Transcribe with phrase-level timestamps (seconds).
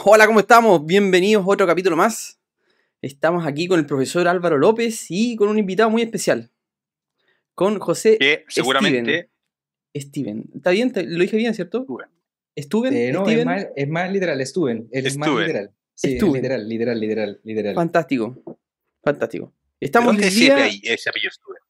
[0.00, 0.86] Hola, ¿cómo estamos?
[0.86, 2.40] Bienvenidos a otro capítulo más.
[3.02, 6.50] Estamos aquí con el profesor Álvaro López y con un invitado muy especial.
[7.54, 8.16] Con José.
[8.18, 9.28] Que seguramente.
[9.94, 10.50] Steven.
[10.54, 10.90] ¿Está bien?
[10.94, 11.86] ¿Lo dije bien, cierto?
[12.54, 12.94] ¿Estuven?
[12.94, 14.88] Eh, no, es más, es más, literal, Estuven.
[14.90, 15.74] Es más literal.
[15.94, 17.74] Sí, es literal, literal, literal, literal.
[17.74, 18.42] Fantástico.
[19.04, 19.52] Fantástico.
[19.78, 21.60] Estamos ¿Dónde día, ese apellido Stuben?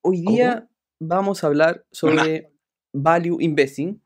[0.00, 2.50] Hoy día vamos a hablar sobre
[2.94, 4.00] Value Investing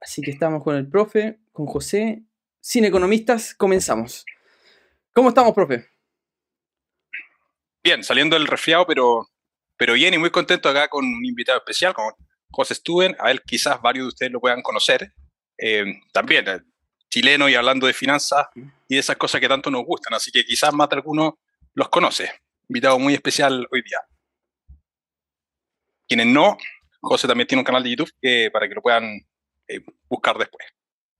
[0.00, 2.22] Así que estamos con el profe, con José.
[2.60, 4.24] Sin economistas, comenzamos.
[5.12, 5.88] ¿Cómo estamos, profe?
[7.82, 9.28] Bien, saliendo del resfriado, pero,
[9.76, 12.12] pero bien y muy contento acá con un invitado especial, con
[12.50, 13.16] José Stuben.
[13.20, 15.12] A él quizás varios de ustedes lo puedan conocer.
[15.58, 16.60] Eh, también, eh,
[17.08, 20.14] chileno y hablando de finanzas y de esas cosas que tanto nos gustan.
[20.14, 21.38] Así que quizás más de alguno
[21.74, 22.30] los conoce.
[22.68, 24.00] Invitado muy especial hoy día.
[26.08, 26.56] Quienes no,
[27.00, 29.25] José también tiene un canal de YouTube que, para que lo puedan
[29.68, 30.66] eh, buscar después.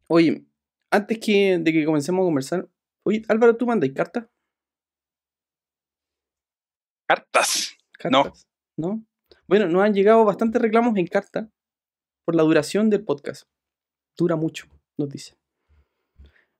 [0.09, 0.45] Oye,
[0.91, 2.69] antes que, de que comencemos a conversar,
[3.05, 4.27] oye, Álvaro, ¿tú mandas cartas?
[7.08, 7.77] ¿Cartas?
[7.98, 8.47] ¿Cartas?
[8.77, 8.94] No.
[8.94, 9.06] ¿No?
[9.48, 11.50] Bueno, nos han llegado bastantes reclamos en carta
[12.25, 13.44] por la duración del podcast.
[14.16, 14.66] Dura mucho,
[14.98, 15.36] nos dice.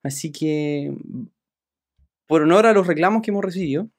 [0.05, 0.97] Así que,
[2.28, 3.91] por honor a los reclamos que hemos recibido,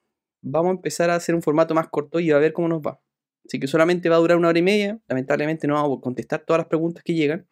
[0.42, 3.02] vamos a empezar a hacer un formato más corto y a ver cómo nos va.
[3.46, 5.00] Así que solamente va a durar una hora y media.
[5.08, 7.48] Lamentablemente no vamos a contestar todas las preguntas que llegan.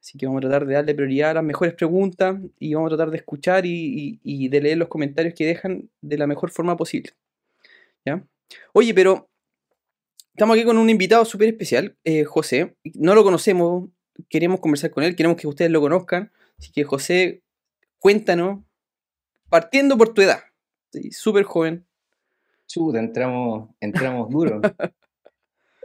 [0.00, 2.96] Así que vamos a tratar de darle prioridad a las mejores preguntas y vamos a
[2.96, 7.12] tratar de escuchar y, de leer los comentarios que dejan de la mejor forma posible.
[8.06, 8.24] ¿Ya?
[8.72, 9.28] Oye, pero
[10.32, 12.76] estamos aquí con un invitado súper especial, eh, José.
[12.94, 13.90] No lo conocemos,
[14.30, 16.32] queremos conversar con él, queremos que ustedes lo conozcan.
[16.58, 17.42] Así que José,
[17.98, 18.60] cuéntanos,
[19.50, 20.40] partiendo por tu edad,
[21.10, 21.86] súper joven.
[22.66, 24.60] Chuta, entramos, entramos duro.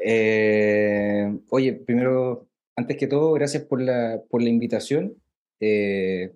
[0.08, 5.16] Eh, oye, primero antes que todo, gracias por la, por la invitación.
[5.60, 6.32] Eh,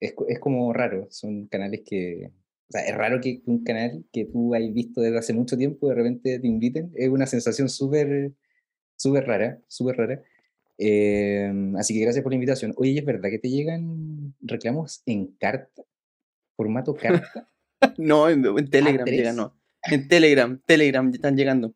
[0.00, 2.30] es, es, como raro, son canales que...
[2.68, 5.88] O sea, es raro que un canal que tú has visto desde hace mucho tiempo
[5.88, 6.90] de repente te inviten.
[6.94, 8.32] Es una sensación súper,
[8.96, 10.22] súper rara, súper rara.
[10.78, 12.72] Eh, así que gracias por la invitación.
[12.76, 15.82] Oye, ¿es verdad que te llegan reclamos en carta?
[16.56, 17.48] ¿Formato carta?
[17.98, 19.56] no, en, Telegram llegan, no.
[19.82, 21.74] En Telegram, Telegram están llegando.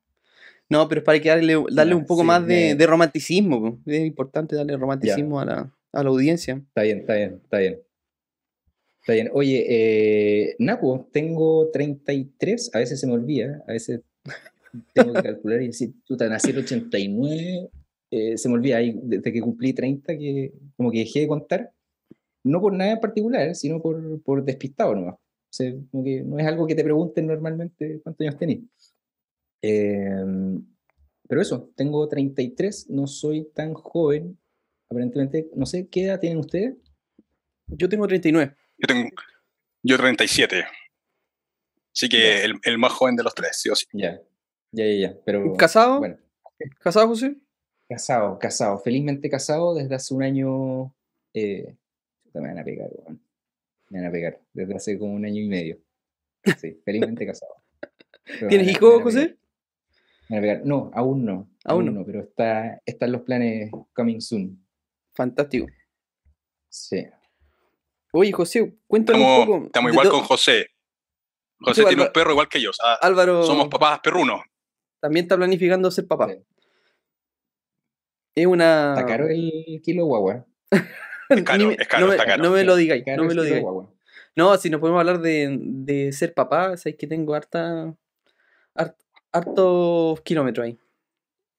[0.71, 3.81] No, pero es para que darle, darle un poco más de, de, romanticismo.
[3.87, 6.63] Es importante darle romanticismo a la, a la, audiencia.
[6.69, 7.81] Está bien, está bien, está bien.
[9.01, 9.31] Está bien.
[9.33, 14.03] Oye, eh, Napo, tengo 33, a veces se me olvida, a veces
[14.93, 17.71] tengo que calcular y decir, tú nací en 89,
[18.11, 21.73] eh, se me olvida, ahí, desde que cumplí 30, que como que dejé de contar,
[22.45, 25.15] no por nada en particular, sino por, por despistado nomás.
[25.15, 28.59] O sea, como que no es algo que te pregunten normalmente cuántos años tenés.
[29.63, 30.65] Em,
[31.29, 34.39] pero eso, tengo 33, no soy tan joven,
[34.89, 36.77] aparentemente, no sé, ¿qué edad tienen ustedes?
[37.67, 38.55] Yo tengo 39.
[38.79, 39.11] Yo tengo
[39.83, 40.65] yo 37.
[41.95, 43.87] Así que el, más joven de los tres, sí o sí.
[43.93, 44.21] Ya,
[44.73, 45.17] ya, ya, ya.
[45.25, 45.99] Pero, ¿Casado?
[45.99, 46.17] Bueno.
[46.81, 47.37] ¿Casado, José?
[47.89, 48.79] Casado, casado.
[48.79, 50.95] Felizmente casado desde hace un año.
[51.35, 51.77] Eh,
[52.35, 52.91] me van a pegar,
[53.89, 54.41] Me van a pegar.
[54.53, 55.79] Desde hace como un año y medio.
[56.61, 57.55] Sí, felizmente casado.
[58.49, 59.37] ¿Tienes hijos, José?
[60.29, 61.49] No, aún no.
[61.65, 62.05] Aún, no.
[62.05, 64.63] pero está, están los planes coming soon.
[65.15, 65.67] Fantástico.
[66.69, 67.07] Sí.
[68.13, 69.67] Oye, José, cuéntanos un poco.
[69.67, 70.67] Estamos igual con José.
[71.61, 72.77] José tiene un perro igual que ellos.
[72.83, 73.43] Ah, Álvaro.
[73.45, 74.43] Somos papás perrunos.
[75.01, 76.29] También está planificando ser papá.
[78.35, 78.95] Es una.
[78.95, 80.47] Está caro el kilo guagua.
[80.71, 82.43] es caro, es caro, no, está caro.
[82.43, 83.65] No me lo digáis, no me lo digáis.
[84.37, 87.97] No, si nos podemos hablar de, de ser papá, sabéis que tengo harta,
[89.33, 90.79] hartos kilómetros ahí.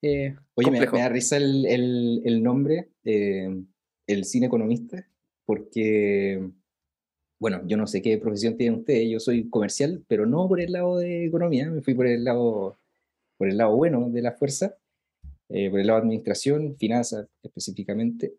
[0.02, 3.64] Eh, Oye, me, da risa el, el, nombre, eh,
[4.08, 5.06] el cine economista,
[5.46, 6.50] porque,
[7.40, 10.72] bueno, yo no sé qué profesión tienen ustedes, yo soy comercial, pero no por el
[10.72, 12.78] lado de economía, me fui por el lado,
[13.38, 14.78] por el lado bueno de la fuerza,
[15.50, 18.36] eh, por el lado de administración, finanzas específicamente.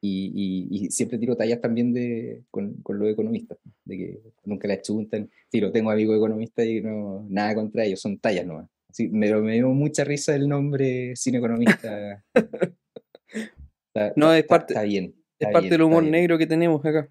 [0.00, 5.28] Y, siempre tiro tallas también de, con, con los economistas, de que nunca la chuntan.
[5.50, 8.68] Tiro, tengo amigos economistas y no, nada contra ellos, son tallas nomás.
[8.92, 12.24] Sí, me, me dio mucha risa el nombre sin economista.
[14.16, 15.14] no, es parte, está bien.
[15.38, 17.08] es parte del humor negro que tenemos acá.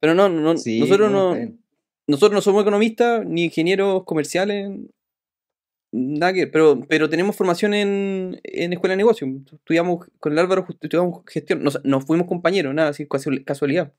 [0.00, 1.36] Pero no, no nosotros no,
[2.06, 4.70] nosotros no somos economistas ni ingenieros comerciales,
[5.94, 9.26] Nada que, pero, pero tenemos formación en, en escuela de negocio.
[9.52, 11.62] Estudiamos con el Álvaro, estudiamos gestión.
[11.62, 13.06] Nos, nos fuimos compañeros, nada, así
[13.44, 13.92] casualidad.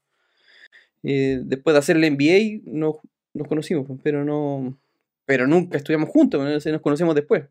[1.03, 2.95] Eh, después de hacer el MBA nos,
[3.33, 4.77] nos conocimos, pero no.
[5.25, 7.45] Pero nunca estudiamos juntos, nos conocemos después.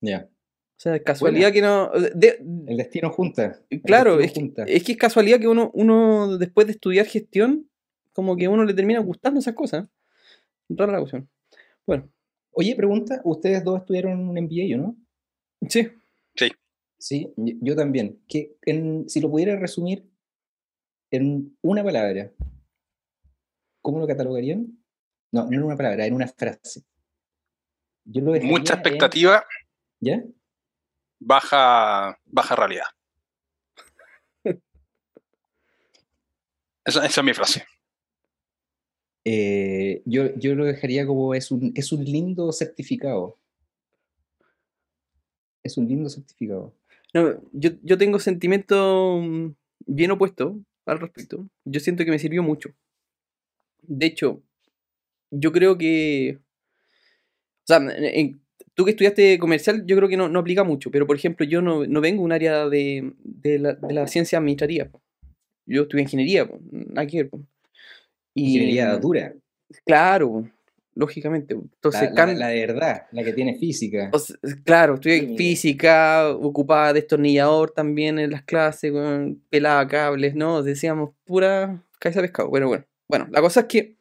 [0.00, 0.28] Ya.
[0.30, 1.90] O sea, es casualidad que no.
[2.14, 2.38] de-
[2.68, 3.58] El destino junta.
[3.84, 7.68] claro, destino es que, es que es casualidad que uno, uno, después de estudiar gestión,
[8.12, 9.88] como que a uno le termina gustando esas cosas.
[10.68, 11.28] Rara la cuestión.
[11.86, 12.08] Bueno,
[12.60, 14.96] Oye, pregunta, ustedes dos estudiaron un MBA, ¿o no?
[15.68, 15.88] sí.
[17.00, 18.20] Sí, yo yo también.
[18.26, 20.10] Que en- si lo pudiera resumir
[21.12, 22.32] en una palabra,
[23.80, 24.66] ¿cómo lo catalogarían?
[25.30, 26.82] No, no en una palabra, en una frase.
[28.04, 29.44] Yo lo Mucha en- expectativa,
[30.00, 30.24] ¿Ya?
[31.20, 32.86] baja, baja realidad.
[36.84, 37.64] Esa, esa es mi frase.
[39.30, 43.36] Eh, yo, yo lo dejaría como es un, es un lindo certificado.
[45.62, 46.72] Es un lindo certificado.
[47.12, 49.50] No, yo, yo tengo sentimiento mm,
[49.86, 51.46] bien opuesto al respecto.
[51.66, 52.70] Yo siento que me sirvió mucho.
[53.82, 54.42] De hecho,
[55.30, 56.38] yo creo que.
[57.64, 57.80] O sea,
[58.72, 60.90] tú que estudiaste comercial, yo creo que no, no aplica mucho.
[60.90, 64.06] Pero, por ejemplo, yo no, no vengo de un área de, de la, de la
[64.06, 64.88] ciencia administrativa.
[65.66, 67.30] Yo estudié ingeniería, nada que ver.
[68.38, 69.34] Y, Ingeniería dura.
[69.84, 70.48] Claro,
[70.94, 71.54] lógicamente.
[71.54, 74.10] La, Entonces, la- la de verdad, la que tiene física.
[74.12, 75.38] o sea, claro, estudié Química.
[75.38, 78.92] física, ocupaba destornillador también en las clases,
[79.50, 80.62] pelaba cables, ¿no?
[80.62, 82.50] Decíamos pura cabeza de pescado.
[82.50, 83.96] Pero bueno, bueno, la cosa es que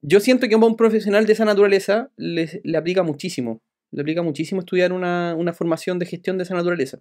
[0.00, 3.60] yo siento que a un profesional de esa naturaleza le, le aplica muchísimo.
[3.92, 6.98] Le aplica muchísimo estudiar una, una formación de gestión de esa naturaleza.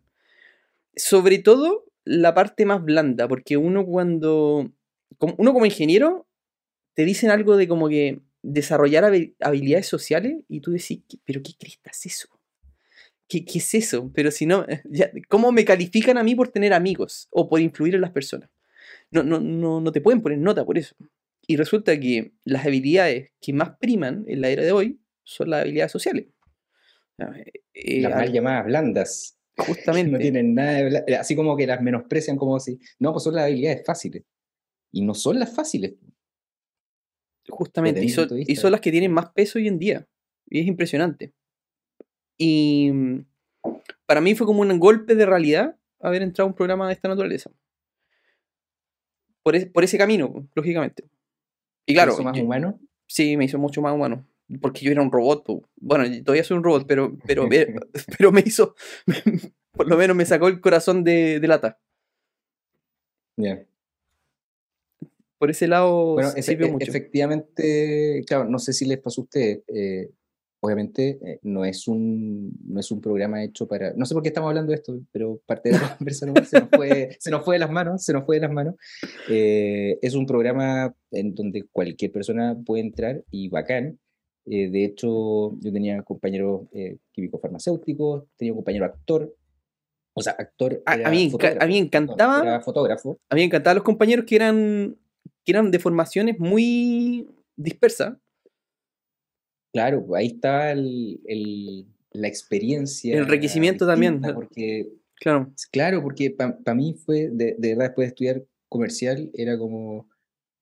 [0.96, 4.70] Sobre todo la parte más blanda, porque uno cuando.
[5.18, 6.28] Como- Uno como ingeniero
[6.94, 11.42] te dicen algo de como que desarrollar habi- habilidades sociales y tú decís, "¿Qué- ¿pero
[11.44, 12.28] qué cresta es eso?
[13.28, 14.12] ¿Qué, qué es eso?
[14.14, 17.96] Pero si no, ya, ¿cómo me califican a mí por tener amigos o por influir
[17.96, 18.50] en las personas?
[19.12, 20.96] No, no, no, no te pueden poner nota por eso.
[21.48, 25.62] Y resulta que las habilidades que más priman en la era de hoy son las
[25.62, 26.28] habilidades sociales.
[27.74, 29.38] Eh, las al- mal llamadas blandas.
[29.58, 30.12] justamente.
[30.12, 32.80] No tienen nada de bla- Así como que las menosprecian como si.
[33.00, 34.24] No, pues son las habilidades fáciles.
[34.92, 35.94] Y no son las fáciles.
[37.50, 40.08] Justamente, y son, y las que tienen más peso hoy en día.
[40.48, 41.34] Y es impresionante.
[42.38, 42.92] Y
[44.06, 47.08] para mí fue como un golpe de realidad haber entrado a un programa de esta
[47.08, 47.52] naturaleza.
[49.44, 51.06] Por, es- por ese camino, lógicamente.
[51.86, 52.80] Y claro, Eso más yo- humano.
[53.08, 54.26] sí, me hizo mucho más humano.
[54.62, 55.46] Porque yo era un robot.
[55.78, 57.48] Bueno, todavía soy un robot, pero, pero,
[58.18, 58.76] pero me hizo,
[59.72, 61.80] por lo menos me sacó el corazón de, de lata.
[63.38, 63.66] Ya.
[65.42, 66.86] Por ese lado Bueno, efe- e- mucho.
[66.88, 69.64] efectivamente, claro, no sé si les pasó a ustedes.
[69.68, 70.10] eh,
[70.64, 73.94] obviamente eh, no es un no es un programa hecho para.
[73.96, 76.60] No sé por qué estamos hablando de esto, pero parte de la conversa nomás se
[76.60, 78.76] nos fue, se nos fue de las manos, se nos fue de las manos.
[79.28, 83.98] Eh, es un programa en donde cualquier persona puede entrar y bacán.
[84.46, 89.36] Eh, de hecho, yo tenía compañeros eh, químicos farmacéuticos, tenía un compañero actor.
[90.14, 90.84] O sea, actor.
[90.86, 93.18] A- a era mí enca- a mí encantaba- Era fotógrafo.
[93.30, 94.96] A mí encantaban los compañeros que eran,
[95.46, 98.18] que eran de formaciones muy dispersas.
[99.74, 103.18] Claro, pues ahí está el, el- la experiencia.
[103.18, 104.22] El requisimiento también.
[104.22, 109.58] Porque, Claro, claro, porque para mí fue, de, de verdad, después de estudiar comercial, era
[109.58, 110.10] como,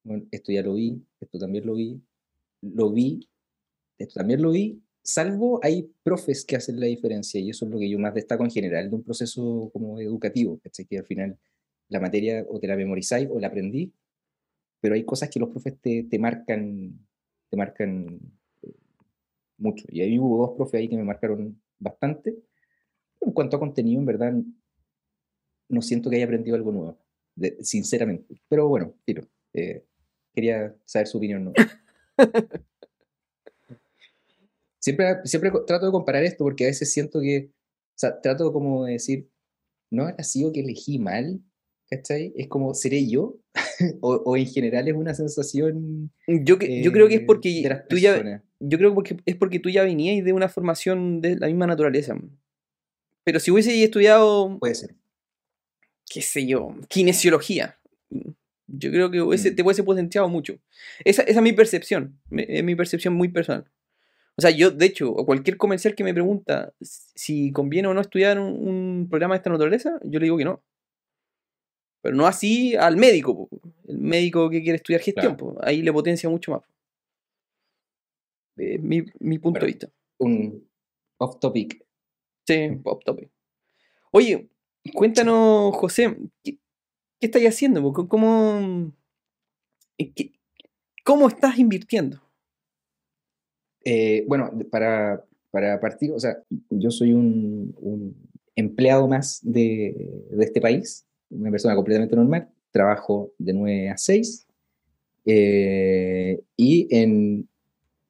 [0.03, 2.01] bueno, esto ya lo vi, esto también lo vi,
[2.61, 3.29] lo vi,
[3.97, 7.79] esto también lo vi, salvo hay profes que hacen la diferencia, y eso es lo
[7.79, 10.85] que yo más destaco en general de un proceso como educativo, ¿cachai?
[10.85, 11.39] que al final
[11.87, 13.93] la materia o te la memorizáis o la aprendí,
[14.81, 16.99] pero hay cosas que los profes te, te marcan,
[17.49, 18.19] te marcan
[18.63, 18.73] eh,
[19.57, 19.85] mucho.
[19.89, 22.37] Y ahí hubo dos profes ahí que me marcaron bastante.
[23.21, 24.33] En cuanto a contenido, en verdad,
[25.69, 26.97] no siento que haya aprendido algo nuevo,
[27.35, 28.41] de- sinceramente.
[28.47, 29.27] Pero bueno, tiro.
[29.53, 29.85] eh,
[30.33, 31.45] quería saber su opinión.
[31.45, 31.53] ¿no?
[34.79, 38.85] siempre, siempre trato de comparar esto porque a veces siento que, o sea, trato como
[38.85, 39.29] de decir,
[39.91, 41.41] no habrá sido que elegí mal,
[41.89, 42.33] ¿cachai?
[42.35, 43.37] Es como, ¿seré yo?
[44.01, 47.61] o, o en general es una sensación yo, que- yo creo que es eh, porque
[47.63, 51.21] de las tú ya, yo creo porque es porque tú ya venías de una formación
[51.21, 52.15] de la misma naturaleza.
[53.23, 54.95] Pero si hubiese estudiado, Puede ser.
[56.09, 57.77] qué sé yo, kinesiología,
[58.67, 59.55] yo creo que hubiese- Mm.
[59.55, 60.57] te hubiese potenciado mucho.
[61.05, 63.65] Esa, esa es mi percepción, es mi percepción muy personal.
[64.35, 67.99] O sea, yo, de hecho, a cualquier comercial que me pregunta si conviene o no
[68.01, 70.63] estudiar un, un programa de esta naturaleza, yo le digo que no.
[72.01, 73.49] Pero no así al médico, po.
[73.87, 75.55] el médico que quiere estudiar gestión, Claro.
[75.55, 75.59] po.
[75.63, 76.61] ahí le potencia mucho más.
[78.57, 79.89] Es mi, mi punto de vista.
[80.19, 80.67] Un
[81.17, 81.85] off topic.
[82.45, 83.29] Sí, pop topic.
[84.11, 84.49] Oye,
[84.93, 86.53] cuéntanos, José, ¿qué,
[87.19, 87.81] qué estáis haciendo?
[87.81, 88.07] po?
[88.07, 88.91] ¿Cómo,
[89.97, 90.31] qué-
[91.05, 92.21] ¿Cómo estás invirtiendo?
[93.85, 99.95] Eh, bueno, para, para partir, o sea, yo soy un, un empleado más de,
[100.31, 104.47] de, este país, una persona completamente normal, trabajo de 9 a 6
[105.25, 107.47] eh, y en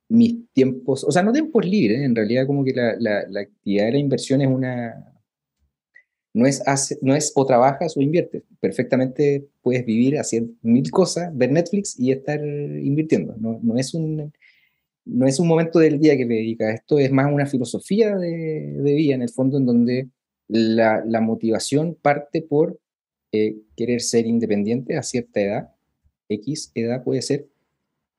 [0.10, 3.86] mis tiempos, o sea, no tiempos libres, en realidad como que la, la, la actividad
[3.86, 5.10] de la inversión es una,
[6.34, 6.64] no es,
[7.02, 8.44] no es o trabajas o inviertes.
[8.60, 13.36] Perfectamente puedes vivir haciendo mil cosas, ver Netflix y estar invirtiendo.
[13.38, 14.32] No, no, es, un,
[15.06, 16.76] no es un momento del día que te dedicas.
[16.76, 20.10] Esto es más una filosofía de, de vida, en el fondo, en donde
[20.48, 22.80] la, la motivación parte por
[23.32, 25.70] eh, querer ser independiente a cierta edad,
[26.30, 27.48] X edad puede ser,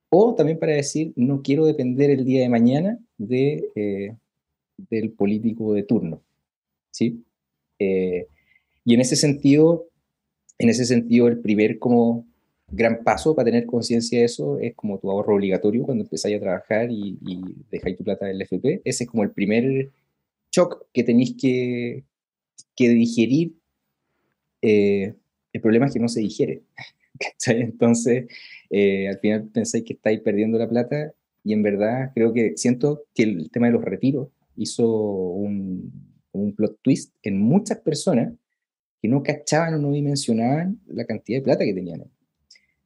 [0.09, 4.15] o también para decir, no quiero depender el día de mañana de, eh,
[4.89, 6.21] del político de turno.
[6.91, 7.23] ¿Sí?
[7.79, 8.27] Eh,
[8.83, 9.87] y en ese sentido,
[10.57, 12.25] en ese sentido, el primer como
[12.67, 16.39] gran paso para tener conciencia de eso es como tu ahorro obligatorio cuando empezáis a
[16.39, 18.81] trabajar y, y dejáis tu plata en el FP.
[18.83, 19.89] Ese es como el primer
[20.51, 22.03] shock que tenéis que,
[22.75, 23.53] que digerir.
[24.61, 25.13] Eh,
[25.53, 26.63] el problema es que no se digiere.
[27.47, 28.25] Entonces,
[28.69, 31.13] eh, al final pensáis que estáis perdiendo la plata
[31.43, 35.91] y en verdad creo que siento que el tema de los retiros hizo un,
[36.31, 38.33] un plot twist en muchas personas
[39.01, 42.03] que no cachaban o no dimensionaban la cantidad de plata que tenían.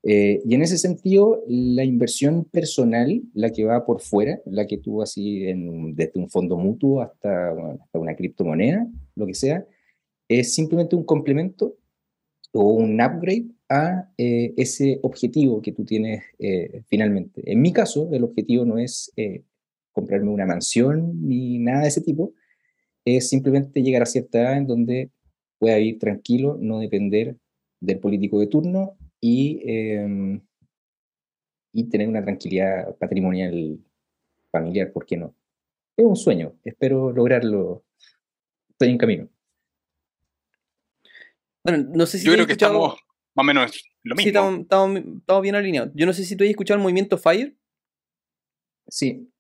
[0.08, 4.78] Eh, y en ese sentido, la inversión personal, la que va por fuera, la que
[4.78, 9.66] tú así en, desde un fondo mutuo hasta, hasta, una criptomoneda, lo que sea,
[10.28, 11.78] es simplemente un complemento
[12.52, 17.42] o un upgrade a eh, ese objetivo que tú tienes eh, finalmente.
[17.52, 19.44] En mi caso, el objetivo no es eh,
[19.92, 22.34] comprarme una mansión ni nada de ese tipo,
[23.06, 25.12] es simplemente llegar a cierta edad en donde
[25.60, 27.38] pueda vivir tranquilo, no depender
[27.80, 30.40] del político de turno y, eh,
[31.72, 33.80] y tener una tranquilidad patrimonial
[34.52, 35.36] familiar, ¿por qué no?
[35.98, 37.84] Es un sueño, espero lograrlo.
[38.70, 39.30] Estoy en camino.
[41.66, 42.96] Bueno, no sé si Yo creo que estamos
[43.34, 44.22] más o menos lo mismo.
[44.24, 45.92] Sí, estamos, estamos, estamos bien alineados.
[45.96, 47.58] Yo no sé si tú has escuchado el movimiento FIRE.
[48.88, 49.34] Sí.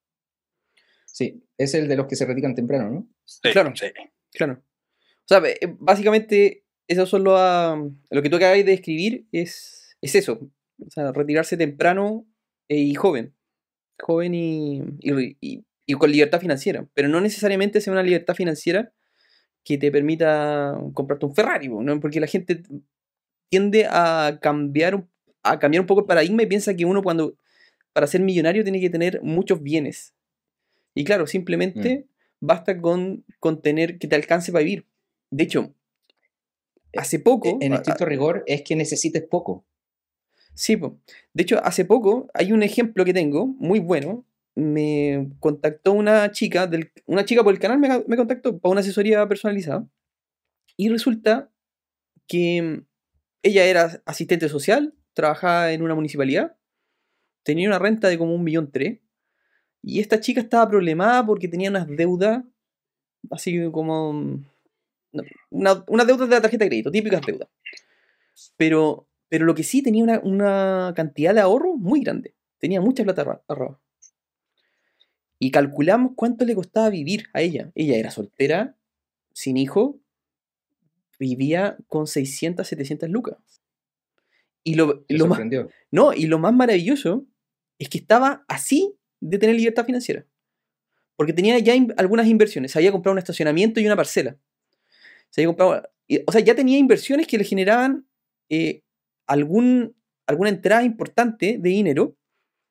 [1.05, 3.07] Sí, es el de los que se retiran temprano, ¿no?
[3.25, 3.73] Sí, claro.
[3.75, 3.85] sí.
[4.31, 4.63] Claro.
[4.63, 5.41] O sea,
[5.77, 7.77] básicamente, eso solo a,
[8.09, 10.51] lo que tú acabas de describir es, es eso.
[10.83, 12.27] O sea, retirarse temprano
[12.67, 13.35] y joven.
[14.01, 16.89] Joven y, y, y, y, con libertad financiera.
[16.95, 18.91] Pero no necesariamente sea una libertad financiera
[19.65, 21.99] que te permita comprarte un Ferrari, ¿no?
[21.99, 22.61] Porque la gente
[23.49, 25.05] tiende a cambiar,
[25.43, 27.35] a cambiar un poco el paradigma y piensa que uno cuando,
[27.91, 30.13] para ser millonario, tiene que tener muchos bienes.
[30.93, 32.45] Y claro, simplemente mm.
[32.45, 34.85] basta con, con tener que te alcance para vivir.
[35.31, 35.73] De hecho,
[36.95, 37.57] hace poco...
[37.59, 39.65] En estricto rigor es que necesites poco.
[40.53, 40.99] Sí, po.
[41.33, 44.25] de hecho, hace poco hay un ejemplo que tengo muy bueno.
[44.55, 49.27] Me contactó una chica, del, una chica por el canal me, contactó para una asesoría
[49.27, 49.87] personalizada.
[50.77, 51.51] Y resulta
[52.27, 52.83] que
[53.43, 56.57] ella era asistente social, trabajaba en una municipalidad,
[57.43, 58.99] tenía una renta de como un millón tres
[59.87, 62.43] y esta chica estaba problemada porque tenía unas deudas,
[63.29, 64.41] así como.
[65.51, 67.47] Una, una deuda de la tarjeta de crédito, típicas deudas.
[68.57, 72.35] Pero, pero lo que sí tenía una, una cantidad de ahorro muy grande.
[72.57, 73.79] Tenía mucha plata ahorrada.
[75.45, 77.71] Y calculamos cuánto le costaba vivir a ella.
[77.75, 78.75] Ella era soltera,
[79.31, 79.99] sin hijo,
[81.19, 83.37] vivía con 600, 700 lucas.
[84.63, 85.41] Y lo, lo más,
[85.91, 87.27] no, y lo más maravilloso
[87.77, 90.25] es que estaba así de tener libertad financiera.
[91.15, 92.71] Porque tenía ya in algunas inversiones.
[92.71, 94.39] Se había comprado un estacionamiento y una parcela.
[95.29, 95.83] Se había comprado.
[96.25, 98.07] O sea, ya tenía inversiones que le generaban
[98.49, 98.81] eh,
[99.27, 102.17] algún, alguna entrada importante de dinero.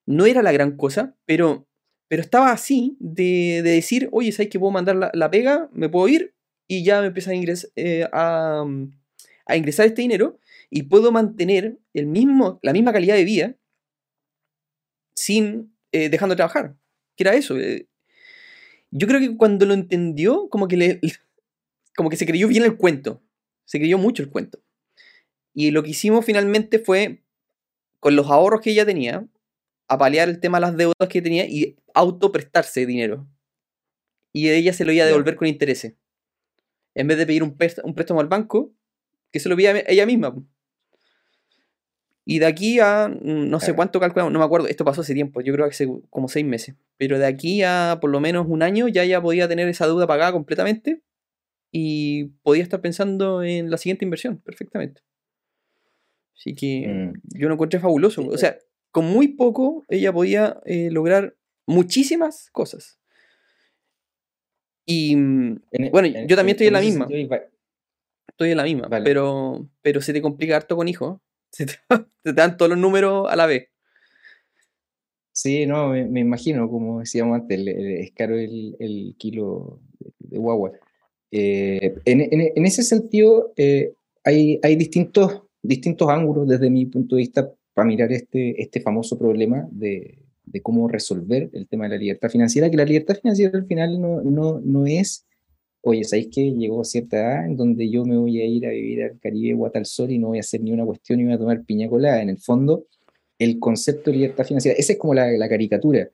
[0.07, 1.69] No era la gran cosa, pero,
[2.15, 5.69] pero estaba así de, de decir, oye, ¿sabes que puedo mandar la, la, pega?
[5.73, 6.33] Me puedo ir
[6.69, 8.65] y ya me empieza a, ingres, eh, a,
[9.47, 10.39] a ingresar este dinero
[10.71, 13.57] y puedo mantener el mismo, la misma calidad de vida
[15.17, 16.77] sin eh, dejando de trabajar.
[17.17, 17.59] Que era eso.
[17.59, 17.89] Eh.
[18.93, 21.01] Yo creo que cuando lo entendió, como que le.
[21.97, 23.25] Como que se creyó bien el cuento.
[23.65, 24.63] Se creyó mucho el cuento.
[25.53, 27.25] Y lo que hicimos finalmente fue,
[27.99, 29.27] con los ahorros que ella tenía,
[29.89, 33.27] apalear el tema de las deudas que tenía y autoprestarse dinero.
[34.33, 35.95] Y ella se lo iba a devolver con intereses.
[36.95, 38.73] En vez de pedir un, un préstamo al banco,
[39.31, 40.35] que se lo pida ella misma.
[42.25, 45.15] Y de aquí a mm, no sé cuánto calculamos, no me acuerdo, esto pasó hace
[45.15, 46.77] tiempo, yo creo que hace como seis meses.
[46.97, 50.07] Pero de aquí a por lo menos un año ya ya podía tener esa deuda
[50.07, 51.03] pagada completamente
[51.71, 55.03] y podía estar pensando en la siguiente inversión perfectamente.
[56.37, 57.39] Así que mm.
[57.39, 58.27] yo lo encontré fabuloso.
[58.27, 58.57] O sea,
[58.95, 61.35] con muy poco ella podía eh, lograr
[61.67, 63.01] muchísimas cosas.
[64.87, 67.09] Y mm, En- bueno, en- yo también estoy en la misma.
[68.29, 69.05] Estoy en la misma, Vale.
[69.05, 71.19] pero, pero se te complica harto con hijos.
[71.51, 73.69] Se te, dan todos los números a la vez.
[75.33, 79.81] Sí, no, me, me imagino, como decíamos antes, el- el- es caro el, el kilo
[80.21, 80.71] de, guagua.
[81.33, 87.53] Eh, en ese sentido, eh, hay, hay distintos, distintos ángulos desde mi punto de vista
[87.75, 92.31] para mirar este, este famoso problema de, de cómo resolver el tema de la libertad
[92.31, 95.27] financiera, que la libertad financiera al final no, no, no es,
[95.83, 99.03] oye, ¿sabéis que llegó cierta edad en donde yo me voy a ir a vivir
[99.03, 101.25] al Caribe o a tal sol y no voy a hacer ni una cuestión y
[101.25, 102.23] voy a tomar piña colada?
[102.23, 102.87] En el fondo,
[103.39, 106.09] el concepto de libertad financiera, esa es como la, la caricatura,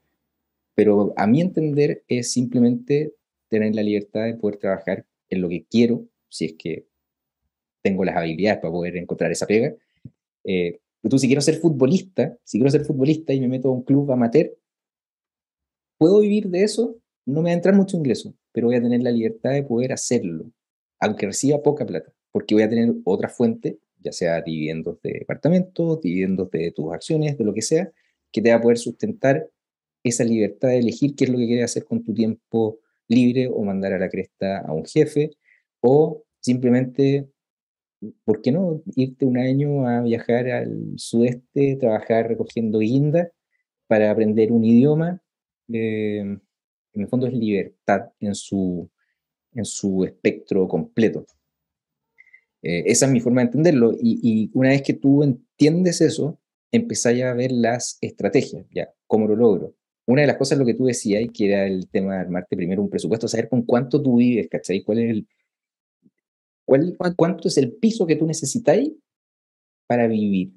[0.75, 3.13] pero a mi entender es simplemente
[3.49, 6.87] tener la libertad de poder trabajar en lo que quiero, si es que
[7.83, 9.75] tengo las habilidades para poder encontrar esa pega.
[10.45, 13.83] Eh, tú, si quiero ser futbolista, si quiero ser futbolista y me meto a un
[13.83, 14.57] club amateur,
[15.99, 16.97] ¿puedo vivir de eso?
[17.27, 19.93] No me va a entrar mucho ingreso, pero voy a tener la libertad de poder
[19.93, 20.51] hacerlo,
[20.99, 26.01] aunque reciba poca plata, porque voy a tener otra fuente, ya sea dividendos de departamentos,
[26.01, 27.91] dividendos de tus acciones, de lo que sea,
[28.33, 29.49] que te va a poder sustentar
[30.03, 33.63] esa libertad de elegir qué es lo que quieres hacer con tu tiempo libre o
[33.63, 35.31] mandar a la cresta a un jefe
[35.81, 37.29] o simplemente,
[38.25, 43.31] ¿por qué no irte un año a viajar al sudeste, trabajar recogiendo guinda
[43.87, 45.23] para aprender un idioma?
[45.73, 48.91] Eh, en el fondo es libertad en su,
[49.55, 51.27] en su espectro completo.
[52.63, 53.93] Eh, esa es mi forma de entenderlo.
[53.93, 56.39] Y, y una vez que tú entiendes eso,
[56.73, 59.75] empezáis a ver las estrategias, ya, cómo lo logro.
[60.07, 62.83] Una de las cosas, lo que tú decías, que era el tema de armarte primero
[62.83, 64.83] un presupuesto, saber con cuánto tú vives, ¿cachai?
[64.83, 65.29] ¿Cuál es el,
[66.71, 68.93] cuál, ¿Cuánto es el piso que tú necesitáis
[69.89, 70.53] para vivir?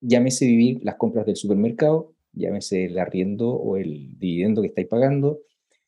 [0.00, 5.40] Llámese vivir las compras del supermercado, llámese el arriendo o el dividendo que estáis pagando,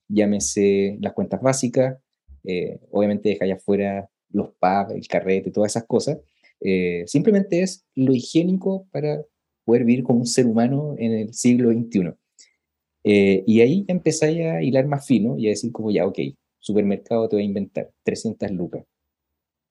[0.06, 1.98] llámese las cuentas básicas,
[2.44, 6.18] eh, obviamente dejáis afuera los pubs, el carrete, todas esas cosas.
[6.60, 9.24] Eh, simplemente es lo higiénico para
[9.64, 12.12] poder vivir como un ser humano en el siglo XXI.
[13.04, 16.18] Eh, y ahí ya empezáis a hilar más fino y a decir como ya, ok,
[16.58, 18.84] supermercado te voy a inventar 300 lucas.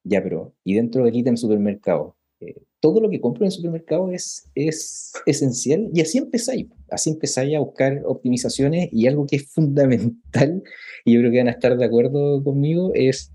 [0.03, 4.11] Ya, pero, y dentro del ítem supermercado, eh, todo lo que compro en el supermercado
[4.11, 9.49] es, es esencial y así empezáis, así empezáis a buscar optimizaciones y algo que es
[9.53, 10.61] fundamental,
[11.05, 13.33] y yo creo que van a estar de acuerdo conmigo, es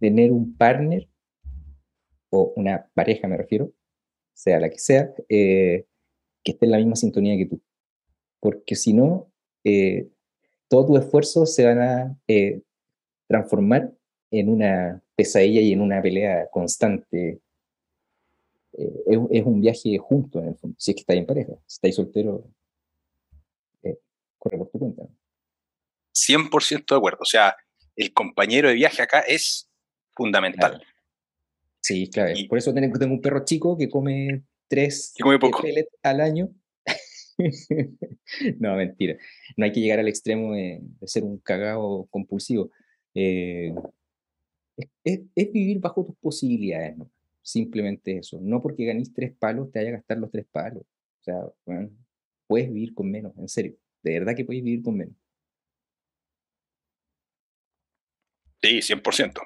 [0.00, 1.08] tener un partner
[2.30, 3.72] o una pareja, me refiero,
[4.34, 5.86] sea la que sea, eh,
[6.42, 7.62] que esté en la misma sintonía que tú.
[8.40, 9.32] Porque si no,
[9.64, 10.08] eh,
[10.68, 12.18] todos tus esfuerzos se van a
[13.28, 13.92] transformar
[14.30, 17.40] en una pesadilla y en una pelea constante.
[18.78, 21.52] Eh, es, es, un viaje junto, en el fondo, si es que estáis en pareja.
[21.66, 22.42] Si estáis solteros,
[23.82, 23.98] eh,
[24.38, 25.02] corre por tu cuenta.
[26.14, 27.18] 100% de acuerdo.
[27.22, 27.56] O sea,
[27.96, 29.70] el compañero de viaje acá es
[30.14, 30.72] fundamental.
[30.72, 30.84] Claro.
[31.80, 32.32] Sí, claro.
[32.36, 35.62] Y, por eso tengo, tengo, un perro chico que come tres que come poco.
[35.62, 36.50] pellets al año.
[38.58, 39.16] no, mentira.
[39.56, 42.70] No hay que llegar al extremo de, de ser un cagado compulsivo.
[43.14, 43.72] Eh,
[44.76, 47.10] es, es, es, vivir bajo tus posibilidades, ¿no?
[47.42, 48.38] Simplemente eso.
[48.40, 50.82] No porque ganéis tres palos te vaya a gastar los tres palos.
[50.82, 51.90] O sea, bueno,
[52.46, 53.76] puedes vivir con menos, en serio.
[54.02, 55.14] De verdad que puedes vivir con menos.
[58.62, 59.40] Sí, 100%.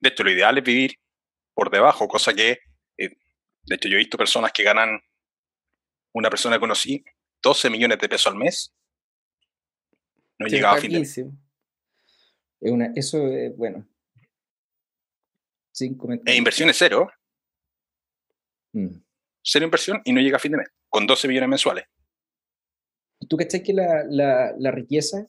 [0.00, 0.98] De hecho, lo ideal es vivir
[1.54, 2.58] por debajo, cosa que,
[2.96, 3.16] eh,
[3.64, 5.00] de hecho, yo he visto personas que ganan,
[6.12, 7.04] una persona que conocí,
[7.42, 8.74] 12 millones de pesos al mes.
[10.38, 11.30] No llegaba a fin de 15.
[12.60, 13.86] Es una, eso es, bueno.
[15.72, 16.38] Sin E comentarios.
[16.38, 17.08] inversión es cero,
[18.74, 19.02] Mm.
[19.42, 21.84] cero inversión y no llega a fin de mes, con 12 millones mensuales.
[23.28, 25.26] ¿Tú cachai que la, la, la riqueza,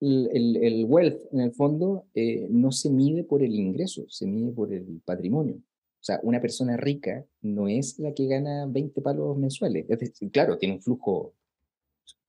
[0.00, 4.26] el, el, el, wealth en el fondo, eh, no se mide por el ingreso, se
[4.26, 5.56] mide por el patrimonio?
[5.56, 9.86] O sea, una persona rica no es la que gana 20 palos mensuales.
[9.88, 11.34] Es decir, claro, tiene un flujo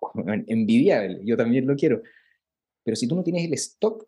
[0.47, 2.01] envidiable, yo también lo quiero.
[2.83, 4.07] Pero si tú no tienes el stock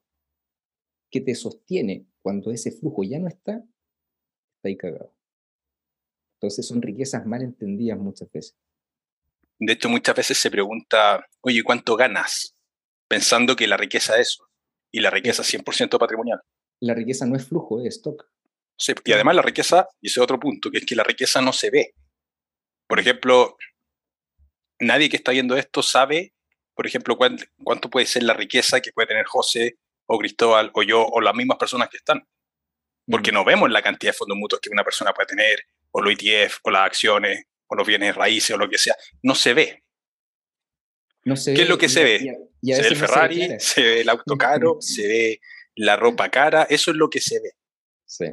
[1.10, 5.16] que te sostiene cuando ese flujo ya no está, está ahí cagado.
[6.34, 8.58] Entonces son riquezas mal entendidas muchas veces.
[9.60, 12.54] De hecho, muchas veces se pregunta, oye, ¿cuánto ganas?
[13.08, 14.50] Pensando que la riqueza es eso.
[14.92, 16.42] Y la riqueza es 100% patrimonial.
[16.82, 18.30] La riqueza no es flujo, es stock.
[18.78, 21.40] Sí, y además la riqueza, y ese es otro punto, que es que la riqueza
[21.40, 21.94] no se ve.
[22.90, 23.56] Por ejemplo,
[24.82, 26.34] nadie que está viendo esto sabe,
[26.76, 29.78] por ejemplo, cuánto, cuánto puede ser la riqueza que puede tener José
[30.08, 32.28] o Cristóbal o yo o las mismas personas que están.
[33.10, 35.60] Porque no vemos la cantidad de fondos mutuos que una persona puede tener,
[35.92, 38.96] o los ETF, o las acciones, o los bienes raíces, o lo que sea.
[39.22, 39.84] No se ve.
[41.24, 42.36] No se ¿Qué es ve, lo que y se ve?
[42.62, 43.60] y Se ve el no se Ferrari, declara.
[43.60, 45.42] se ve el auto caro, se ve
[45.76, 47.52] la ropa cara, eso es lo que se ve.
[48.06, 48.26] Sí.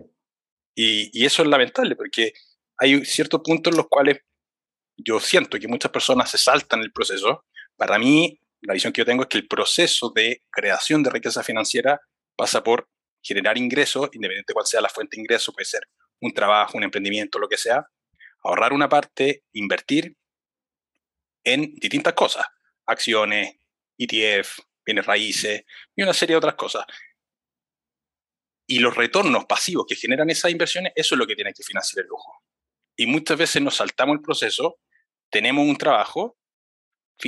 [0.74, 2.32] Y, y eso es lamentable porque
[2.78, 4.18] hay ciertos puntos en los cuales
[4.96, 7.44] yo siento que muchas personas se saltan el proceso.
[7.76, 11.42] Para mí, la visión que yo tengo es que el proceso de creación de riqueza
[11.42, 12.00] financiera
[12.34, 12.88] pasa por
[13.22, 15.82] generar ingresos, independiente de cuál sea la fuente de ingreso, puede ser
[16.20, 17.86] un trabajo, un emprendimiento, lo que sea,
[18.42, 20.16] ahorrar una parte, invertir
[21.44, 22.46] en distintas cosas,
[22.86, 23.56] acciones,
[23.98, 26.84] ETF, bienes raíces y una serie de otras cosas.
[28.66, 32.04] Y los retornos pasivos que generan esas inversiones, eso es lo que tiene que financiar
[32.04, 32.42] el lujo.
[32.96, 34.78] Y muchas veces nos saltamos el proceso,
[35.30, 36.38] tenemos un trabajo,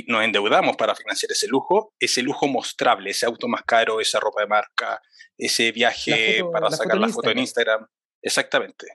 [0.07, 4.41] nos endeudamos para financiar ese lujo, ese lujo mostrable, ese auto más caro, esa ropa
[4.41, 5.01] de marca,
[5.37, 7.87] ese viaje foto- para sacar la foto en Instagram.
[8.21, 8.87] Exactamente.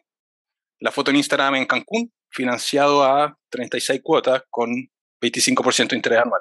[0.80, 4.70] La foto en Instagram en Cancún, financiado a 36 cuotas con
[5.20, 6.40] 25% de interés anual.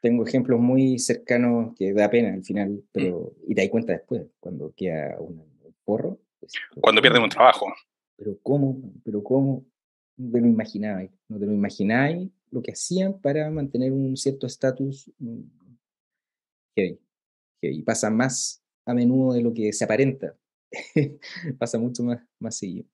[0.00, 2.82] Tengo ejemplos muy cercanos que da pena al final, Mm.
[2.92, 5.46] pero y te das cuenta después, cuando queda un
[5.84, 6.18] porro.
[6.40, 7.72] pues, Cuando pierden un trabajo.
[8.16, 9.64] Pero cómo, pero cómo,
[10.16, 14.46] no te lo imaginabas, no te lo imagináis lo que hacían para mantener un cierto
[14.46, 15.42] estatus mm,
[16.76, 17.00] heavy,
[17.62, 17.82] heavy.
[17.82, 20.36] Pasa más a menudo de lo que se aparenta.
[21.58, 22.86] pasa mucho más, más seguido.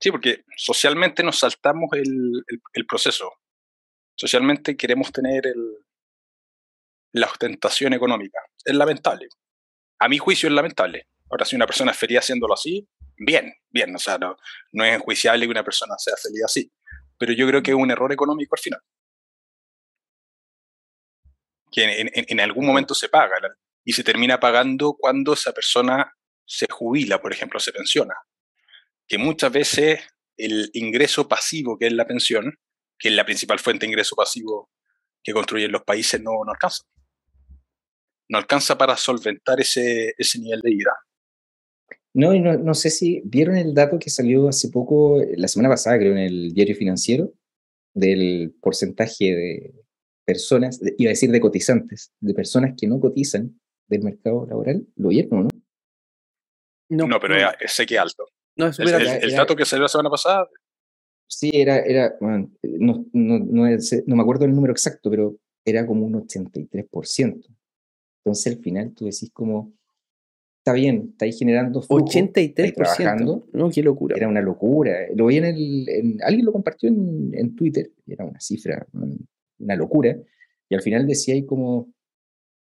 [0.00, 3.32] Sí, porque socialmente nos saltamos el, proceso.
[4.14, 5.78] Socialmente queremos tener el-
[7.12, 8.38] la ostentación económica.
[8.64, 9.28] Es lamentable.
[9.98, 11.06] A mi juicio es lamentable.
[11.30, 12.86] Ahora, si una persona es haciéndolo así,
[13.18, 13.94] bien, bien.
[13.94, 14.36] O sea, no,
[14.72, 16.72] no es enjuiciable que una persona sea feliz así.
[17.18, 18.80] Pero yo creo que es un error económico al final.
[21.72, 23.36] Que en, en- en algún momento se paga
[23.84, 26.12] y se termina pagando cuando esa persona
[26.44, 28.14] se jubila, por ejemplo, se pensiona
[29.08, 30.00] que muchas veces
[30.36, 32.58] el ingreso pasivo que es la pensión,
[32.98, 34.70] que es la principal fuente de ingreso pasivo
[35.22, 36.84] que construyen los países, no, no alcanza.
[38.28, 40.92] No alcanza para solventar ese, ese nivel de vida.
[42.16, 45.68] No, y no, no sé si vieron el dato que salió hace poco, la semana
[45.74, 47.30] pasada, creo, en el diario financiero,
[47.92, 49.74] del porcentaje de
[50.24, 54.86] personas, de- iba a decir de cotizantes, de personas que no cotizan del mercado laboral.
[54.96, 55.48] ¿Lo vieron o no?
[56.88, 58.24] No, No, pero no, es- sé que es alto.
[58.56, 60.48] no, es El, el- dato que salió la semana pasada,
[61.28, 65.36] Sí, era, era bueno, no, no, no, es- no me acuerdo el número exacto, pero
[65.66, 67.48] era como un 83%.
[68.24, 69.74] Entonces al final tú decís como,
[70.66, 72.74] está bien, estáis generando flujo, estáis 83%.
[72.74, 74.16] trabajando, No, qué locura.
[74.16, 74.96] Era una locura.
[75.14, 75.88] Lo vi en el.
[75.88, 77.92] en- alguien lo compartió en, en Twitter.
[78.04, 79.28] Era una cifra, un-
[79.60, 80.18] una locura.
[80.68, 81.92] Y al final decía ahí como.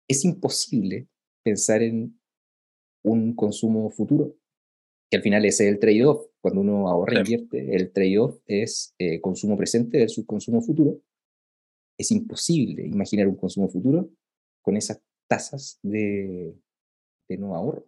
[0.07, 1.07] Es imposible
[1.43, 2.17] pensar en
[3.03, 4.35] un consumo futuro.
[5.09, 6.27] Que al final ese es el trade-off.
[6.39, 7.33] Cuando uno ahorra e Sí.
[7.33, 11.01] invierte, el trade-off es eh, consumo presente versus consumo futuro.
[11.97, 14.09] Es imposible imaginar un consumo futuro
[14.61, 16.55] con esas tasas de,
[17.37, 17.85] no ahorro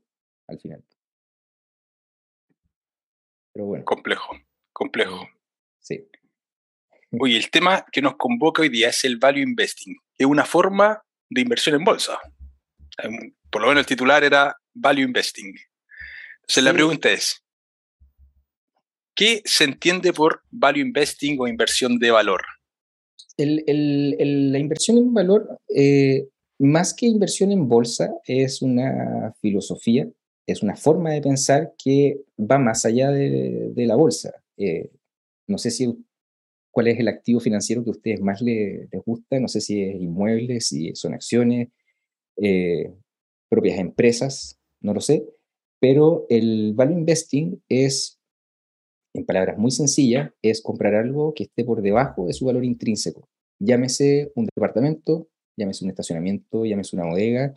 [0.48, 0.84] al final.
[3.54, 3.86] Pero bueno.
[3.86, 4.36] complejo,
[4.72, 5.28] complejo.
[5.80, 6.08] Sí.
[7.20, 11.04] Oye, el tema que nos convoca hoy día es el value investing, es una forma
[11.30, 12.18] de inversión en bolsa.
[12.98, 15.56] Em, Por lo menos el titular era value investing.
[16.42, 17.44] Entonces la pregunta es,
[19.16, 22.42] ¿qué se entiende por value investing o inversión de valor?
[23.38, 26.28] El- el- el- la inversión en valor, eh,
[26.60, 30.08] más que inversión en bolsa, es una filosofía,
[30.48, 34.34] es una forma de pensar que va más allá de, la bolsa.
[34.58, 34.92] Eh,
[35.48, 36.06] no sé si
[36.72, 39.82] cuál es el activo financiero que a ustedes más le- les gusta, no sé si
[39.84, 41.70] es inmuebles, si son acciones,
[42.38, 42.94] eh,
[43.50, 45.26] propias empresas, no lo sé,
[45.80, 48.20] pero el value investing es,
[49.14, 53.28] en palabras muy sencillas, es comprar algo que esté por debajo de su valor intrínseco.
[53.60, 57.56] Llámese un departamento, llámese un estacionamiento, llámese una bodega.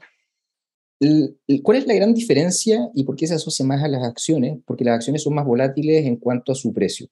[1.62, 4.58] ¿Cuál es la gran diferencia y por qué se asocia más a las acciones?
[4.64, 7.08] Porque las acciones son más volátiles en cuanto a su precio.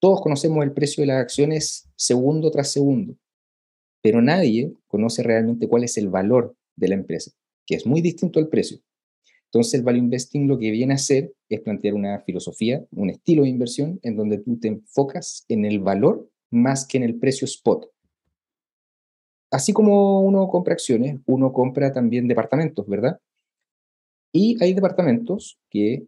[0.00, 3.16] Todos conocemos el precio de las acciones segundo tras segundo,
[4.02, 7.30] pero nadie conoce realmente cuál es el valor de la empresa,
[7.66, 8.78] que es muy distinto al precio.
[9.44, 13.42] Entonces, el value investing lo que viene a hacer es plantear una filosofía, un estilo
[13.42, 17.44] de inversión en donde tú te enfocas en el valor más que en el precio
[17.46, 17.90] spot.
[19.50, 23.18] Así como uno compra acciones, uno compra también departamentos, ¿verdad?
[24.32, 26.06] Y hay departamentos que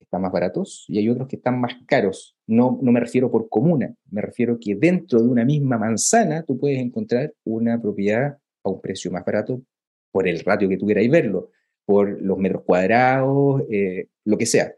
[0.00, 2.36] están más baratos y hay otros que están más caros.
[2.46, 6.58] No, no me refiero por comuna, me refiero que dentro de una misma manzana tú
[6.58, 9.62] puedes encontrar una propiedad a un precio más barato
[10.10, 11.50] por el ratio que tú queráis verlo,
[11.84, 14.74] por los metros cuadrados, eh, lo que sea.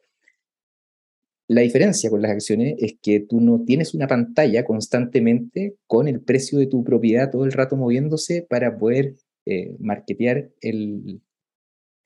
[1.49, 6.21] La diferencia con las acciones es que tú no tienes una pantalla constantemente con el
[6.21, 11.21] precio de tu propiedad todo el rato moviéndose para poder eh, marketear el,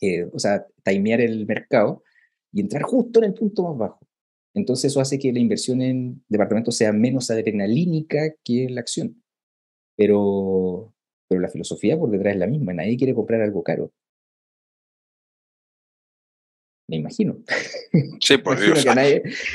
[0.01, 2.03] eh, o sea, timear el mercado
[2.53, 4.07] y entrar justo en el punto más bajo.
[4.55, 9.23] Entonces eso hace que la inversión en departamentos sea menos adrenalínica que la acción.
[9.97, 10.95] Pero,
[11.29, 12.73] pero la filosofía por detrás es la misma.
[12.73, 13.93] Nadie quiere comprar algo caro.
[16.89, 17.39] Me imagino.
[18.21, 18.85] Sí, por Dios.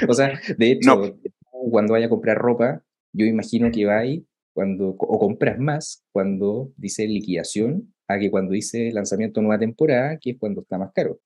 [0.08, 1.18] o sea, de hecho,
[1.50, 6.72] cuando vaya a comprar ropa, yo imagino que va ahí cuando, o compras más cuando
[6.76, 11.20] dice liquidación a que cuando dice lanzamiento nueva temporada, que es cuando está más caro.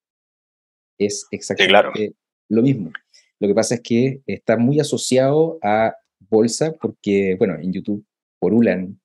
[0.97, 2.15] Es exactamente
[2.49, 2.91] lo mismo.
[3.39, 5.95] Lo que pasa es que está muy asociado a
[6.29, 8.05] bolsa porque, bueno, en YouTube
[8.39, 8.99] porulan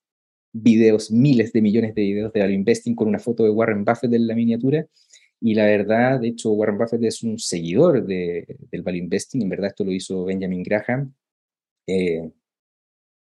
[0.52, 4.12] videos, miles de millones de videos de value investing con una foto de Warren Buffett
[4.12, 4.86] en la miniatura.
[5.40, 9.42] Y la verdad, de hecho, Warren Buffett es un seguidor de, del value investing.
[9.42, 11.14] En verdad, esto lo hizo Benjamin Graham.
[11.86, 12.30] Eh,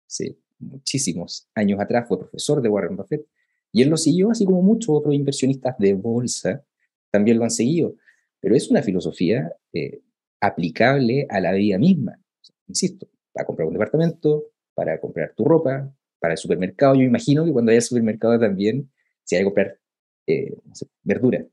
[0.07, 3.27] sí, muchísimos años atrás fue profesor de Warren Buffett.
[3.73, 6.65] Y él lo siguió, así como muchos otros inversionistas de bolsa
[7.11, 7.95] también lo han seguido.
[8.41, 10.01] Pero es una filosofía eh,
[10.41, 12.19] aplicable a la vida misma.
[12.67, 14.45] insisto, para comprar un departamento,
[14.75, 16.95] para comprar tu ropa, para el supermercado.
[16.95, 18.91] Yo imagino que cuando haya supermercado también
[19.25, 19.79] si hay que comprar
[20.27, 20.55] eh,
[21.03, 21.45] verdura.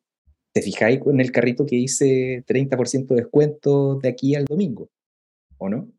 [0.55, 4.89] ¿Te fijáis en el carrito que dice 30% de descuento de aquí al domingo?
[5.57, 5.91] ¿O no?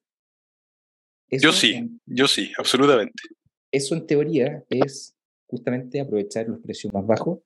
[1.31, 3.12] yo sí, yo sí, absolutamente.
[3.71, 5.14] Eso en teoría es
[5.47, 7.40] justamente aprovechar los precios más bajos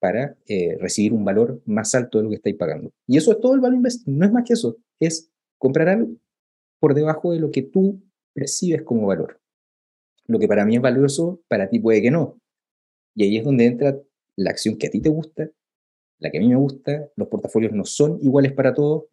[0.00, 2.90] para eh, recibir un valor más alto de lo que estáis pagando.
[3.06, 6.16] Y eso es todo el valor investing, no es más que eso, es comprar algo
[6.80, 9.42] por debajo de lo que tú percibes como valor.
[10.26, 12.40] Lo que para mí es valioso, para ti puede que no.
[13.14, 14.00] Y ahí es donde entra
[14.36, 15.50] la acción que a ti te gusta,
[16.18, 19.04] la que a mí me gusta, los portafolios no son iguales para todos,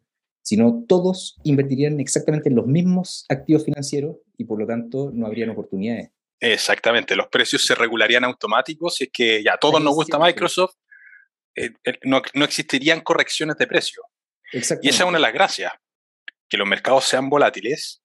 [0.42, 5.50] sino todos invertirían exactamente en los mismos activos financieros y por lo tanto no habrían
[5.50, 6.10] oportunidades.
[6.40, 10.74] Exactamente, los precios se regularían automáticos si es que ya a todos nos gusta Microsoft,
[11.54, 14.02] eh, eh, no, existirían correcciones de precio.
[14.52, 15.72] Y esa es una de las gracias,
[16.48, 18.02] que los mercados sean volátiles,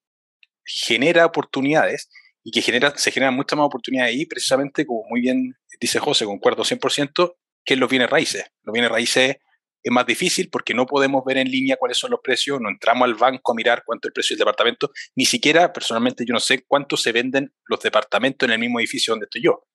[0.64, 2.08] genera oportunidades
[2.44, 6.24] y que genera, se generan muchas más oportunidades ahí, precisamente como muy bien dice José,
[6.24, 7.34] concuerdo 100%,
[7.68, 8.46] que es los bienes raíces.
[8.62, 9.36] Los bienes raíces
[9.82, 13.04] es más difícil porque no podemos ver en línea cuáles son los precios, no entramos
[13.04, 16.40] al banco a mirar cuánto es el precio del departamento, ni siquiera personalmente yo no
[16.40, 19.66] sé cuánto se venden los departamentos en el mismo edificio donde estoy yo.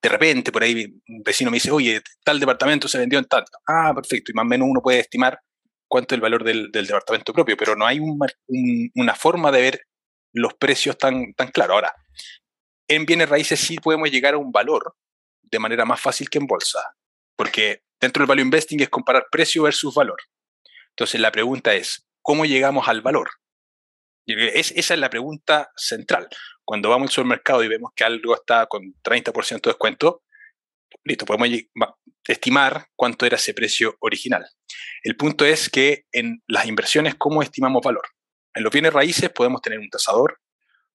[0.00, 3.52] De repente por ahí un vecino me dice, oye, tal departamento se vendió en tanto.
[3.68, 5.38] Ah, perfecto, y más o menos uno puede estimar
[5.88, 8.00] cuánto es el valor del, departamento propio, pero no hay
[8.94, 9.80] una forma de ver
[10.32, 11.74] los precios tan, tan claro.
[11.74, 11.92] Ahora,
[12.88, 14.96] en bienes raíces sí podemos llegar a un valor
[15.42, 16.80] de manera más fácil que en bolsa,
[17.36, 20.20] porque Dentro del value investing es comparar precio versus valor.
[20.88, 23.30] Entonces la pregunta es, ¿cómo llegamos al valor?
[24.26, 26.28] Es, esa es la pregunta central.
[26.64, 30.24] Cuando vamos al supermercado y vemos que algo está con 30% de descuento,
[31.04, 31.48] listo, podemos
[32.26, 34.44] estimar cuánto era ese precio original.
[35.04, 38.08] El punto es que en las inversiones, ¿cómo estimamos valor?
[38.52, 40.40] En los bienes raíces podemos tener un tasador,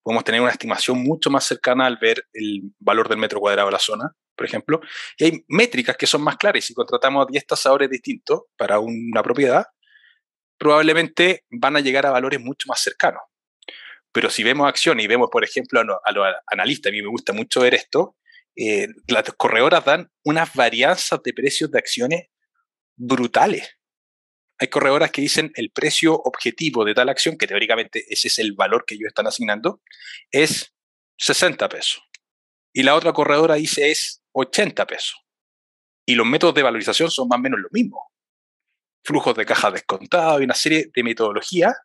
[0.08, 3.74] podemos tener una estimación mucho más cercana al ver el valor del metro cuadrado de
[3.74, 4.80] la zona, por ejemplo,
[5.17, 6.63] y hay métricas que son más claras.
[6.63, 9.65] Si contratamos a 10 tasadores distintos para una propiedad,
[10.58, 13.22] probablemente van a llegar a valores mucho más cercanos.
[14.13, 17.34] Pero si vemos acciones y vemos, por ejemplo, a los analistas, a mí me gusta
[17.34, 18.15] mucho ver esto,
[18.56, 22.28] eh, las corredoras dan unas varianzas de precios de acciones
[22.96, 23.76] brutales.
[24.60, 28.54] Hay corredoras que dicen el precio objetivo de tal acción, que teóricamente ese es el
[28.54, 29.82] valor que ellos están asignando,
[30.32, 30.74] es
[31.17, 32.02] 60 pesos.
[32.74, 35.15] Y la otra corredora dice es 80 pesos.
[36.06, 38.12] Y los métodos de valorización son más o menos lo mismo.
[39.04, 41.76] Flujos de caja descontados y una serie de metodologías,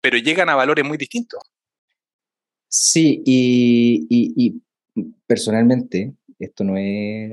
[0.00, 1.40] pero llegan a valores muy distintos.
[2.68, 4.62] Sí, y,
[5.26, 7.30] personalmente, esto no es,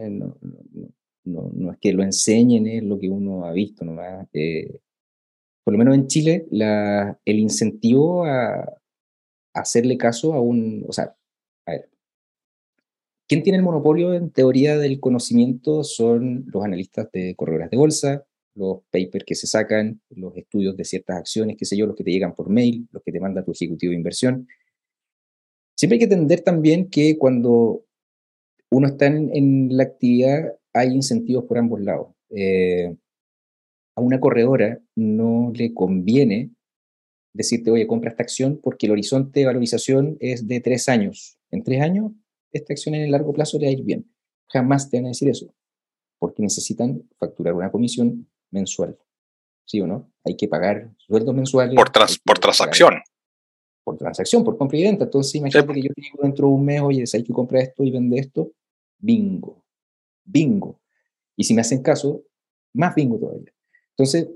[1.25, 4.27] es que lo enseñen, es lo que uno ha visto nomás.
[4.33, 4.79] Eh,
[5.63, 8.75] por lo menos en Chile, la, el incentivo a, a,
[9.53, 11.15] hacerle caso a un, o sea,
[11.65, 11.89] a ver,
[13.27, 15.83] ¿Quién tiene el monopolio en teoría del conocimiento?
[15.83, 20.83] Son los analistas de corredores de bolsa, los papers que se sacan, los estudios de
[20.83, 23.43] ciertas acciones, qué sé yo, los que te llegan por mail, los que te manda
[23.43, 24.47] tu ejecutivo de inversión.
[25.75, 27.85] Siempre hay que entender también que cuando
[28.69, 32.07] uno está en, la actividad hay incentivos por ambos lados.
[32.29, 32.95] Eh,
[33.95, 36.51] a una corredora no le conviene
[37.33, 41.37] decirte, oye, compra esta acción porque el horizonte de valorización es de tres años.
[41.51, 42.11] En tres años
[42.51, 44.11] esta acción en el largo plazo le va a ir bien.
[44.47, 45.53] Jamás te van a decir eso,
[46.19, 48.97] porque necesitan facturar una comisión mensual.
[49.65, 50.11] ¿sí o no?
[50.25, 51.75] Hay que pagar sueldos mensuales.
[51.75, 52.93] Por, trans- transacción.
[53.83, 55.05] Por transacción, por compra y venta.
[55.05, 57.91] Entonces, imagínate que yo digo dentro de un mes, oye, hay que comprar esto y
[57.91, 58.51] vende esto.
[58.99, 59.62] Bingo.
[60.25, 60.79] Bingo.
[61.35, 62.23] Y si me hacen caso,
[62.73, 63.51] más bingo todavía.
[63.89, 64.29] Entonces,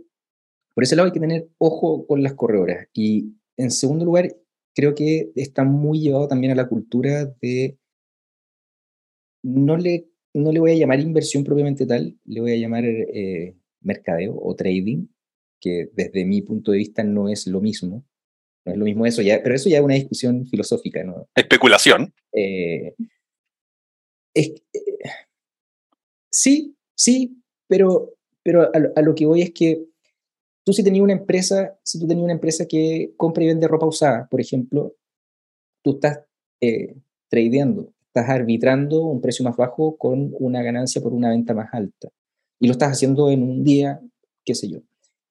[0.74, 2.88] por ese lado hay que tener ojo con las corredoras.
[2.94, 4.36] Y en segundo lugar,
[4.76, 7.78] creo que está muy llevado también a la cultura de
[9.44, 13.56] no le, no le voy a llamar inversión propiamente tal, le voy a llamar eh,
[13.82, 15.08] mercadeo o trading,
[15.60, 18.06] que desde mi punto de vista no es lo mismo.
[18.66, 21.30] No es lo mismo eso, ya, pero eso ya es una discusión filosófica, ¿no?
[21.36, 22.14] Especulación.
[22.34, 22.94] Eh,
[24.34, 24.82] es- eh,
[26.42, 29.86] sí, sí, pero, pero a, lo- que voy es que
[30.66, 33.88] tú si tenías una empresa, si tú tenías una empresa que compra y vende ropa
[33.88, 34.96] usada, por ejemplo,
[35.84, 36.22] tú estás
[36.62, 36.96] eh,
[37.30, 42.10] tradeando, estás arbitrando un precio más bajo con una ganancia por una venta más alta.
[42.60, 44.02] Y lo estás haciendo en un día,
[44.46, 44.80] qué sé yo.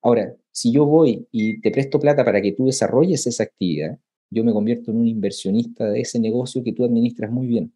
[0.02, 3.98] Ahora, si yo voy y te presto plata para que tú desarrolles esa actividad,
[4.30, 7.72] yo me convierto en un inversionista de ese negocio que tú administras muy bien.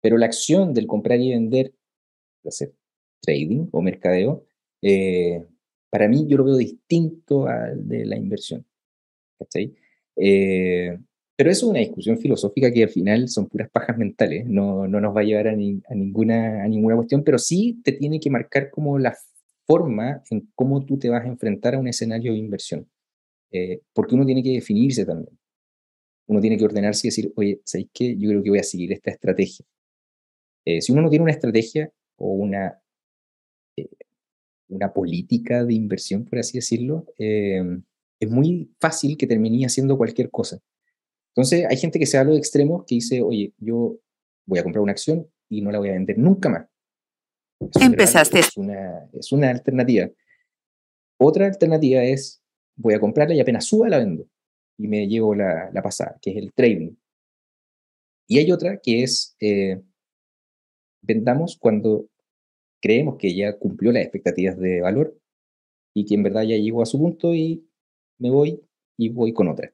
[0.00, 1.74] Pero la acción del comprar y vender,
[2.42, 2.74] de hacer
[3.20, 4.46] trading o mercadeo,
[4.82, 5.44] eh,
[5.90, 8.64] para mí yo lo veo distinto al de la inversión.
[9.38, 9.74] ¿cachai?
[10.16, 10.98] Eh,
[11.36, 15.00] pero eso es una discusión filosófica que al final son puras pajas mentales, no, no
[15.00, 18.20] nos va a llevar a, ni- a ninguna, a ninguna cuestión, pero sí te tiene
[18.20, 19.16] que marcar como la
[19.66, 22.88] forma en cómo tú te vas a enfrentar a un escenario de inversión.
[23.52, 25.38] Eh, porque uno tiene que definirse también.
[26.28, 28.16] Uno tiene que ordenarse y decir, oye, ¿sabéis qué?
[28.18, 29.64] Yo creo que voy a seguir esta estrategia.
[30.64, 32.80] Eh, si uno no tiene una estrategia o una,
[33.76, 33.88] eh,
[34.68, 37.62] una política de inversión, por así decirlo, eh,
[38.20, 40.60] es muy fácil que termine haciendo cualquier cosa.
[41.34, 43.98] Entonces, hay gente que se va a los extremos que dice, oye, yo
[44.46, 46.68] voy a comprar una acción y no la voy a vender nunca más.
[47.58, 48.38] Eso Empezaste.
[48.38, 50.08] Es una, es una alternativa.
[51.18, 52.40] Otra alternativa es,
[52.76, 54.26] voy a comprarla y apenas suba la vendo
[54.78, 56.94] y me llevo la, la pasada, que es el trading.
[58.28, 59.82] Y hay otra que es, eh,
[61.02, 62.08] vendamos cuando
[62.82, 65.16] creemos que ya cumplió las expectativas de valor
[65.94, 67.66] y que en verdad ya llegó a su punto y
[68.18, 68.60] me voy
[68.98, 69.72] y voy con otra,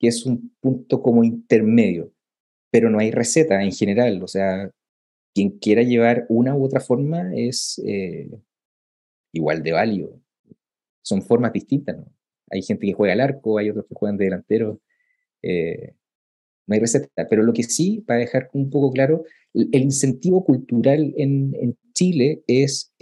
[0.00, 2.12] que es un punto como intermedio,
[2.70, 4.70] pero no hay receta en general, o sea,
[5.34, 8.30] quien quiera llevar una u otra forma es eh,
[9.32, 10.20] igual de válido.
[11.02, 12.06] Son formas distintas, ¿no?
[12.50, 14.80] Hay gente que juega al arco, hay otros que juegan de delantero.
[15.42, 15.94] eh,
[16.66, 21.12] no hay receta, pero lo que sí, para dejar un poco claro, el incentivo cultural
[21.16, 22.94] en, Chile es,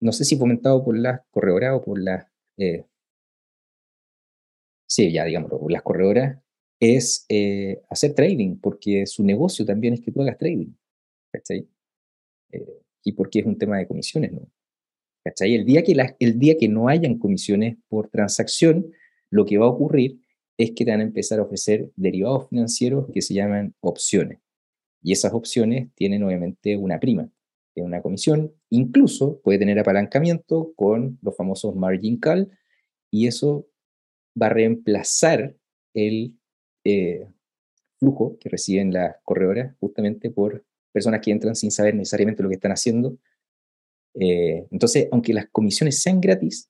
[0.00, 2.26] no sé si fomentado por las corredoras o por las,
[2.58, 2.84] eh,
[4.86, 6.38] sí, ya digámoslo, las corredoras,
[6.78, 10.72] es eh, hacer trading, porque su negocio también es que tú hagas trading,
[11.32, 11.68] ¿cachai?
[12.52, 14.48] Eh, y porque es un tema de comisiones, ¿no?
[15.24, 15.54] ¿Cachai?
[15.56, 18.92] El día, que el día que no hayan comisiones por transacción,
[19.30, 20.20] lo que va a ocurrir
[20.56, 24.38] es que te van a empezar a ofrecer derivados financieros que se llaman opciones.
[25.06, 27.30] Y esas opciones tienen obviamente una prima,
[27.72, 32.50] tienen una comisión, incluso puede tener apalancamiento con los famosos margin call,
[33.12, 33.68] y eso
[34.40, 35.54] va a reemplazar
[35.94, 36.36] el
[36.82, 37.28] eh,
[38.00, 42.56] flujo que reciben las corredoras justamente por personas que entran sin saber necesariamente lo que
[42.56, 43.16] están haciendo.
[44.14, 46.68] Eh, entonces, aunque las comisiones sean gratis,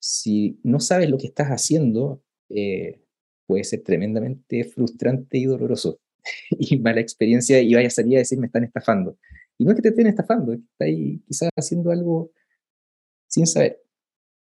[0.00, 3.00] si no sabes lo que estás haciendo, eh,
[3.46, 6.00] puede ser tremendamente frustrante y doloroso
[6.50, 9.18] y mala experiencia y vaya a salir a decir me están estafando.
[9.58, 12.30] Y no es que te estén estafando, es que está ahí quizás haciendo algo
[13.28, 13.82] sin saber.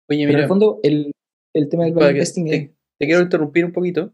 [0.09, 1.11] Oye, Pero en mira, el fondo, el,
[1.53, 4.13] el tema del value investing es te, te quiero interrumpir un poquito.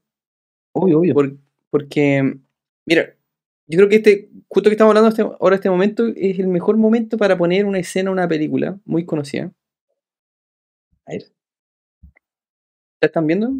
[0.74, 1.14] obvio, obvio.
[1.14, 1.38] por-
[1.70, 2.38] porque,
[2.86, 3.16] mira,
[3.68, 6.78] yo creo que este, justo que estamos hablando este- ahora, este momento, es el mejor
[6.78, 9.52] momento para poner una escena, una película muy conocida.
[11.06, 11.24] A ver.
[13.02, 13.52] ¿La están viendo?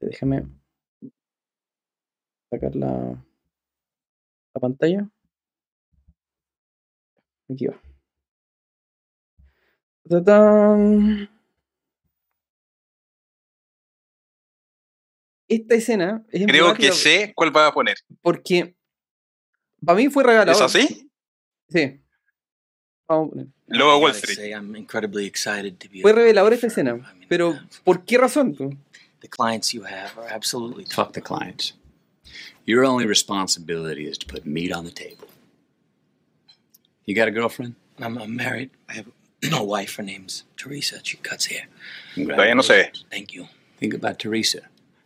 [0.00, 0.46] Déjame
[2.50, 3.24] sacar la,
[4.54, 5.08] la pantalla.
[7.50, 7.80] Aquí va.
[10.08, 11.28] ¡Tatán!
[15.48, 17.96] Esta escena es Creo que sé cuál va a poner.
[18.20, 18.76] porque
[19.84, 20.54] para mí fue regalador.
[20.54, 21.10] ¿Es así?
[21.68, 22.00] Sí.
[23.08, 23.46] Vamos a poner.
[23.68, 24.36] Luego Wall Street.
[24.36, 27.14] say, I'm incredibly excited to be Fue revelador esta escena.
[27.28, 28.54] Pero, uh, ¿por qué razón?
[28.56, 28.70] tú?
[29.20, 31.72] the clients you have are absolutely Fuck the clients.
[32.64, 35.28] Your only responsibility is to put meat on the table.
[37.06, 37.74] You got a girlfriend?
[38.00, 38.70] I'm, I'm married.
[38.88, 39.06] I have
[39.52, 39.96] a wife.
[39.96, 41.00] Her name's Teresa.
[41.04, 41.68] She cuts hair.
[42.16, 42.90] Todavía no sé.
[43.10, 43.46] Thank you.
[43.78, 44.62] Think about Teresa.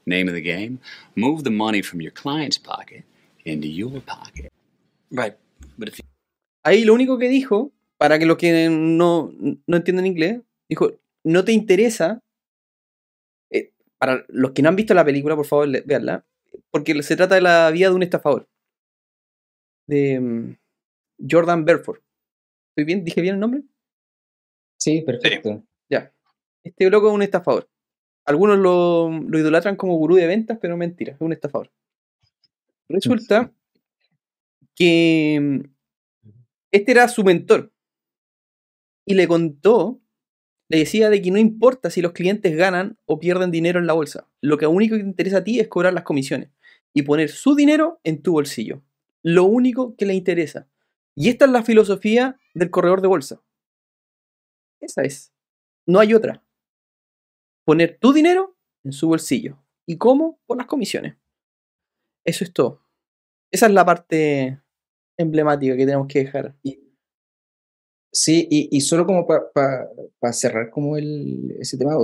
[0.06, 0.78] Name of the game
[1.14, 3.04] move the money from your client's pocket
[3.44, 4.50] into your pocket.
[5.10, 5.36] Right,
[5.78, 6.00] but if
[6.64, 9.32] Ahí lo único que dijo para que los que no,
[9.66, 10.92] no entienden inglés, dijo,
[11.24, 12.20] no te interesa,
[13.50, 16.24] eh, para los que no han visto la película, por favor, le- véanla,
[16.70, 18.48] porque se trata de la vida de un estafador,
[19.86, 20.56] de mm,
[21.30, 22.02] Jordan Belfort.
[22.70, 23.04] ¿Estoy bien?
[23.04, 23.62] ¿Dije bien el nombre?
[24.78, 25.62] Sí, perfecto.
[25.88, 26.12] Ya.
[26.64, 27.68] Este loco es un estafador.
[28.24, 31.70] Algunos lo, lo idolatran como gurú de ventas, pero mentira, es un estafador.
[32.88, 33.52] Resulta
[34.74, 35.60] que mm,
[36.70, 37.72] este era su mentor.
[39.06, 40.00] Y le contó,
[40.70, 43.92] le decía de que no importa si los clientes ganan o pierden dinero en la
[43.92, 44.28] bolsa.
[44.40, 46.50] Lo que único que te interesa a ti es cobrar las comisiones
[46.94, 48.80] y poner su dinero en tu bolsillo.
[49.24, 50.68] Lo único que le interesa.
[51.16, 53.42] Y esta es la filosofía del corredor de bolsa.
[54.80, 55.32] Esa es.
[55.86, 56.44] No hay otra.
[57.64, 59.58] Poner tu dinero en su bolsillo.
[59.86, 60.38] ¿Y cómo?
[60.46, 61.16] Por las comisiones.
[62.24, 62.86] Eso es todo.
[63.50, 64.62] Esa es la parte
[65.16, 66.54] emblemática que tenemos que dejar.
[68.12, 71.96] Sí, y, y solo como para cerrar como el, ese tema,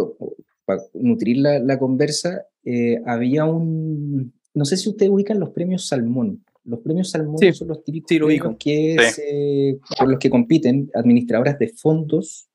[0.64, 5.88] para nutrir la, la conversa, eh, había un, no sé si ustedes ubican los premios
[5.88, 6.44] Salmón.
[6.64, 8.58] Los premios Salmón Sí, son los típicos sí, lo premios ubico.
[8.58, 9.14] que Sí.
[9.14, 12.48] se- por los que compiten administradoras de fondos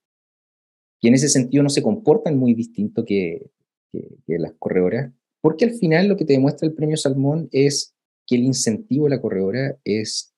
[1.02, 3.50] y en ese sentido no se comportan muy distinto que,
[3.92, 7.96] que- que las corredoras, porque al final lo que te demuestra el premio Salmón es
[8.28, 10.34] que el incentivo de la corredora es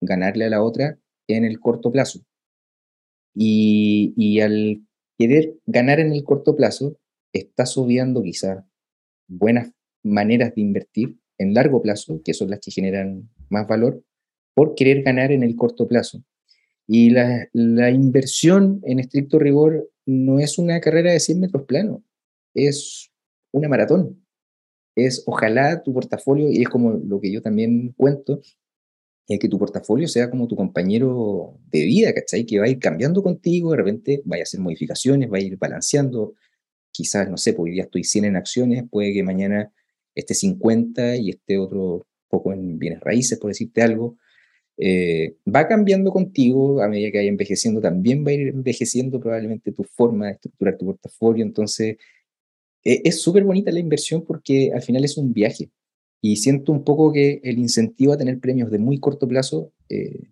[0.00, 0.98] ganarle a la otra
[1.28, 2.20] en el corto plazo.
[3.34, 4.82] Y, al
[5.18, 6.98] querer ganar en el corto plazo,
[7.32, 8.64] estás obviando quizás
[9.28, 9.72] buenas
[10.02, 14.02] maneras de invertir en largo plazo, que son las que generan más valor,
[14.54, 16.22] por querer ganar en el corto plazo.
[16.86, 22.02] Y la, la inversión en estricto rigor no es una carrera de 100 metros plano,
[22.54, 23.10] es
[23.52, 24.18] una maratón.
[24.94, 28.40] Es ojalá tu portafolio, y es como lo que yo también cuento,
[29.28, 32.44] es que tu portafolio sea como tu compañero de vida, ¿cachai?
[32.44, 35.56] Que va a ir cambiando contigo, de repente vaya a hacer modificaciones, va a ir
[35.56, 36.34] balanceando.
[36.90, 39.72] Quizás, no sé, pues hoy día estoy 100 en acciones, puede que mañana
[40.14, 44.16] esté 50 y esté otro poco en bienes raíces, por decirte algo.
[44.78, 49.72] Eh, va cambiando contigo a medida que vaya envejeciendo, también va a ir envejeciendo probablemente
[49.72, 51.44] tu forma de estructurar tu portafolio.
[51.44, 51.96] Entonces,
[52.84, 55.70] eh, es súper bonita la inversión porque al final es un viaje.
[56.24, 60.30] Y siento un poco que el incentivo a tener premios de muy corto plazo eh,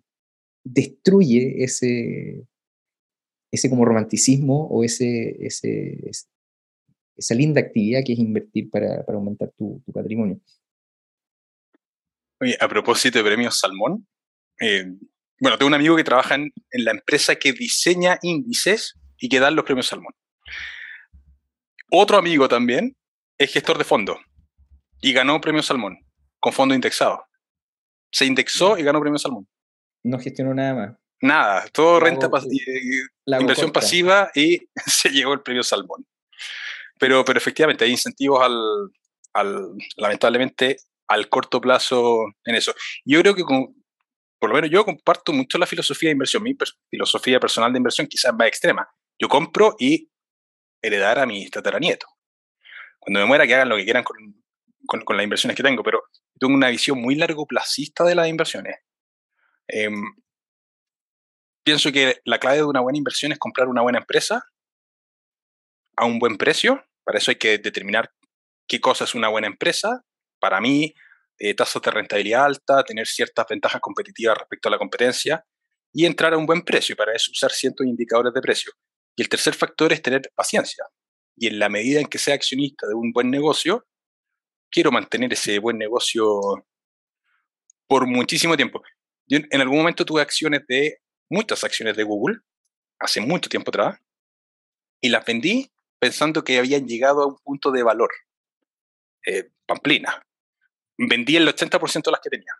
[0.63, 2.45] destruye ese,
[3.51, 6.29] ese como romanticismo o ese, ese, es-
[7.17, 10.39] esa linda actividad que es invertir para, para aumentar tu, tu patrimonio.
[12.39, 14.07] Oye, a propósito de premios Salmón,
[14.61, 14.85] eh,
[15.41, 19.41] bueno, tengo un amigo que trabaja en, en la empresa que diseña índices y que
[19.41, 20.13] dan los premios Salmón.
[21.91, 22.95] Otro amigo también
[23.37, 24.17] es gestor de fondos
[25.01, 25.99] y ganó premio Salmón
[26.39, 27.25] con fondo indexado.
[28.11, 29.47] Se indexó y ganó premio Salmón.
[30.03, 30.97] No gestiono nada más.
[31.21, 32.47] Nada, todo La renta pas-
[33.25, 36.05] La inversión pasiva y se llevó el premio Salmón.
[36.99, 38.91] Pero, pero efectivamente hay incentivos al,
[39.33, 40.77] al, lamentablemente,
[41.07, 42.73] al corto plazo en eso.
[43.05, 43.75] Yo creo que, con-
[44.39, 46.41] por lo menos yo comparto mucho la filosofía de inversión.
[46.43, 48.89] Mi pers- filosofía personal de inversión quizás más extrema.
[49.19, 50.09] Yo compro y
[50.81, 52.09] heredar a mis tataranietos.
[52.99, 54.17] Cuando me muera, que hagan lo que quieran con,
[54.91, 56.03] con, con las inversiones que tengo, pero
[56.37, 58.75] tengo una visión muy largo placista de las inversiones.
[59.69, 59.93] Em,
[61.63, 64.43] pienso que la clave de una buena inversión es comprar una buena empresa
[65.95, 66.83] a un buen precio.
[67.05, 68.11] Para eso hay que determinar
[68.67, 70.03] qué cosa es una buena empresa.
[70.41, 70.93] Para mí,
[71.37, 75.45] eh, tasas de rentabilidad alta, tener ciertas ventajas competitivas respecto a la competencia
[75.93, 76.97] y entrar a un buen precio.
[76.97, 78.73] Para eso usar ciertos indicadores de precio.
[79.15, 80.83] Y el tercer factor es tener paciencia.
[81.37, 83.85] Y en la medida en que sea accionista de un buen negocio,
[84.71, 86.65] quiero mantener ese buen negocio
[87.87, 88.81] por muchísimo tiempo.
[89.27, 92.39] Yo en algún momento tuve acciones de, muchas acciones de Google,
[92.99, 93.99] hace mucho tiempo atrás,
[95.01, 98.09] y las vendí pensando que habían llegado a un punto de valor.
[99.25, 100.21] Eh, pamplina.
[100.97, 102.53] Vendí el 80% de las que tenía.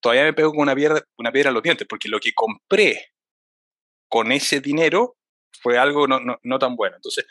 [0.00, 3.12] Todavía me pego con una piedra, una piedra en los dientes, porque lo que compré
[4.08, 5.16] con ese dinero
[5.60, 6.96] fue algo no, no, no tan bueno.
[6.96, 7.26] Entonces,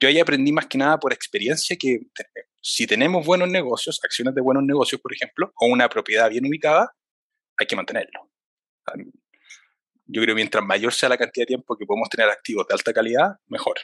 [0.00, 2.00] yo ahí aprendí más que nada por experiencia que
[2.60, 6.92] si tenemos buenos negocios, acciones de buenos negocios, por ejemplo, o una propiedad bien ubicada,
[7.58, 8.28] hay que mantenerlo.
[10.06, 12.74] Yo creo que mientras mayor sea la cantidad de tiempo que podemos tener activos de
[12.74, 13.76] alta calidad, mejor.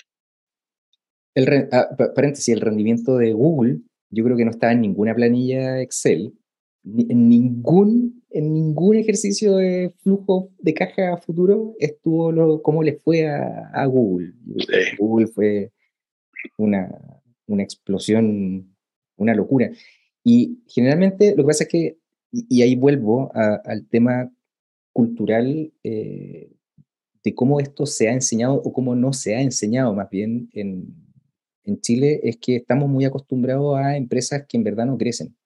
[1.35, 3.79] El, ah, pa- paréntesis, el rendimiento de Google,
[4.11, 6.35] yo creo que no estaba en ninguna planilla Excel,
[6.85, 12.99] ni- en ningún, en ningún ejercicio de flujo de caja futuro estuvo lo, cómo le
[12.99, 14.33] fue a, a Google.
[14.59, 14.97] Sí.
[14.99, 15.73] Google fue
[16.59, 16.91] una,
[17.47, 18.75] una explosión,
[19.17, 19.71] una locura.
[20.25, 21.99] Y generalmente lo que pasa es que,
[22.31, 24.33] y, ahí vuelvo al tema
[24.93, 26.51] cultural eh,
[27.25, 30.95] de cómo esto se ha enseñado o cómo no se ha enseñado más bien en,
[31.65, 35.37] en Chile es que estamos muy acostumbrados a empresas que en verdad no crecen.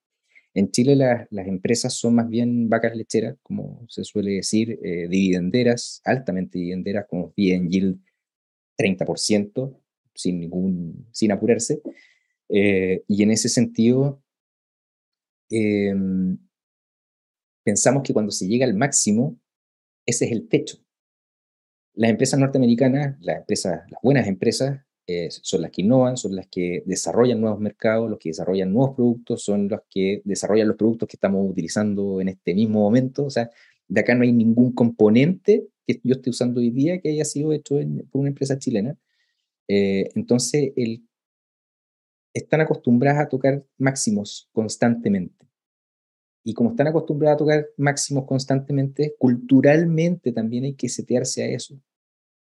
[0.55, 6.01] En Chile las empresas son más bien vacas lecheras, como se suele decir, eh, dividenderas,
[6.03, 8.01] altamente dividenderas, como bien yield
[8.79, 9.77] 30%,
[10.17, 11.83] sin, ningún, sin apurarse.
[12.49, 14.23] Eh, y en ese sentido,
[15.51, 16.39] em,
[17.65, 19.39] pensamos que cuando se llega al máximo,
[20.07, 20.79] ese es el techo.
[21.95, 26.49] Las empresas norteamericanas, las, empresas, las buenas empresas, eh, son las que innovan, son las
[26.49, 31.09] que desarrollan nuevos mercados, los que desarrollan nuevos productos, son los que desarrollan los productos
[31.09, 33.25] que estamos utilizando en este mismo momento.
[33.25, 33.51] O sea,
[33.89, 37.53] de acá no hay ningún componente que yo esté usando hoy día que haya sido
[37.53, 37.77] hecho
[38.11, 38.97] por una empresa chilena.
[39.69, 40.73] Eh, entonces,
[42.33, 45.47] están acostumbradas a tocar máximos constantemente.
[46.45, 51.81] Y como están acostumbradas a tocar máximos constantemente, culturalmente también hay que setearse a eso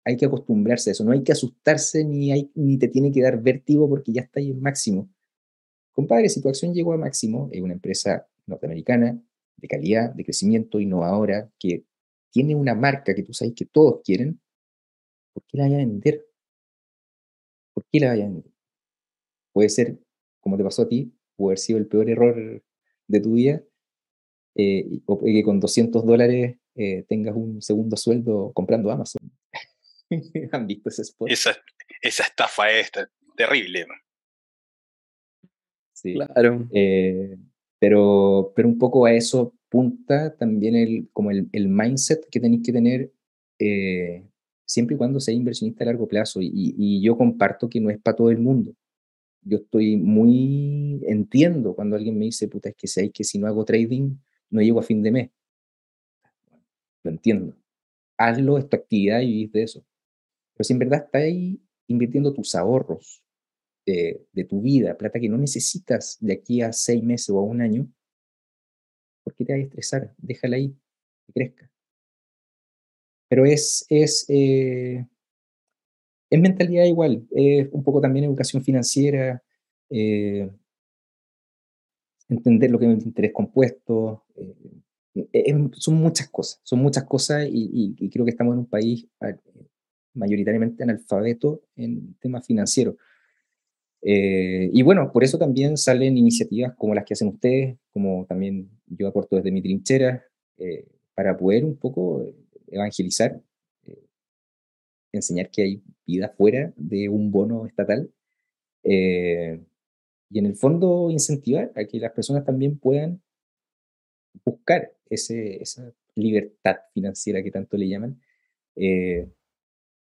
[0.08, 3.90] hay que acostumbrarse a eso, no hay que asustarse ni te tiene que dar vértigo
[3.90, 5.10] porque ya está ahí en máximo.
[5.92, 9.22] Compadre, si tu acción llegó a máximo, es una empresa norteamericana
[9.58, 11.84] de calidad, de crecimiento, innovadora, que
[12.32, 14.40] tiene una marca que tú sabes que todos quieren,
[15.34, 16.26] ¿por qué la vaya a vender?
[17.78, 18.44] ¿Por qué la a vender?
[19.54, 20.00] Puede ser,
[20.42, 22.64] como te pasó a ti, puede haber sido el peor error
[23.08, 23.62] de tu vida,
[24.56, 29.32] eh, o que con 200 dólares eh, tengas un segundo sueldo comprando Amazon.
[30.54, 31.30] ¿Han visto ese spot?
[31.30, 31.56] Esa,
[32.02, 32.90] esa estafa es
[33.36, 33.86] terrible.
[35.94, 36.16] Sí.
[36.16, 36.68] Claro.
[36.74, 37.38] Eh,
[37.78, 42.64] pero, pero un poco a eso punta también el, como el, el mindset que tenéis
[42.66, 43.14] que tener
[43.60, 44.28] eh,
[44.68, 46.40] siempre y cuando sea inversionista a largo plazo.
[46.42, 48.74] Y, yo comparto que no es para todo el mundo.
[49.42, 53.48] Yo estoy muy, entiendo cuando alguien me dice, puta, es que si, que si no
[53.48, 54.18] hago trading,
[54.50, 55.32] no llego a fin de mes.
[57.04, 57.56] Lo entiendo.
[58.18, 59.86] Hazlo, es tu actividad y vivís de eso.
[60.54, 63.24] Pero si en verdad estás ahí invirtiendo tus ahorros
[63.86, 67.62] de, tu vida, plata que no necesitas de aquí a seis meses o a un
[67.62, 67.90] año,
[69.24, 70.16] ¿por qué te vas a estresar?
[70.18, 70.76] Déjala ahí,
[71.26, 71.67] que crezca.
[73.30, 75.06] Pero es, es, eh,
[76.30, 79.42] es mentalidad igual, es un poco también educación financiera,
[79.90, 80.50] eh,
[82.30, 84.24] entender lo que es el interés compuesto.
[85.34, 89.08] Eh, son muchas cosas, son muchas cosas y, y, creo que estamos en un país
[90.14, 92.96] mayoritariamente analfabeto en temas financieros.
[94.02, 98.70] Eh, y bueno, por eso también salen iniciativas como las que hacen ustedes, como también
[98.86, 100.24] yo aporto desde mi trinchera,
[100.58, 102.26] eh, para poder un poco
[102.68, 103.42] evangelizar,
[103.86, 104.06] eh,
[105.12, 108.12] enseñar que hay vida fuera de un bono estatal
[108.84, 113.22] y en el fondo incentivar a que las personas también puedan
[114.46, 118.22] buscar ese, esa libertad financiera que tanto le llaman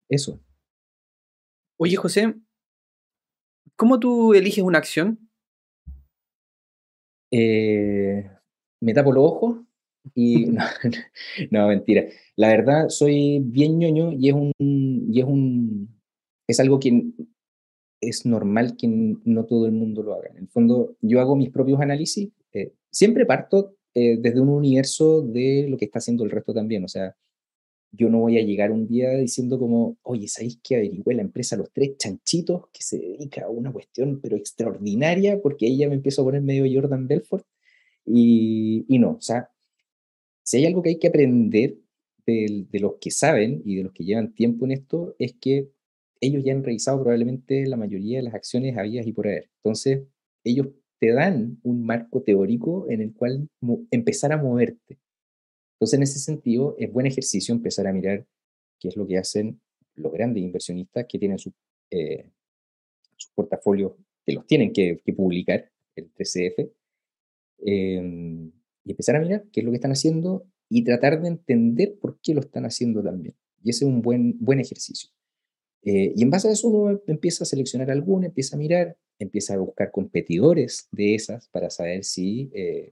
[0.09, 0.39] eso.
[1.77, 2.35] Oye, José,
[3.75, 5.31] ¿cómo tú eliges una acción?
[7.31, 8.29] Eh,
[8.81, 9.61] me tapo los ojos
[10.15, 10.47] y
[11.51, 12.05] no, mentira.
[12.35, 15.89] La verdad, soy bien ñoño y es un, y es un,
[16.47, 17.03] es algo que
[18.01, 20.29] es normal que no todo el mundo lo haga.
[20.31, 22.29] En el fondo, yo hago mis propios análisis.
[22.51, 26.83] Eh, siempre parto eh, desde un universo de lo que está haciendo el resto también.
[26.83, 27.15] O sea,
[27.91, 31.57] yo no voy a llegar un día diciendo como, oye, ¿sabéis que averigüé la empresa
[31.57, 35.39] Los Tres Chanchitos que se dedica a una cuestión pero extraordinaria?
[35.41, 37.45] Porque ahí ya me empiezo a poner medio Jordan Belfort.
[38.05, 39.50] Y, y no, o sea,
[40.43, 41.77] si hay algo que hay que aprender
[42.25, 45.69] de, de, los que saben y de los que llevan tiempo en esto, es que
[46.19, 49.49] ellos ya han revisado probablemente la mayoría de las acciones habidas y por haber.
[49.63, 50.03] Entonces,
[50.43, 50.67] ellos
[50.99, 53.49] te dan un marco teórico en el cual
[53.89, 54.99] empezar a moverte.
[55.75, 58.27] Entonces, en ese sentido, es buen ejercicio empezar a mirar
[58.79, 59.59] qué es lo que hacen
[59.95, 61.53] los grandes inversionistas que tienen sus
[61.89, 62.29] eh,
[63.33, 66.71] portafolios, que los tienen que, publicar, el TCF,
[67.65, 68.51] em,
[68.83, 72.19] y empezar a mirar qué es lo que están haciendo y tratar de entender por
[72.21, 73.35] qué lo están haciendo también.
[73.63, 75.09] Y ese es un buen, buen ejercicio.
[75.83, 79.55] Eh, y en base a eso uno empieza a seleccionar alguna, empieza a mirar, empieza
[79.55, 82.49] a buscar competidores de esas para saber si...
[82.53, 82.91] Eh,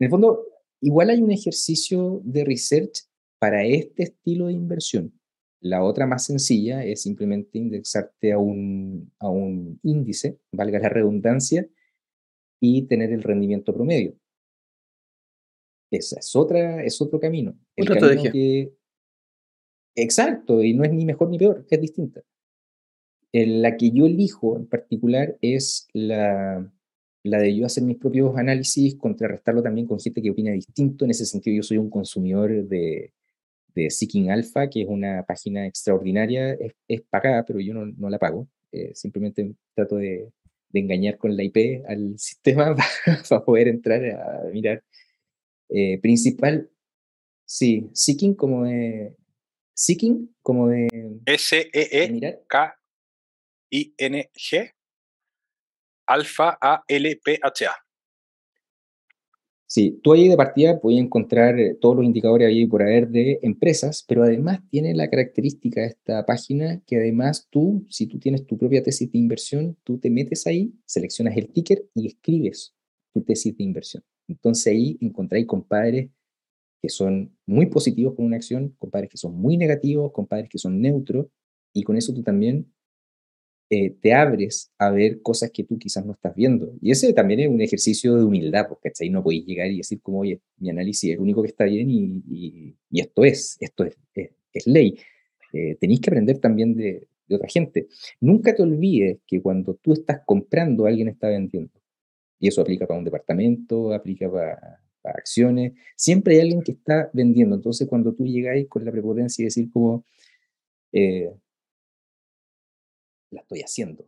[0.00, 0.44] en el fondo,
[0.84, 3.04] Igual hay un ejercicio de research
[3.38, 5.18] para este estilo de inversión.
[5.58, 11.66] La otra más sencilla es simplemente indexarte a un, a un índice, valga la redundancia,
[12.60, 14.14] y tener el rendimiento promedio.
[15.96, 17.58] Esa es, otra, es otro camino.
[17.76, 18.72] El otra camino que,
[19.94, 22.22] exacto, y no es ni mejor ni peor, es distinta.
[23.32, 26.70] la que yo elijo en particular es la,
[27.24, 31.04] la de yo hacer mis propios análisis, contrarrestarlo también con gente que opina distinto.
[31.04, 33.12] En ese sentido, yo soy un consumidor de,
[33.74, 38.10] de Seeking Alpha, que es una página extraordinaria, es, es pagada, pero yo no, no
[38.10, 38.46] la pago.
[38.72, 40.30] Eh, simplemente trato de,
[40.68, 42.74] de, engañar con la IP al sistema
[43.28, 44.82] para, poder entrar a mirar.
[45.76, 46.70] Eh, principal,
[47.44, 49.16] sí, Seeking como de...
[49.74, 51.18] Seeking como de...
[51.26, 52.34] S-E-E-K-I-N-G
[56.06, 57.72] Alfa A-L-P-H-A.
[59.66, 63.40] Sí, tú ahí de partida puedes encontrar eh, todos los indicadores ahí por haber de
[63.42, 68.46] empresas, pero además tiene la característica de esta página que además tú, si tú tienes
[68.46, 72.76] tu propia tesis de inversión, tú te metes ahí, seleccionas el ticker y escribes
[73.12, 74.04] tu tesis de inversión.
[74.28, 76.10] Entonces ahí encontráis compadres
[76.80, 80.80] que son muy positivos con una acción, compadres que son muy negativos, compadres que son
[80.80, 81.26] neutros,
[81.72, 82.72] y con eso tú también
[83.70, 86.74] eh, te abres a ver cosas que tú quizás no estás viendo.
[86.80, 90.00] Y ese también es un ejercicio de humildad, porque ahí no podéis llegar y decir
[90.02, 92.22] como, oye, mi análisis es el único que está bien y,
[92.90, 93.96] y, esto es, esto es,
[94.52, 94.98] es, ley.
[95.52, 97.88] Eh, tenéis que aprender también de, de, otra gente.
[98.20, 101.72] Nunca te olvides que cuando tú estás comprando, alguien está vendiendo.
[102.44, 105.72] Y eso aplica para un departamento, aplica para, para acciones.
[105.96, 107.56] Siempre hay alguien que está vendiendo.
[107.56, 110.04] Entonces, cuando tú llegáis con la prepotencia y decir como,
[110.92, 111.30] eh,
[113.30, 114.06] la estoy haciendo.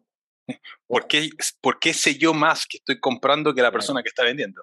[0.86, 1.30] ¿Por qué,
[1.62, 4.60] ¿Por qué sé yo más que estoy comprando que la persona que está vendiendo?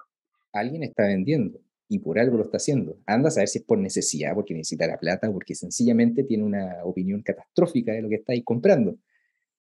[0.52, 3.00] Alguien está vendiendo y por algo lo está haciendo.
[3.06, 6.44] Anda a saber si es por necesidad, porque necesita la plata, o porque sencillamente tiene
[6.44, 8.96] una opinión catastrófica de lo que estáis comprando.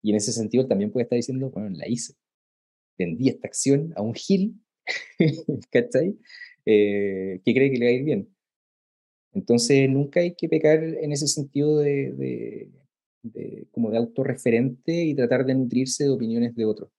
[0.01, 2.15] Y en ese sentido también puede estar diciendo, bueno, la hice.
[3.05, 4.55] Vendí esta acción a un gil,
[5.71, 6.17] ¿cachai?
[6.65, 8.29] Eh, que cree que le va a ir bien.
[9.33, 12.69] Entonces nunca hay que pecar en ese sentido de
[13.23, 16.89] de, como de autorreferente y tratar de nutrirse de opiniones de otros.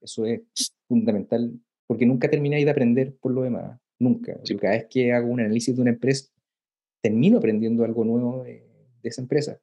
[0.00, 0.40] Eso es
[0.86, 1.52] fundamental,
[1.86, 4.38] porque nunca termináis de aprender por lo demás, nunca.
[4.60, 6.30] Cada vez que hago un análisis de una empresa,
[7.02, 8.64] termino aprendiendo algo nuevo de,
[9.02, 9.58] esa empresa.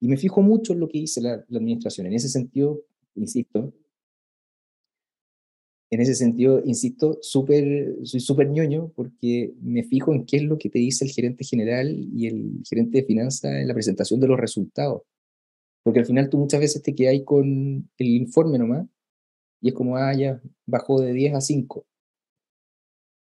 [0.00, 2.06] Y me fijo mucho en lo que dice la, la administración.
[2.06, 2.84] En ese sentido,
[3.14, 3.72] insisto,
[5.90, 10.58] en ese sentido, insisto, super, soy súper ñoño porque me fijo en qué es lo
[10.58, 14.26] que te dice el gerente general y el gerente de finanzas en la presentación de
[14.26, 15.02] los resultados.
[15.84, 18.88] Porque al final tú muchas veces te quedas con el informe nomás
[19.60, 21.86] y es como, ah, ya bajó de 10 a 5.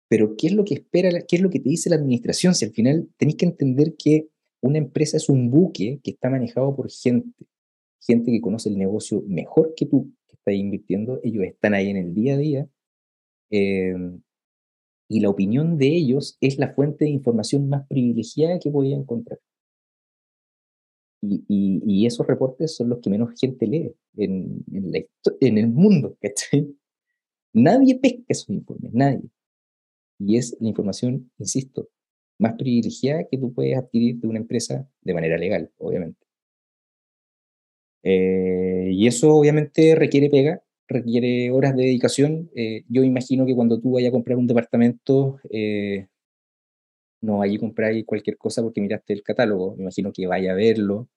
[0.08, 2.54] Pero ¿qué es lo que espera, qué es lo que te dice la administración?
[2.54, 4.30] Si al final tenéis que entender que
[4.62, 7.48] una empresa es un buque que está manejado por gente,
[8.00, 10.12] gente que conoce el negocio mejor que tú,
[10.44, 12.68] que estás invirtiendo, ellos están ahí en el día a día,
[13.52, 13.96] eh,
[15.10, 19.40] y la opinión de ellos es la fuente de información más privilegiada que podía encontrar.
[21.22, 24.64] Y, esos reportes son los que menos gente lee en,
[25.40, 26.18] el mundo.
[27.54, 29.30] Nadie pesca esos informes, nadie.
[30.20, 31.90] Y es la información, insisto,
[32.40, 36.23] más privilegiada que tú puedes adquirir de una empresa de manera legal, obviamente.
[38.04, 42.52] Eh, y eso obviamente requiere pega, requiere horas de dedicación.
[42.56, 46.08] Eh, yo imagino que cuando tú vayas a comprar un departamento, eh,
[47.22, 51.08] no allí compráis cualquier cosa porque miraste el catálogo, me imagino que vaya a verlo,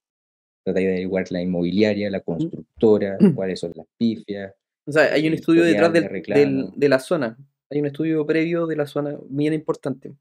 [0.65, 4.55] tratáis de averiguar la inmobiliaria, la constructora, cuáles son las pifias.
[4.87, 7.37] O sea, hay un estudio detrás del, de la zona,
[7.69, 10.15] hay un estudio previo de la zona bien importante.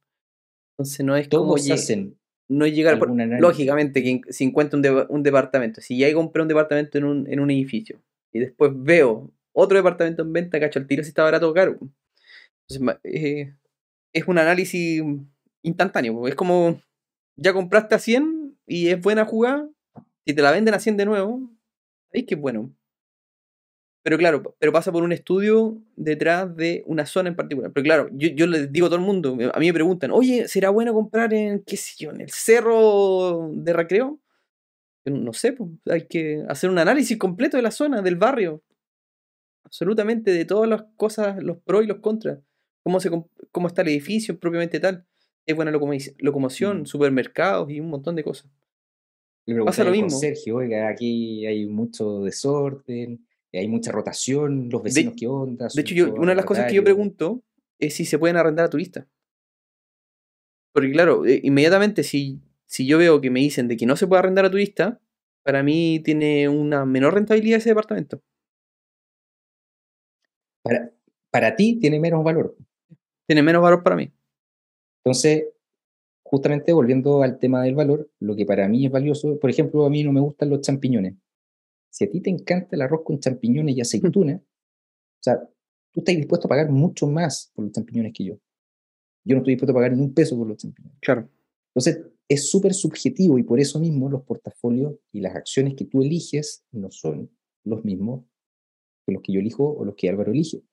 [0.74, 2.18] Entonces no es como hacen
[2.48, 6.98] no llegar, por, lógicamente, que si encuentro un, un, departamento, si ya compré un departamento
[6.98, 11.04] en un, en un edificio y después veo otro departamento en venta, cacho al tiro
[11.04, 11.80] si está barato o caro.
[12.68, 13.54] Entonces, eh,
[14.14, 15.02] es un análisis
[15.62, 16.28] instantáneo.
[16.28, 16.80] Es como,
[17.36, 19.70] ya compraste a 100 y es buena jugada,
[20.26, 21.50] si te la venden a 100 de nuevo,
[22.14, 22.72] ahí que bueno.
[24.06, 27.72] Pero claro, pero pasa por un estudio detrás de una zona en particular.
[27.74, 30.48] Pero claro, yo, yo les digo a todo el mundo, a mí me preguntan, oye,
[30.48, 34.20] ¿será bueno comprar en, qué sé yo, en el cerro de recreo?
[35.06, 38.62] no sé, pues, hay que hacer un análisis completo de la zona, del barrio.
[39.64, 42.40] Absolutamente, de todas las cosas, los pros y los contras.
[42.84, 43.10] Cómo, se,
[43.52, 45.06] cómo está el edificio propiamente tal
[45.46, 48.52] es buena locomoción, supermercados y un montón de cosas.
[49.64, 50.10] Pasa lo mismo.
[50.10, 53.25] Sergio, oiga, aquí hay mucho desorden,
[53.60, 55.68] hay mucha rotación, los vecinos, ¿qué onda?
[55.74, 57.44] De hecho, yo, una de las cosas que yo pregunto
[57.80, 59.06] es si se pueden arrendar a turistas.
[60.74, 64.08] Porque claro, eh, inmediatamente si, si yo veo que me dicen de que no se
[64.08, 64.98] puede arrendar a turistas,
[65.44, 68.22] para mí tiene una menor rentabilidad ese departamento.
[70.64, 70.92] Para,
[71.32, 72.58] para ti tiene menos valor.
[73.28, 74.12] Tiene menos valor para mí.
[75.04, 75.46] Entonces,
[76.24, 79.90] justamente volviendo al tema del valor, lo que para mí es valioso, por ejemplo, a
[79.90, 81.14] mí no me gustan los champiñones.
[81.96, 85.40] Si a ti te encanta el arroz con champiñones y aceituna, o sea,
[85.94, 88.34] tú estás dispuesto a pagar mucho más por los champiñones que yo.
[89.24, 91.00] Yo no estoy dispuesto a pagar ni un peso por los champiñones.
[91.00, 91.30] Claro.
[91.70, 96.02] Entonces, es súper subjetivo y por eso mismo los portafolios y las acciones que tú
[96.02, 97.32] eliges no son
[97.64, 98.26] los mismos
[99.06, 100.64] que los que yo elijo o los que Álvaro elige.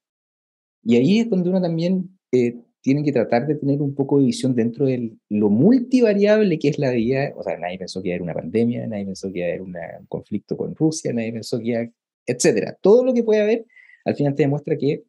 [0.83, 4.27] Y ahí es donde uno también eh, tiene que tratar de tener un poco de
[4.27, 7.33] visión dentro de lo multivariable que es la vida.
[7.37, 9.51] O sea, nadie pensó que iba a haber una pandemia, nadie pensó que iba a
[9.51, 11.93] haber una- un conflicto con Rusia, nadie pensó que iba a-
[12.27, 12.77] etcétera.
[12.81, 13.67] Todo lo que puede haber,
[14.05, 15.05] al final te demuestra que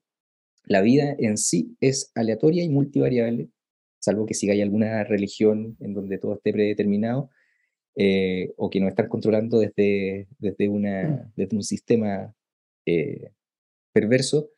[0.66, 3.50] la vida en sí es aleatoria y multivariable,
[4.00, 7.30] salvo que siga hay alguna religión en donde todo esté predeterminado,
[7.96, 12.34] eh, o que nos están controlando desde, desde, una, desde un sistema
[12.86, 13.30] eh,
[13.94, 14.50] perverso,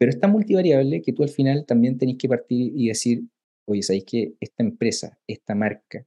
[0.00, 3.22] pero es tan multivariable que tú al final también tenés que partir y decir,
[3.66, 6.06] oye, ¿sabéis que esta empresa, esta marca,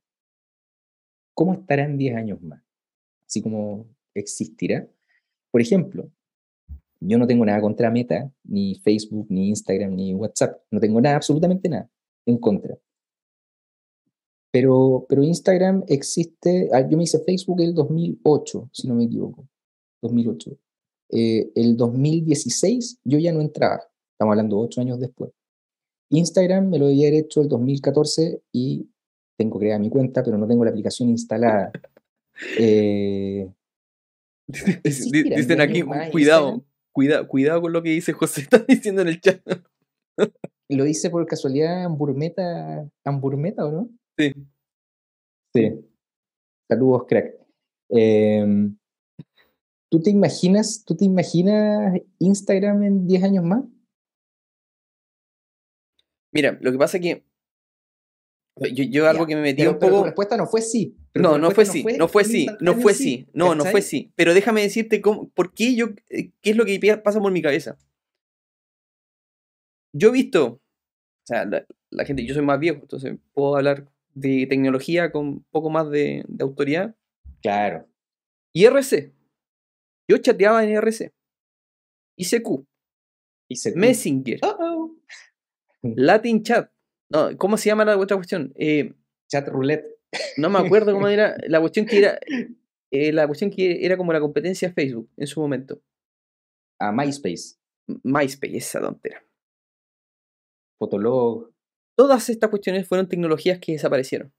[1.36, 2.64] cómo estará en 10 años más?
[3.28, 3.86] Así como
[4.16, 4.90] existirá.
[5.52, 6.10] Por ejemplo,
[7.02, 10.60] yo no tengo nada contra Meta, ni Facebook, ni Instagram, ni WhatsApp.
[10.72, 11.88] No tengo nada, absolutamente nada
[12.26, 12.76] en contra.
[14.50, 19.48] Pero, pero Instagram existe, ah, yo me hice Facebook el 2008, si no me equivoco,
[20.02, 20.58] 2008.
[21.16, 23.82] Eh, el 2016 yo ya no entraba,
[24.14, 25.32] estamos hablando ocho años después.
[26.10, 28.88] Instagram me lo había hecho el 2014 y
[29.38, 31.72] tengo creada mi cuenta, pero no tengo la aplicación instalada.
[32.60, 33.48] Eh,
[34.48, 38.58] Dic- ¿Existirá en Dicen 10 aquí, cuidado, cuidado, cuidado con lo que dice José, está
[38.68, 39.40] diciendo en el chat.
[40.70, 43.90] ¿Lo hice por casualidad Hamburmeta, Hamburmeta o no?
[44.18, 44.34] Sí.
[45.54, 45.80] Sí.
[46.68, 47.36] Saludos, crack.
[47.90, 48.76] Em,
[49.94, 53.64] ¿tú te imaginas, tú te imaginas Instagram en 10 años más?
[56.32, 57.24] Mira, lo que pasa es que
[58.74, 60.06] yo, yo algo que me metí Pero, un pero tu poco...
[60.06, 60.98] respuesta no fue sí.
[61.14, 64.12] No, no fue sí, no fue sí, no fue sí, no, no fue sí.
[64.16, 67.78] Pero déjame decirte cómo, por qué yo, qué es lo que pasa por mi cabeza.
[69.96, 73.92] Yo he visto, o sea, la, la gente, yo soy más viejo, entonces puedo hablar
[74.16, 76.96] de tecnología con un poco más de, de autoridad.
[77.44, 77.88] Claro.
[78.54, 79.14] IRC.
[80.10, 81.14] Yo chateaba en IRC.
[82.18, 82.66] ICQ,
[83.50, 84.40] Y se Messenger.
[85.82, 86.72] Latin Chat.
[87.10, 88.54] No, ¿cómo se llama la otra cuestión?
[88.56, 88.94] Eh,
[89.30, 89.86] Chat roulette.
[90.38, 91.36] no me acuerdo cómo era.
[91.48, 92.20] La cuestión que era.
[92.92, 95.82] eh, la cuestión que era como la competencia de Facebook en su momento.
[96.80, 97.56] A MySpace.
[98.04, 99.24] MySpace, esa tontera.
[100.80, 101.52] Fotolog.
[101.98, 104.34] Todas estas cuestiones fueron tecnologías que desaparecieron.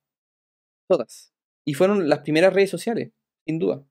[0.89, 1.33] Todas.
[1.67, 3.12] Y fueron las primeras redes sociales,
[3.47, 3.85] sin duda.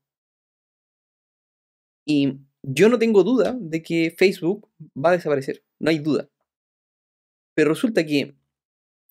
[2.06, 5.64] Y yo no tengo duda de que Facebook va a desaparecer.
[5.80, 6.30] No hay duda.
[7.56, 8.36] Pero resulta que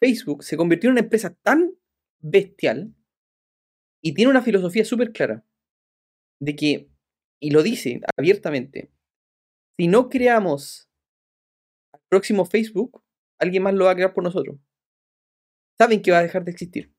[0.01, 1.75] Facebook se convirtió en una empresa tan
[2.21, 2.95] bestial
[4.03, 5.45] y tiene una filosofía súper clara
[6.41, 6.91] de que,
[7.41, 8.91] y lo dice abiertamente,
[9.79, 10.91] si no creamos
[11.93, 13.05] al próximo Facebook,
[13.39, 14.59] alguien más lo va a crear por nosotros.
[15.79, 16.93] Saben que va a dejar de existir.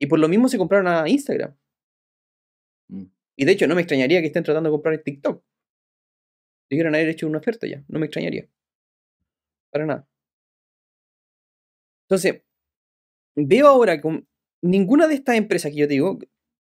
[0.00, 1.56] Y por lo mismo se compraron a Instagram.
[2.88, 3.06] Mm.
[3.40, 5.42] Y de hecho, no me extrañaría que estén tratando de comprar TikTok.
[6.68, 7.82] Debieron haber hecho una oferta ya.
[7.88, 8.46] No me extrañaría.
[9.70, 10.06] Para nada.
[12.04, 12.42] Entonces,
[13.36, 14.28] veo ahora con
[14.62, 16.18] ninguna de estas empresas que yo te digo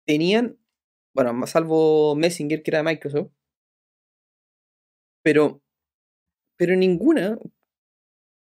[0.05, 0.57] tenían,
[1.13, 3.31] bueno, salvo Messenger que era de Microsoft,
[5.21, 5.61] pero,
[6.57, 7.37] pero ninguna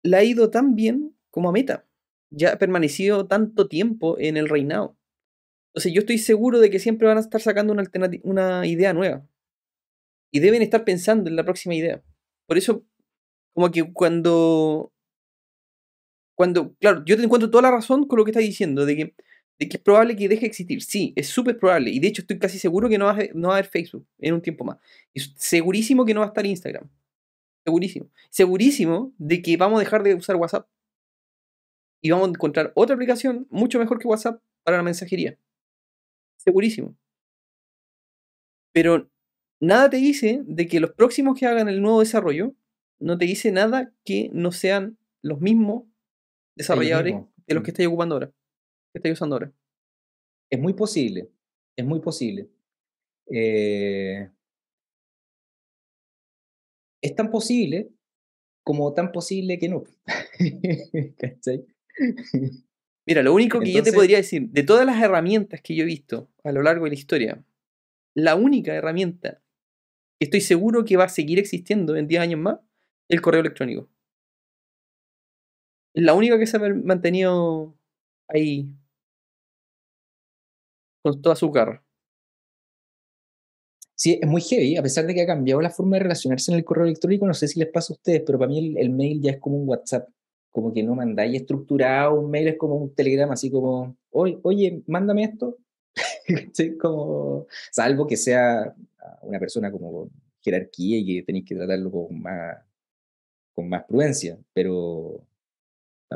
[0.03, 1.87] la ha ido tan bien como a Meta.
[2.31, 4.97] Ya ha permanecido tanto tiempo en el reinado.
[5.71, 7.85] Entonces yo estoy seguro de que siempre van a estar sacando una,
[8.25, 9.27] una idea nueva.
[10.33, 12.03] Y deben estar pensando en la próxima idea.
[12.47, 12.85] Por eso,
[13.55, 14.93] como que cuando...
[16.35, 19.15] Cuando, claro, yo te encuentro toda la razón con lo que estás diciendo, de que,
[19.59, 20.83] de que es probable que deje de existir.
[20.83, 21.91] Sí, es súper probable.
[21.91, 24.07] Y de hecho estoy casi seguro que no va, a, no va a haber Facebook
[24.19, 24.79] en un tiempo más.
[25.13, 26.89] Y segurísimo que no va a estar Instagram.
[27.65, 28.11] Segurísimo.
[28.31, 30.67] Segurísimo de que vamos a dejar de usar WhatsApp.
[32.03, 35.39] Y vamos a encontrar otra aplicación mucho mejor que WhatsApp para la mensajería.
[36.43, 36.97] Segurísimo.
[38.73, 39.11] Pero
[39.61, 42.55] nada te dice de que los próximos que hagan el nuevo desarrollo,
[42.99, 45.85] no te dice nada que no sean los mismos
[46.57, 47.65] desarrolladores mismos, de los mm.
[47.65, 48.29] que estáis ocupando ahora.
[48.93, 49.53] Que estáis usando ahora.
[50.51, 51.31] Es muy posible.
[51.77, 52.49] Es muy posible.
[53.31, 54.31] Eh,
[57.03, 57.91] es tan posible
[58.65, 59.85] como tan posible que no.
[61.19, 61.67] ¿Cachai?
[63.11, 65.87] Mira, lo único que yo te podría decir, de todas las herramientas que yo he
[65.87, 67.45] visto a lo largo de la historia,
[68.15, 69.43] la única herramienta
[70.21, 72.59] que estoy seguro que va a seguir existiendo en 10 años más,
[73.09, 73.91] es el correo electrónico.
[75.95, 77.77] La única que se ha mantenido
[78.29, 78.69] ahí
[81.03, 81.83] con toda su garra.
[83.97, 86.59] Sí, es muy heavy, a pesar de que ha cambiado la forma de relacionarse en
[86.59, 88.91] el correo electrónico, no sé si les pasa a ustedes, pero para mí el, el
[88.91, 90.09] mail ya es como un WhatsApp,
[90.51, 95.25] como que no mandáis estructurado, un mail es como un telegrama, así como, oye, mándame
[95.25, 95.59] esto,
[96.81, 98.75] como, salvo que sea
[99.23, 102.59] una persona como jerarquía y que tenéis que tratarlo con más,
[103.55, 105.25] con más prudencia, pero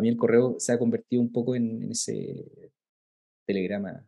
[0.00, 2.44] mí el correo se ha convertido un poco en, en ese
[3.46, 4.06] telegrama,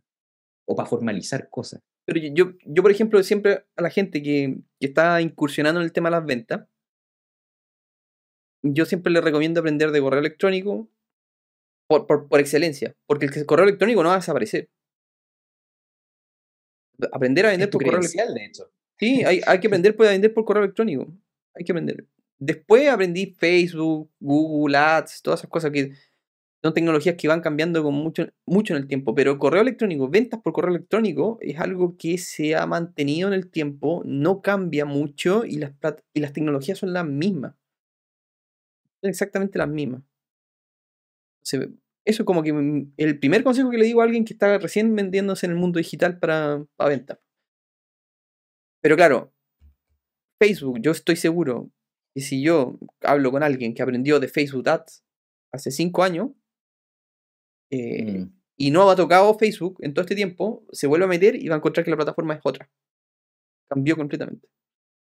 [0.66, 1.80] o para formalizar cosas.
[2.04, 5.92] Pero yo, yo, por ejemplo, siempre a la gente que, que está incursionando en el
[5.92, 6.66] tema de las ventas,
[8.62, 10.88] yo siempre le recomiendo aprender de correo electrónico
[11.88, 14.68] por, por, por excelencia, porque el correo electrónico no va a desaparecer.
[17.12, 18.70] Aprender a vender por correo de hecho.
[18.98, 21.06] Sí, hay, hay que aprender a vender por correo electrónico.
[21.54, 22.06] Hay que aprender.
[22.38, 25.92] Después aprendí Facebook, Google Ads, todas esas cosas que
[26.62, 29.14] son tecnologías que van cambiando con mucho, mucho en el tiempo.
[29.14, 33.50] Pero correo electrónico, ventas por correo electrónico, es algo que se ha mantenido en el
[33.50, 35.72] tiempo, no cambia mucho y las,
[36.12, 37.54] y las tecnologías son las mismas.
[39.02, 40.02] Exactamente las mismas.
[41.42, 41.62] Eso
[42.04, 44.94] es como que mm, el primer consejo que le digo a alguien que está recién
[44.94, 47.18] vendiéndose en el mundo digital para, para ventas.
[48.82, 49.32] Pero claro,
[50.40, 51.70] Facebook, yo estoy seguro
[52.14, 55.04] que si yo hablo con alguien que aprendió de Facebook Ads
[55.52, 56.30] hace cinco años
[57.70, 58.32] eh, Mm.
[58.56, 61.56] y no ha tocado Facebook en todo este tiempo, se vuelve a meter y va
[61.56, 62.70] a encontrar que la plataforma es otra.
[63.68, 64.48] Cambió completamente.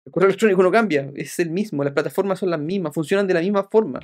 [0.04, 3.34] El correo electrónico no cambia, es el mismo, las plataformas son las mismas, funcionan de
[3.34, 4.00] la misma forma.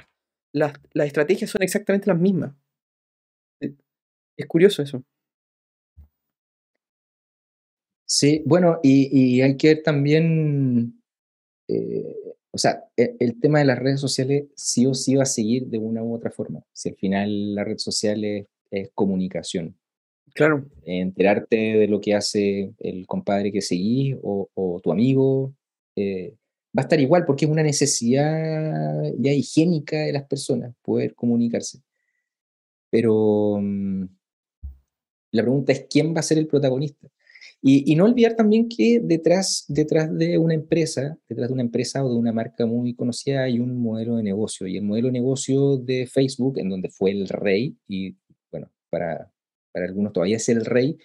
[0.52, 2.54] Las, las estrategias son exactamente las mismas.
[3.60, 3.74] Eh,
[4.36, 5.04] Es curioso eso.
[8.06, 11.02] Sí, bueno, y, y hay que ver también,
[11.68, 12.16] eh,
[12.52, 15.66] o sea, e- el, tema de las redes sociales sí o sí va a seguir
[15.68, 16.62] de una u otra forma.
[16.72, 19.76] Si al final la red social es, es comunicación,
[20.34, 20.66] Claro.
[20.84, 25.54] enterarte de lo que hace el compadre que seguís o, o tu amigo,
[25.98, 26.36] eh,
[26.76, 31.80] va a estar igual porque es una necesidad ya higiénica de las personas poder comunicarse.
[32.90, 34.04] Pero mm,
[35.32, 37.08] la pregunta es quién va a ser el protagonista.
[37.60, 42.04] Y, y no olvidar también que detrás, detrás de una empresa, detrás de una empresa
[42.04, 44.66] o de una marca muy conocida hay un modelo de negocio.
[44.66, 48.16] Y el modelo de negocio de Facebook, en donde fue el rey, y
[48.52, 49.32] bueno, para,
[49.72, 50.98] para algunos todavía es el rey,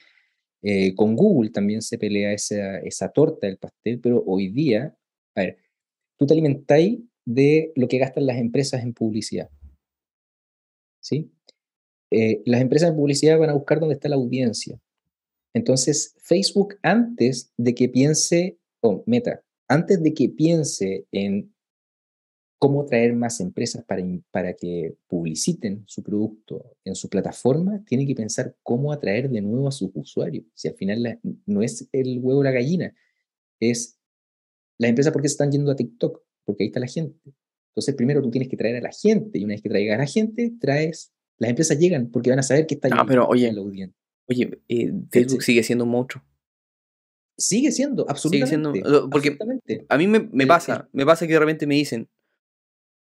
[0.64, 4.98] eh, con Google también se pelea esa, esa torta del pastel, pero hoy día,
[5.36, 5.58] a ver,
[6.18, 9.50] tú te alimentáis de lo que gastan las empresas en publicidad.
[11.02, 11.32] ¿Sí?
[12.12, 14.80] Eh, las empresas de publicidad van a buscar dónde está la audiencia.
[15.54, 21.53] Entonces, Facebook, antes de que piense, o Meta, antes de que piense en
[22.64, 24.02] cómo traer más empresas para,
[24.32, 29.68] para que publiciten su producto en su plataforma, tiene que pensar cómo atraer de nuevo
[29.68, 30.46] a sus usuarios.
[30.54, 32.96] Si al final la- no es el huevo o la gallina,
[33.60, 34.00] es
[34.80, 37.20] las empresas porque se están yendo a TikTok, porque ahí está la gente.
[37.72, 39.98] Entonces, primero tú tienes que traer a la gente, y una vez que traigas a
[40.00, 43.52] la gente, traes, las empresas llegan porque van a saber que está Ah, pero, oye,
[43.52, 43.98] la audiencia.
[44.30, 45.48] Oye, eh, Facebook Sí.
[45.48, 46.24] sigue siendo un monstruo.
[47.38, 49.10] Sigue siendo, Sigue siendo- absolutamente.
[49.12, 49.86] porque- absolutamente.
[49.90, 52.08] A mí me, me El- pasa, me pasa que de repente me dicen,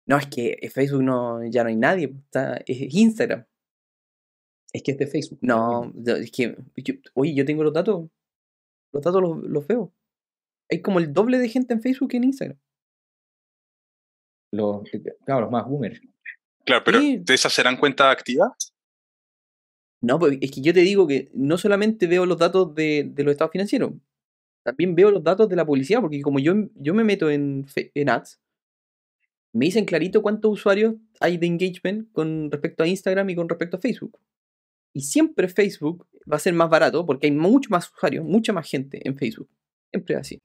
[0.07, 3.45] no, es que en Facebook no, ya no hay nadie, está, es Instagram.
[4.73, 5.39] Es que es de Facebook.
[5.41, 8.09] No, es que, yo- oye, yo tengo los datos,
[8.93, 9.93] los datos los, los veo.
[10.69, 12.57] Hay como el doble de gente en Facebook que en Instagram.
[14.53, 15.99] Los, eh, claro, los más boomers.
[16.65, 17.17] Claro, pero Sí.
[17.17, 18.73] ¿de esas serán cuentas activas?
[20.01, 23.23] No, pues es que yo te digo que no solamente veo los datos de, de
[23.23, 23.93] los estados financieros,
[24.63, 28.09] también veo los datos de la publicidad, porque como yo, yo me meto en, en
[28.09, 28.39] ads,
[29.57, 33.77] me dicen clarito cuántos usuarios hay de engagement con respecto a Instagram y con respecto
[33.77, 34.17] a Facebook.
[34.93, 38.69] Y siempre Facebook va a ser más barato porque hay mucho más usuarios, mucha más
[38.69, 39.49] gente en Facebook.
[39.91, 40.41] Siempre es así.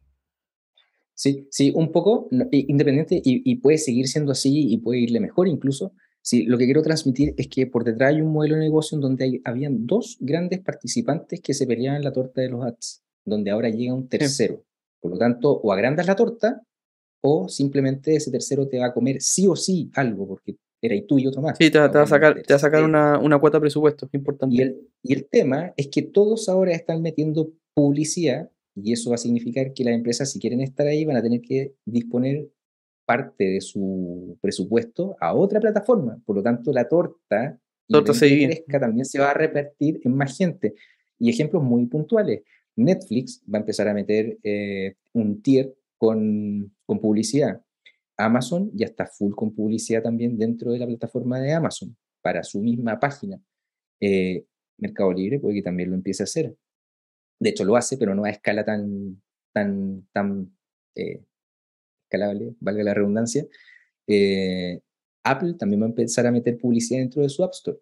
[1.14, 5.46] Sí, sí, un poco independiente y, y puede seguir siendo así y puede irle mejor
[5.46, 5.92] incluso.
[6.22, 9.02] Sí, lo que quiero transmitir es que por detrás hay un modelo de negocio en
[9.02, 13.50] donde hay, habían dos grandes participantes que se peleaban la torta de los ads, donde
[13.50, 14.64] ahora llega un tercero.
[15.00, 16.62] Por lo tanto, o agrandas la torta
[17.22, 21.02] o simplemente ese tercero te va a comer sí o sí algo, porque era y
[21.06, 21.56] tú y otro más.
[21.58, 23.62] Sí, te, va- te va a sacar, te va a sacar una, una cuota de
[23.62, 24.56] presupuesto, importante.
[24.56, 29.14] Y el, y el tema es que todos ahora están metiendo publicidad y eso va
[29.14, 32.48] a significar que las empresas, si quieren estar ahí, van a tener que disponer
[33.06, 36.20] parte de su presupuesto a otra plataforma.
[36.24, 37.58] Por lo tanto, la torta,
[37.88, 40.74] Torta se crezca, también se va a repartir en más gente.
[41.18, 42.42] Y ejemplos muy puntuales.
[42.76, 47.62] Netflix va a empezar a meter eh, un tier con, con publicidad.
[48.16, 52.60] Amazon ya está full con publicidad también dentro de la plataforma de Amazon para su
[52.60, 53.40] misma página.
[54.00, 54.44] Eh,
[54.78, 56.56] Mercado Libre puede que también lo empiece a hacer.
[57.38, 59.22] De hecho, lo hace, pero no a escala tan,
[59.52, 60.52] tan, tan
[60.96, 61.22] eh,
[62.02, 63.46] escalable, valga la redundancia,
[64.08, 64.80] eh,
[65.22, 67.78] Apple también va a empezar a meter publicidad dentro de su App Store.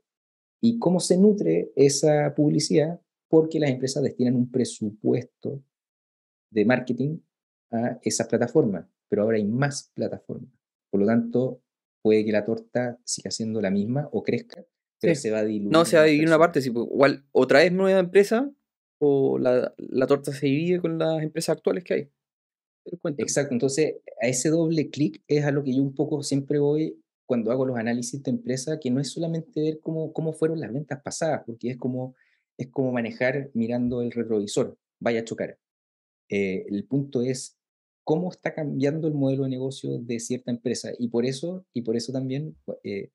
[0.60, 3.00] ¿Y cómo se nutre esa publicidad?
[3.28, 5.62] Porque las empresas destinan un presupuesto
[6.50, 7.18] de marketing
[7.72, 10.50] a esa plataforma, pero ahora hay más plataformas.
[10.90, 11.62] Por lo tanto,
[12.02, 14.64] puede que la torta siga siendo la misma o crezca,
[15.00, 15.20] pero Sí.
[15.22, 15.72] se va a diluir.
[15.72, 16.60] No, se va a dividir una parte.
[16.62, 18.50] sí, pues, igual, o traes nueva empresa
[18.98, 22.10] o la, la torta se divide con las empresas actuales que hay.
[23.18, 27.00] Exacto, entonces a ese doble clic es a lo que yo un poco siempre voy
[27.26, 30.72] cuando hago los análisis de empresa, que no es solamente ver cómo, cómo fueron las
[30.72, 32.16] ventas pasadas, porque es como,
[32.58, 35.58] es como manejar mirando el retrovisor, vaya a chocar.
[36.28, 37.59] Eh, el punto es
[38.10, 40.90] cómo está cambiando el modelo de negocio de cierta empresa.
[40.98, 43.12] Y por eso, y por eso también eh,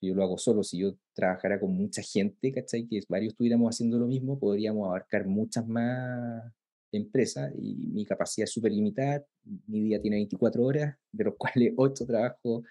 [0.00, 2.86] yo lo hago solo, si yo trabajara con mucha gente, ¿cachai?
[2.88, 6.50] Que varios estuviéramos haciendo lo mismo, podríamos abarcar muchas más
[6.92, 9.22] empresas y mi capacidad es súper limitada,
[9.66, 12.62] mi día tiene 24 horas, de los cuales 8 trabajo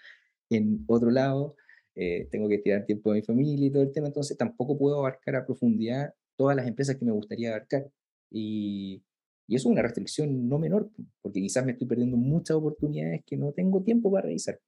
[0.50, 1.54] en otro lado,
[1.94, 4.98] eh, tengo que tirar tiempo de mi familia y todo el tema, entonces tampoco puedo
[4.98, 7.88] abarcar a profundidad todas las empresas que me gustaría abarcar.
[8.32, 9.04] Y,
[9.50, 10.88] y eso es una restricción no menor,
[11.22, 14.60] porque quizás me estoy perdiendo muchas oportunidades que no tengo tiempo para revisar.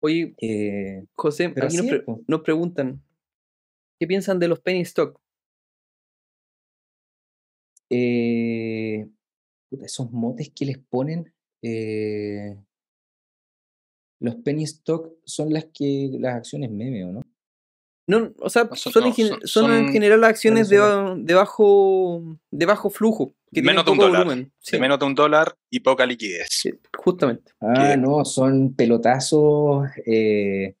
[0.00, 3.02] Oye, Eh, José, aquí nos, pre- nos preguntan,
[4.00, 5.20] ¿qué piensan de los penny stock?
[7.90, 9.06] Eh,
[9.82, 12.56] esos motes que les ponen, eh,
[14.20, 17.23] los penny stock son las que las acciones meme, ¿o no?
[18.06, 20.30] No, o sea, No, son- son, en no, gen- son- son en son- general las
[20.30, 20.78] acciones de,
[21.34, 24.24] bajo, de bajo flujo, que Menos de un dólar.
[24.24, 24.52] volumen.
[24.58, 26.46] Sí, De menos de un dólar y poca liquidez.
[26.50, 27.52] sí, justamente.
[27.60, 29.86] Ah, no, son pelotazos.
[30.06, 30.74] eh,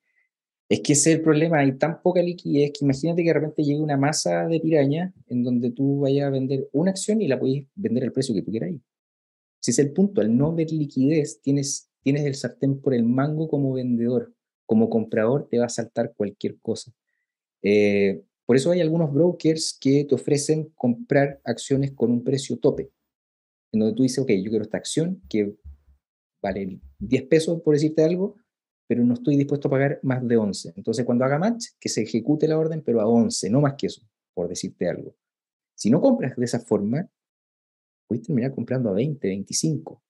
[0.68, 3.62] es que ese es el problema, hay tan poca liquidez que imagínate que de repente
[3.62, 7.38] llegue una masa de piraña en donde tú vayas a vender una acción y la
[7.38, 8.70] puedes vender al precio que tú quieras.
[9.60, 13.48] Si es el punto, al no ver liquidez, tienes, tienes el sartén por el mango
[13.48, 14.34] como vendedor.
[14.66, 16.92] Como comprador te va a saltar cualquier cosa.
[17.64, 22.92] Eh, por eso hay algunos brokers que te ofrecen comprar acciones con un precio tope,
[23.72, 25.54] en donde tú dices, ok, yo quiero esta acción que
[26.42, 28.36] vale 10 pesos, por decirte algo,
[28.86, 30.72] pero no estoy dispuesto a pagar más de 11.
[30.76, 33.86] Entonces, cuando haga match, que se ejecute la orden, pero a 11, no más que
[33.88, 34.02] eso,
[34.34, 35.16] por decirte algo.
[35.76, 37.08] Si no compras de esa forma,
[38.06, 40.02] puedes terminar comprando a 20, 25.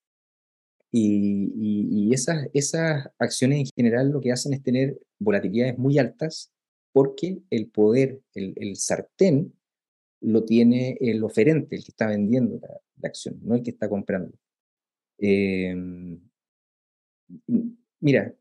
[0.93, 5.99] Y, y- y esas, esas acciones en general lo que hacen es tener volatilidades muy
[5.99, 6.53] altas
[6.95, 9.53] porque el poder, el, sartén,
[10.21, 14.33] lo tiene el oferente, el que está vendiendo la, acción, no el que está comprando.
[15.19, 15.75] Eh,
[18.01, 18.33] mira,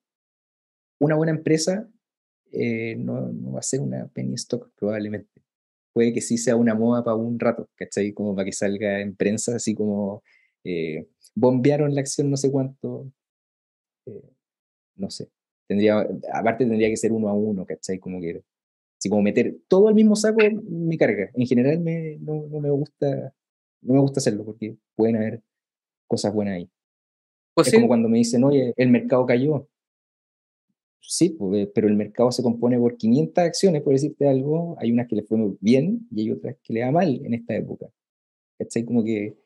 [0.99, 1.89] una buena empresa
[2.51, 5.41] eh, no, no va a ser una penny stock probablemente.
[5.93, 8.13] Puede que sí sea una moda para un rato, ¿cachai?
[8.13, 10.23] Como para que salga en prensa, así como
[10.63, 13.11] eh, bombearon la acción no sé cuánto.
[14.05, 14.21] eh,
[14.95, 15.32] no sé.
[15.67, 17.99] Tendría, aparte tendría que ser uno a uno, ¿cachai?
[17.99, 18.43] Como que,
[18.99, 20.39] así como meter todo al mismo saco
[20.69, 21.29] me carga.
[21.33, 23.33] En general me, no, no me gusta,
[23.81, 25.41] no me gusta hacerlo porque pueden haber
[26.07, 26.63] cosas buenas ahí.
[26.63, 29.67] Es José, como cuando me dicen, oye, el mercado cayó.
[31.01, 34.75] Sí, pues, pero el mercado se compone por 500 acciones, por decirte algo.
[34.79, 37.55] Hay unas que le fue bien y hay otras que le da mal en esta
[37.55, 37.87] época.
[38.57, 38.85] ¿Cachai?
[38.85, 39.37] Como que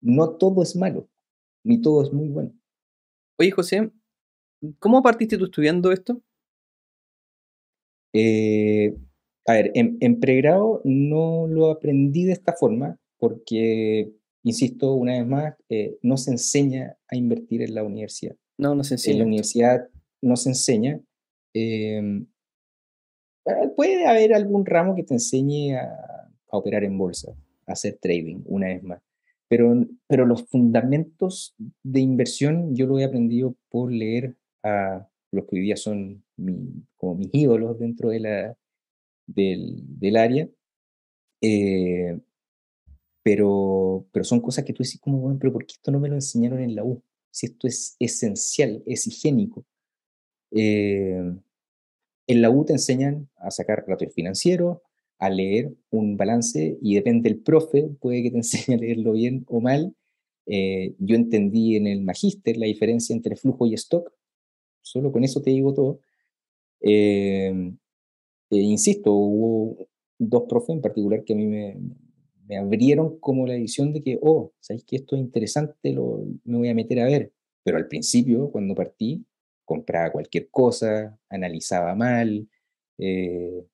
[0.00, 1.08] no todo es malo,
[1.64, 2.52] ni todo es muy bueno.
[3.38, 3.90] oye José,
[4.78, 6.20] ¿cómo partiste tú estudiando esto?
[8.12, 8.96] Eh,
[9.46, 14.10] a ver, en, en pregrado no lo aprendí de esta forma porque,
[14.42, 18.36] insisto, una vez más, eh, no se enseña a invertir en la universidad.
[18.58, 19.18] No, no se en enseña.
[19.18, 19.88] la universidad
[20.22, 21.00] no se enseña.
[21.54, 22.24] eh,
[23.76, 25.84] puede haber algún ramo que te enseñe a,
[26.50, 27.32] a operar en bolsa,
[27.66, 29.00] a hacer trading, una vez más.
[29.48, 34.34] Pero, pero los fundamentos de inversión yo lo he aprendido por leer
[34.66, 36.24] a los que hoy son
[36.96, 38.58] como mis ídolos dentro de la,
[39.26, 40.48] del, del área.
[41.40, 42.18] eh,
[43.22, 46.08] pero, pero son cosas que tú dices como, bueno, pero ¿por qué esto no me
[46.08, 47.02] lo enseñaron en la U?
[47.30, 49.64] Si esto es esencial, es higiénico.
[50.52, 51.34] Eh,
[52.28, 54.78] en la U te enseñan a sacar relatos financieros,
[55.18, 59.44] a leer un balance y depende del profe, puede que te enseñe a leerlo bien
[59.48, 59.94] o mal.
[60.46, 64.12] Eh, yo entendí en el magíster la diferencia entre flujo y stock,
[64.86, 66.00] solo con eso te digo todo.
[66.80, 67.72] Eh,
[68.50, 71.76] eh, insisto, hubo dos profes en particular que a mí me,
[72.46, 75.92] me abrieron como la visión de que, oh, ¿sabéis que esto es interesante?
[75.92, 77.32] Lo, me voy a meter a ver.
[77.64, 79.24] Pero al principio, cuando partí,
[79.64, 82.48] compraba cualquier cosa, analizaba mal.
[82.98, 83.64] eh,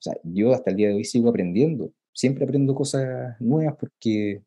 [0.00, 1.92] o sea, yo hasta el día de hoy sigo aprendiendo.
[2.12, 4.42] Siempre aprendo cosas nuevas porque,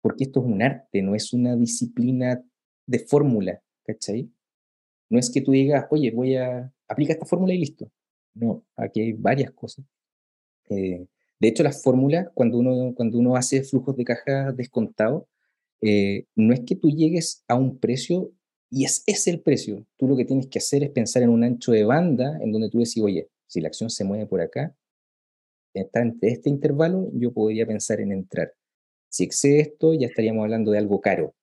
[0.00, 2.42] porque esto es un arte, no es una disciplina
[2.86, 4.30] de fórmula, ¿cachai?
[5.08, 7.90] No es que tú digas, oye, voy a aplicar esta fórmula y listo.
[8.34, 9.84] No, aquí hay varias cosas.
[10.68, 11.06] Eh,
[11.38, 15.24] de hecho, las fórmulas, cuando uno, cuando uno hace flujos de caja descontados,
[15.82, 18.32] eh, no es que tú llegues a un precio
[18.70, 19.86] y es ese el precio.
[19.96, 22.70] Tú lo que tienes que hacer es pensar en un ancho de banda en donde
[22.70, 24.74] tú decís, oye, si la acción se mueve por acá,
[25.74, 28.52] está entre este intervalo, yo podría pensar en entrar.
[29.08, 31.34] Si excede esto, ya estaríamos hablando de algo caro.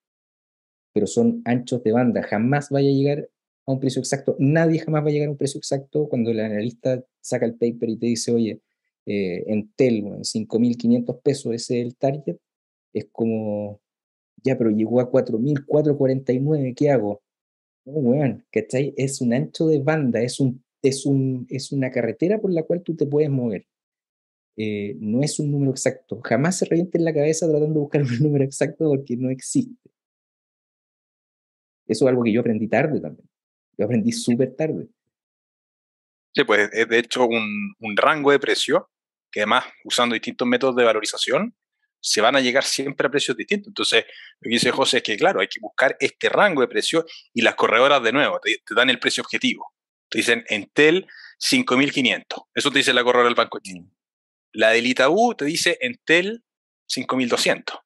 [0.93, 3.29] Pero son anchos de banda, jamás vaya a llegar
[3.65, 4.35] a un precio exacto.
[4.39, 7.89] Nadie jamás va a llegar a un precio exacto cuando el analista saca el paper
[7.89, 8.61] y te dice, oye,
[9.05, 12.37] eh, en Tel, en 5.500 pesos, ese es el target.
[12.93, 13.81] Es como,
[14.43, 17.21] ya, pero llegó a 4.449, ¿qué hago?
[17.85, 18.93] No, weón, ¿cachai?
[18.97, 22.81] Es un ancho de banda, es, un, es, un, es una carretera por la cual
[22.83, 23.65] tú te puedes mover.
[24.55, 26.21] Eh, no es un número exacto.
[26.23, 29.89] Jamás se reviente en la cabeza tratando de buscar un número exacto porque no existe.
[31.87, 33.27] Eso es algo que yo aprendí tarde también.
[33.77, 34.87] Yo aprendí súper tarde.
[36.35, 38.89] Sí, pues es de hecho un, un, rango de precio
[39.31, 41.55] que además, usando distintos métodos de valorización,
[41.99, 43.69] se van a llegar siempre a precios distintos.
[43.69, 44.05] Entonces,
[44.39, 47.41] lo que dice José es que, claro, hay que buscar este rango de precio y
[47.41, 49.73] las corredoras, de nuevo, te, te dan el precio objetivo.
[50.09, 51.07] Te dicen Entel
[51.39, 52.47] 5.500.
[52.53, 53.85] Eso te dice la corredora del Banco de Chile.
[54.51, 56.43] La del Itaú te dice Entel
[56.87, 57.77] 5200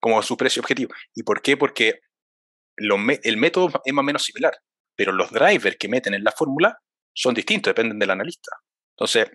[0.00, 0.92] como su precio objetivo.
[1.14, 1.56] ¿Y por qué?
[1.56, 2.00] Porque
[2.76, 4.56] el método es más o menos similar,
[4.98, 6.76] pero los drivers que meten en la fórmula
[7.14, 8.50] son distintos, dependen del analista.
[8.96, 9.30] Entonces,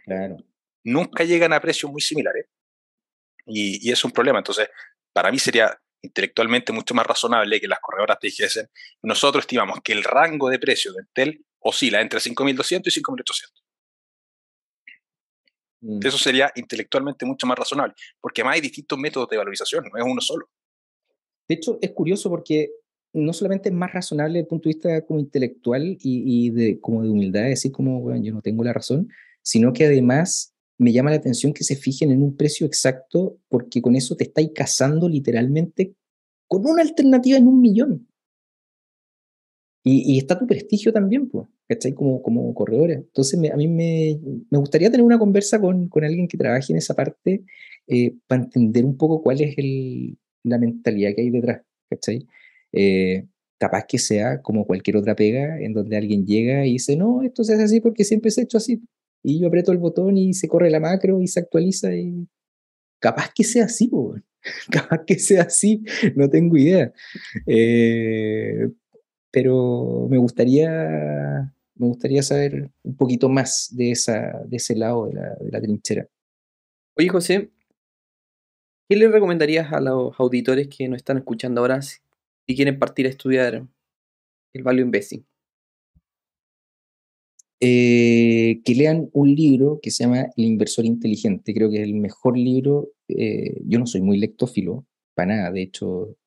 [0.84, 2.48] nunca llegan a precios muy similares
[3.46, 4.40] y, y, es un problema.
[4.40, 4.68] Entonces,
[5.14, 8.68] para mí sería intelectualmente mucho más razonable que las corredoras te dijesen,
[9.04, 13.64] nosotros estimamos que el rango de precio de Entel oscila entre 5.200 y 5.800.
[15.80, 16.06] Mm.
[16.06, 20.04] Eso sería intelectualmente mucho más razonable, porque además hay distintos métodos de valorización, no es
[20.06, 20.50] uno solo.
[21.48, 22.70] De hecho, es curioso porque
[23.14, 27.04] no solamente es más razonable desde el punto de vista como intelectual y, de, como
[27.04, 29.10] de humildad, decir como, bueno, yo no tengo la razón,
[29.42, 33.82] sino que además me llama la atención que se fijen en un precio exacto porque
[33.82, 35.94] con eso te estáis casando literalmente
[36.48, 38.08] con una alternativa en un millón.
[39.86, 41.94] Y, está tu prestigio también, pues, ¿cachai?
[41.94, 42.94] Como, como corredora.
[42.94, 44.18] Entonces, a mí me,
[44.50, 47.44] me, gustaría tener una conversa con, con, alguien que trabaje en esa parte
[47.88, 52.26] eh, para entender un poco cuál es el, la mentalidad que hay detrás, ¿cachai?
[52.74, 53.28] Eh,
[53.60, 57.44] capaz que sea como cualquier otra pega en donde alguien llega y dice, no, esto
[57.44, 58.82] se hace así porque siempre se ha hecho así.
[59.24, 62.28] Y yo aprieto el botón y se corre la macro y se actualiza y
[63.00, 63.90] capaz que sea así,
[64.70, 65.84] capaz que sea así,
[66.16, 66.92] no tengo idea.
[67.48, 68.70] Eh,
[69.32, 75.14] pero me gustaría, me gustaría saber un poquito más de, esa, de ese lado de
[75.14, 76.08] la, de la trinchera.
[76.98, 77.50] Oye, José,
[78.90, 81.80] ¿qué le recomendarías a los auditores que nos están escuchando ahora
[82.48, 83.68] si quieren partir a estudiar
[84.54, 85.26] el value investing?
[87.60, 91.54] Eh, que lean un libro que se llama El inversor inteligente.
[91.54, 92.90] Creo que es el mejor libro.
[93.08, 94.86] Eh, yo no soy muy lectófilo,
[95.16, 95.52] para nada.
[95.52, 96.18] De hecho,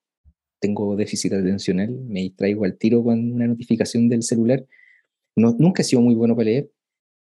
[0.59, 4.65] tengo déficit atencional, me distraigo al tiro con una notificación del celular.
[5.35, 6.71] No, nunca he sido muy bueno para leer,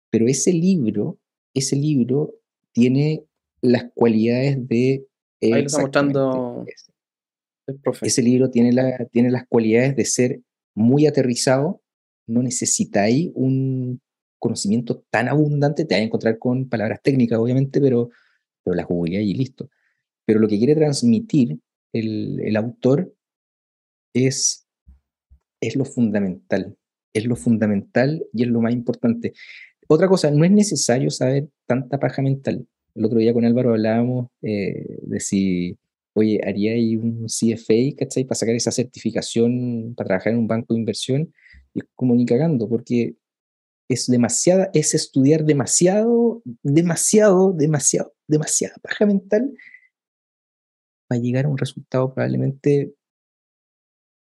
[0.09, 1.17] pero ese libro,
[1.53, 2.35] ese libro
[2.73, 3.23] tiene
[3.61, 5.07] las cualidades de...
[5.41, 6.65] Ahí lo está mostrando.
[8.01, 10.41] Ese libro tiene, la, tiene las cualidades de ser
[10.75, 11.81] muy aterrizado,
[12.27, 14.01] no necesitáis un
[14.39, 18.09] conocimiento tan abundante, te vas a encontrar con palabras técnicas, obviamente, pero,
[18.63, 19.69] pero las googleáis y listo.
[20.25, 21.59] Pero lo que quiere transmitir
[21.93, 23.13] el, el autor
[24.13, 24.67] es,
[25.61, 26.75] es lo fundamental,
[27.13, 29.33] es lo fundamental y es lo más importante.
[29.87, 32.67] Otra cosa, no es necesario saber tanta paja mental.
[32.95, 35.77] El otro día con Álvaro hablábamos eh, de si,
[36.13, 38.25] oye, haría ahí un CFA, ¿cachai?
[38.25, 41.33] Para sacar esa certificación, para trabajar en un banco de inversión,
[41.73, 43.15] y es como ni cagando, porque
[43.89, 49.53] es demasiada, es estudiar demasiado, demasiado, demasiado, demasiada paja mental
[51.09, 52.93] a llegar a un resultado probablemente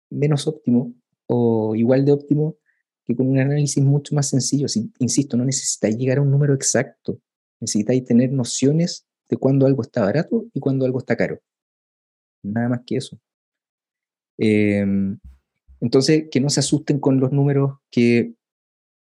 [0.10, 0.94] menos óptimo
[1.28, 2.58] o igual de óptimo
[3.06, 4.68] que con un análisis mucho más sencillo.
[4.68, 7.20] Si, insisto, no necesitáis llegar a un número exacto,
[7.60, 11.40] necesitáis tener nociones de cuándo algo está barato y cuándo algo está caro.
[12.46, 13.20] Nada más que eso.
[14.38, 15.18] Em,
[15.82, 18.34] entonces, que no se asusten con los números que...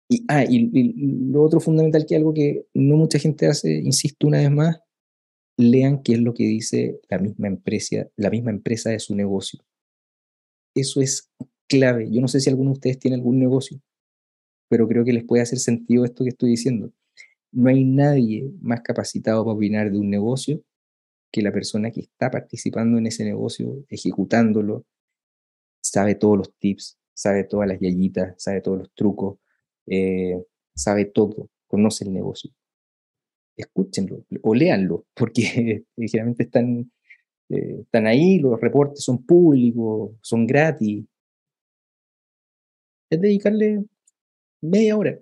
[0.10, 4.40] Y, ah, y, lo otro fundamental que algo que no mucha gente hace, insisto una
[4.40, 4.82] vez más,
[5.58, 9.62] lean qué es lo que dice la misma empresa, la misma empresa de su negocio.
[10.76, 11.32] Eso es
[11.68, 12.10] clave.
[12.12, 13.80] Yo no sé si alguno de ustedes tiene algún negocio,
[14.70, 16.91] pero creo que les puede hacer sentido esto que estoy diciendo.
[17.53, 20.62] No hay nadie más capacitado para opinar de un negocio
[21.32, 24.86] que la persona que está participando en ese negocio, ejecutándolo,
[25.82, 29.40] sabe todos los tips, sabe todas las yayitas, sabe todos los trucos,
[29.88, 30.44] eh,
[30.76, 32.52] sabe todo, conoce el negocio.
[33.56, 36.91] Escúchenlo o léanlo, porque generalmente están,
[37.49, 41.06] eh, están ahí, los reportes son públicos, son gratis.
[43.10, 43.84] Es dedicarle
[44.62, 45.20] media hora.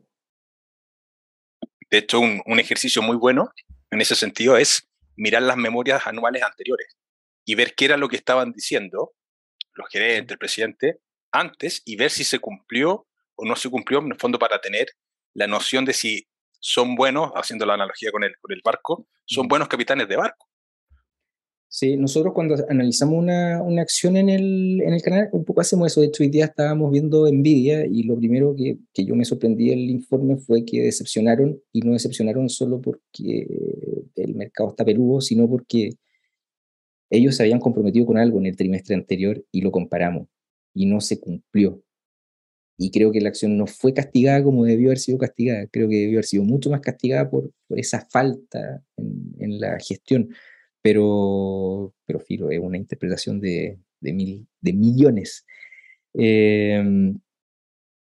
[1.89, 3.49] De hecho, un, un ejercicio muy bueno
[3.89, 4.88] en ese sentido es
[5.19, 6.97] mirar las memorias anuales anteriores
[7.45, 9.13] y ver qué era lo que estaban diciendo
[9.73, 10.99] los gerentes, el presidente,
[11.31, 14.87] antes y ver si se cumplió o no se cumplió, en el fondo para tener
[15.33, 16.27] la noción de si
[16.59, 20.48] son buenos, haciendo la analogía con el, con el barco, son buenos capitanes de barco.
[21.71, 25.91] Sí, nosotros cuando analizamos una, una acción en el, en el, canal, un poco hacemos
[25.91, 26.01] eso.
[26.01, 29.69] De hecho, hoy día estábamos viendo Nvidia y lo primero que, que yo me sorprendí
[29.69, 33.47] del informe fue que decepcionaron y no decepcionaron solo porque
[34.15, 35.91] el mercado está peludo, sino porque
[37.11, 40.27] ellos se habían comprometido con algo en el trimestre anterior y lo comparamos
[40.73, 41.83] y no se cumplió.
[42.77, 45.67] Y creo que la acción no fue castigada como debió haber sido castigada.
[45.67, 49.77] Creo que debió haber sido mucho más castigada por, por esa falta en, en, la
[49.79, 50.29] gestión.
[50.81, 55.45] Pero, pero filo, es una interpretación de, de, mil, de millones.
[56.13, 57.13] Eh,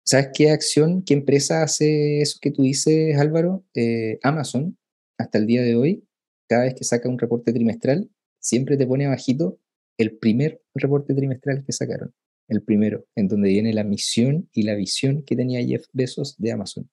[0.06, 3.64] ¿Sabes qué acción, qué empresa hace eso que tú dices, Álvaro?
[3.74, 4.78] Eh, Amazon,
[5.18, 6.06] hasta el día de hoy,
[6.48, 8.10] cada vez que saca un reporte trimestral,
[8.40, 9.60] siempre te pone abajito
[9.98, 12.14] el primer reporte trimestral que sacaron,
[12.50, 16.52] el primero, en donde viene la misión y la visión que tenía Jeff Bezos de
[16.52, 16.90] Amazon.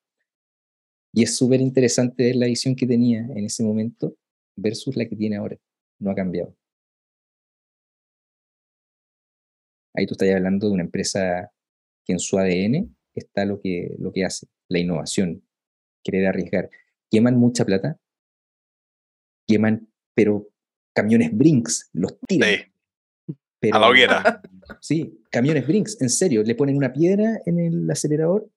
[1.12, 4.16] Y es súper interesante la visión que tenía en ese momento
[4.60, 5.56] versus la que tiene ahora.
[5.98, 6.54] No ha cambiado.
[9.94, 11.50] Ahí tú estás hablando de una empresa
[12.04, 15.42] que en su ADN está lo que, lo que hace, la innovación,
[16.02, 16.70] querer arriesgar.
[17.10, 17.98] Queman mucha plata,
[19.46, 20.48] queman, pero
[20.94, 22.50] camiones Brinks, los tiran.
[22.50, 23.34] Sí.
[23.58, 24.42] Pero, a la hoguera.
[24.80, 28.48] Sí, camiones Brinks, en serio, le ponen una piedra en el acelerador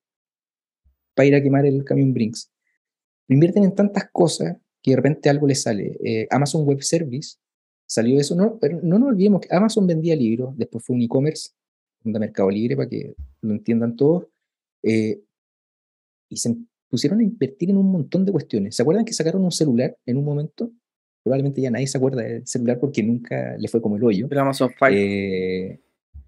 [1.14, 2.52] para ir a quemar el camión Brinks.
[3.28, 5.98] Invierten en tantas cosas que de repente algo les sale.
[6.04, 7.38] Eh, Amazon Web Service
[7.86, 11.50] salió eso, no, pero no nos olvidemos que Amazon vendía libros, después fue un e-commerce,
[12.04, 14.26] un mercado libre para que lo entiendan todos,
[14.82, 15.20] eh,
[16.28, 16.54] y se
[16.88, 18.76] pusieron a invertir en un montón de cuestiones.
[18.76, 20.70] ¿Se acuerdan que sacaron un celular en un momento?
[21.24, 24.28] probablemente ya nadie se acuerda del celular porque nunca le fue como el hoyo.
[24.30, 24.94] El Amazon Fire.
[24.94, 25.80] Eh,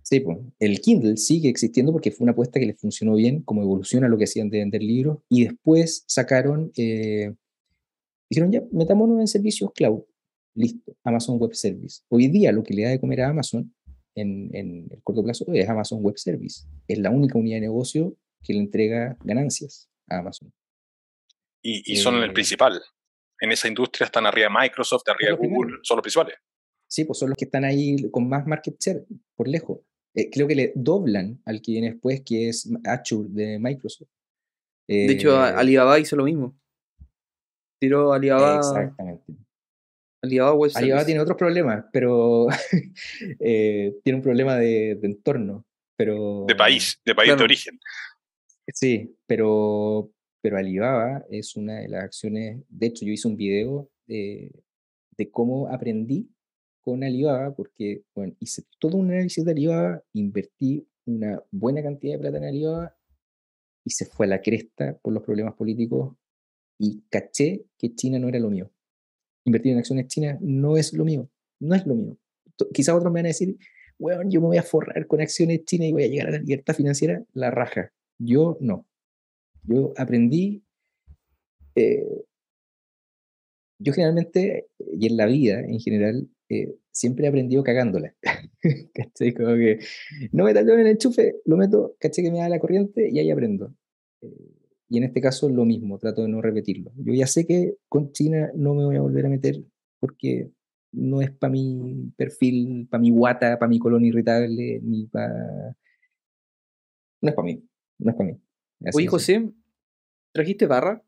[0.03, 3.63] sí, pues, el Kindle sigue existiendo porque fue una apuesta que les funcionó bien como
[3.63, 7.35] evolución a lo que hacían de vender libros y después sacaron, eh,
[8.31, 10.03] dijeron ya, metámonos en servicios cloud.
[10.55, 12.03] Listo, Amazon Web Service.
[12.09, 13.75] Hoy día lo que le da de comer a Amazon
[14.15, 16.67] en, en el corto plazo es Amazon Web Service.
[16.89, 20.53] Es la única unidad de negocio que le entrega ganancias a Amazon.
[21.63, 22.81] Y, y son el principal
[23.41, 26.37] en esa industria están arriba de Microsoft, arriba de Google, son los principales.
[26.89, 29.05] Sí, pues son los que están ahí con más market share,
[29.35, 29.81] por lejos.
[30.15, 34.09] Eh, creo que le doblan al que viene después, que es Azure de Microsoft.
[34.89, 36.59] Eh, de hecho, Alibaba hizo lo mismo.
[37.79, 38.57] Tiró Alibaba.
[38.57, 39.35] Exactamente.
[40.23, 42.49] Alibaba, Web Alibaba tiene otros problemas, pero
[43.41, 45.65] eh, tiene un problema de, de, entorno.
[45.97, 47.39] Pero, de país, de país claro.
[47.39, 47.81] de origen.
[48.69, 50.11] Sí, pero,
[50.43, 54.53] pero Alibaba es una de las acciones, de hecho yo hice un video de,
[55.17, 56.29] de cómo aprendí
[56.83, 62.19] con Alibaba, porque bueno, hice todo un análisis de Alibaba, invertí una buena cantidad de
[62.19, 62.97] plata en Alibaba
[63.85, 66.17] y se fue a la cresta por los problemas políticos
[66.79, 68.71] y caché que China no era lo mío.
[69.45, 71.31] Invertir en acciones chinas no es lo mío,
[71.61, 72.19] no es lo mío.
[72.73, 73.57] Quizás otros me van a decir,
[73.99, 76.39] bueno, yo me voy a forrar con acciones chinas y voy a llegar a la
[76.39, 77.93] libertad financiera, la raja.
[78.19, 78.87] Yo no.
[79.65, 80.65] Yo aprendí,
[81.75, 82.25] eh,
[83.79, 88.15] yo generalmente, y en la vida en general, eh, siempre he aprendido cagándola.
[88.95, 89.35] ¿Cachai?
[89.35, 89.81] Como que
[90.33, 93.19] no me tallo en el enchufe, lo meto, caché que me da la corriente y
[93.19, 93.75] ahí aprendo.
[94.23, 96.93] Eh, y en este caso lo mismo, trato de no repetirlo.
[96.97, 99.63] Yo ya sé que con China no me voy a volver a meter
[99.99, 100.51] porque
[100.93, 105.77] no es para mi perfil, para mi guata, para mi colon irritable, ni para...
[107.21, 107.65] No es para mí,
[107.99, 108.39] no es para mí.
[108.85, 109.51] Así Oye, José,
[110.33, 111.03] ¿trajiste barra?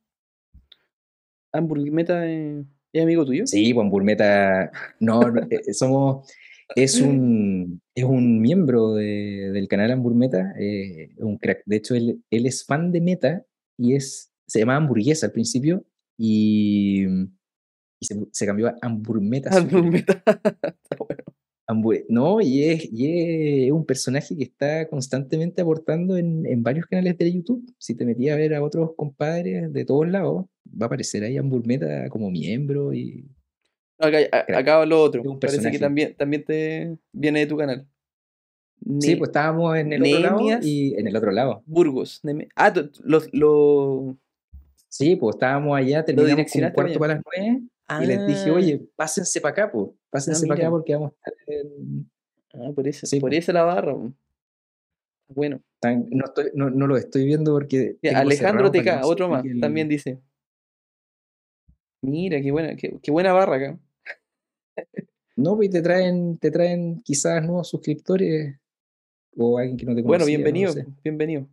[1.53, 3.47] ¿Hamburgueta es amigo tuyo?
[3.47, 4.71] Sí, pues Hamburgueta.
[5.01, 6.31] No, no eh, somos.
[6.75, 11.63] Es un, es un miembro de, del canal Hamburgueta, eh, un crack.
[11.65, 13.47] De hecho, él, él es fan de Meta
[13.79, 15.85] y es, se llamaba Hamburguesa al principio
[16.19, 19.57] y, y se, se, cambió a Hamburgueta.
[19.57, 20.23] Hamburgueta.
[21.75, 22.05] bueno.
[22.09, 27.17] No, y es, y es, un personaje que está constantemente aportando en, en, varios canales
[27.17, 27.75] de YouTube.
[27.79, 31.37] Si te metías a ver a otros compadres de todos lados, va a aparecer ahí
[31.37, 33.27] Hamburmeta como miembro y,
[33.99, 34.19] Acá,
[34.57, 35.23] acá lo otro.
[35.41, 37.87] Parece que también, también te viene de tu canal.
[39.01, 41.63] Sí, pues estábamos en el otro lado y en el otro lado.
[41.67, 42.21] Burgos.
[42.23, 42.73] Neme- Ah,
[43.05, 44.17] los, lo,
[44.89, 47.63] Sí, pues estábamos allá, terminamos con un cuarto para para las nueve
[48.03, 50.67] y les dije, Ah, oye, pásense para acá, pues, pásense para mira.
[50.69, 52.11] acá porque vamos a estar en...
[52.55, 53.37] ah, por eso, Sí, por po.
[53.37, 53.95] eso la barra.
[55.29, 57.99] Bueno, tan- No, estoy, no, no lo estoy viendo porque...
[58.03, 60.21] Ya, Alejandro para TK, otro más, el- también dice.
[62.01, 63.79] Mira, qué buena, qué, qué buena barra acá.
[65.37, 68.57] No, pues te traen, te traen quizás nuevos suscriptores
[69.39, 70.87] o alguien que no te Bueno, conocía, no lo bienvenido, sé.
[71.05, 71.49] bienvenido.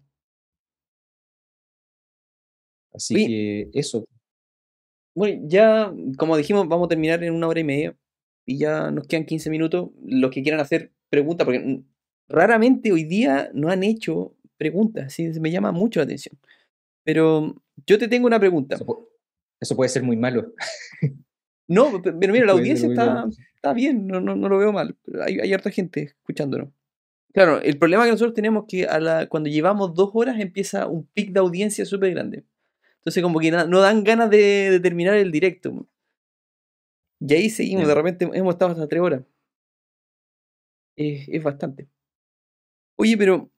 [2.93, 4.05] Así que eso.
[5.15, 7.95] Bueno, ya, como dijimos, vamos a terminar en una hora y media.
[8.45, 9.89] Y ya nos quedan 15 minutos.
[10.05, 11.81] Los que quieran hacer preguntas, porque
[12.27, 15.13] raramente hoy día no han hecho preguntas.
[15.13, 15.27] ¿sí?
[15.39, 16.37] Me llama mucho la atención.
[17.03, 17.55] Pero
[17.85, 18.75] yo te tengo una pregunta.
[18.75, 19.07] Eso, pu-
[19.59, 20.53] eso puede ser muy malo.
[21.67, 24.95] No, pe- pero mira, la audiencia está, bien, no, no, no lo veo mal.
[25.23, 26.69] Hay, hay harta gente escuchándonos.
[27.35, 30.87] Claro, el problema que nosotros tenemos es que a la, cuando llevamos dos horas empieza
[30.87, 32.45] un pic de audiencia súper grande.
[32.99, 35.85] Entonces como que no dan ganas de, de terminar el directo.
[37.19, 39.23] Y ahí seguimos, de repente hemos estado hasta tres horas.
[40.95, 41.87] Es, es bastante.
[42.97, 43.49] Oye, pero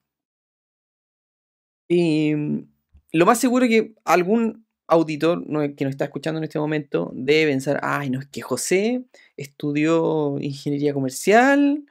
[1.89, 2.67] em,
[3.13, 5.43] lo más seguro es que algún auditor
[5.75, 9.05] que nos está escuchando en este momento debe pensar, ay, no, es que José
[9.35, 11.85] estudió ingeniería comercial,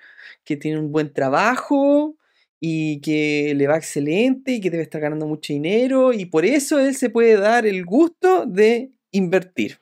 [0.47, 2.17] que tiene un buen trabajo
[2.61, 6.79] y que le va excelente y que debe estar ganando mucho dinero y por eso
[6.79, 9.81] él se puede dar el gusto de invertir.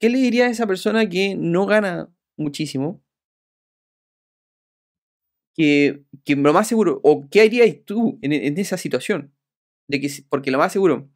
[0.00, 3.02] ¿Qué le diría a esa persona que no gana muchísimo?
[5.54, 9.34] Que, que lo más seguro, o qué harías tú en, en esa situación?
[9.88, 11.10] De que, porque lo más seguro,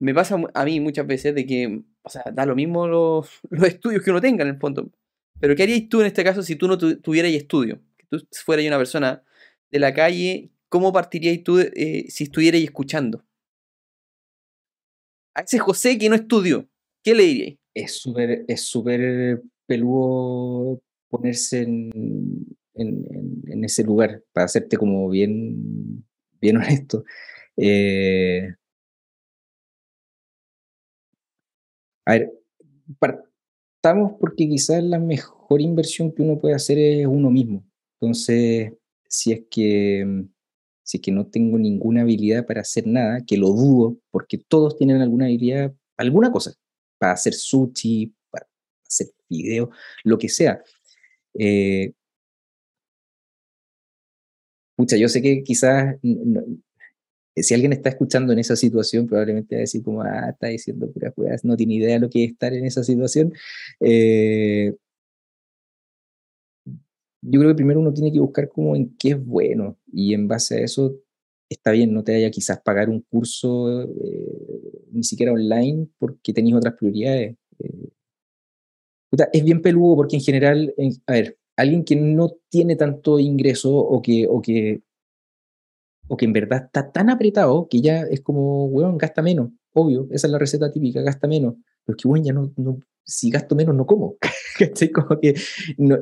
[0.00, 3.68] me pasa a mí muchas veces de que, o sea, da lo mismo los, los
[3.68, 4.90] estudios que uno tenga en el fondo.
[5.44, 7.78] Pero ¿qué harías tú en este caso si tú no tu- tuvieras estudio?
[7.98, 9.22] Que tú fueras una persona
[9.70, 13.22] de la calle, ¿cómo partirías tú eh, si estuvieras escuchando?
[15.34, 16.66] A ese José que no estudió,
[17.02, 17.58] ¿qué le diríais?
[17.74, 20.80] Es súper es súper peludo
[21.10, 21.60] ponerse
[22.74, 26.04] en ese lugar, para hacerte como bien,
[26.40, 27.04] bien honesto.
[27.56, 28.48] Eh,
[32.06, 32.30] a ver,
[33.84, 37.64] partamos porque quizás la mejor inversión que uno puede hacer es uno mismo.
[38.00, 38.72] Entonces,
[39.08, 40.22] si es que, mm,
[40.82, 44.76] si es que no tengo ninguna habilidad para hacer nada, que lo dudo, porque todos
[44.78, 46.54] tienen alguna habilidad, alguna cosa,
[46.98, 48.46] para hacer sushi, para
[48.86, 49.70] hacer video,
[50.04, 50.62] lo que sea.
[51.38, 51.92] Eh,
[54.76, 55.96] pucha, yo sé que quizás
[57.42, 60.90] si alguien está escuchando en esa situación, probablemente va a decir como, ah, está diciendo
[60.92, 63.32] puras weas, no tiene idea de lo que es estar en esa situación.
[63.80, 64.74] Eh,
[67.22, 70.28] yo creo que primero uno tiene que buscar como en qué es bueno y en
[70.28, 70.96] base a eso
[71.48, 76.56] está bien, no te vaya quizás pagar un curso eh, ni siquiera online porque tenéis
[76.56, 77.36] otras prioridades.
[77.60, 77.88] eh.
[79.32, 83.72] Es bien peludo porque en general, en- a ver, alguien que no tiene tanto ingreso
[83.76, 84.82] o que, o que,
[86.06, 90.06] o que en verdad está tan apretado que ya es como, weón, gasta menos, obvio,
[90.10, 91.54] esa es la receta típica, gasta menos,
[91.84, 94.16] pero es que, weón, ya no, no- si gasto menos no como,
[94.58, 94.90] ¿cachai?
[94.90, 95.34] Como que
[95.78, 95.98] no-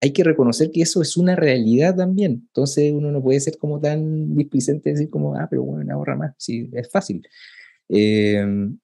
[0.00, 3.80] hay que reconocer que eso es una realidad también, entonces uno no puede ser como
[3.80, 7.26] tan displicente de decir como, ah, pero bueno, ahorra más, sí, es fácil.
[7.88, 8.78] Em,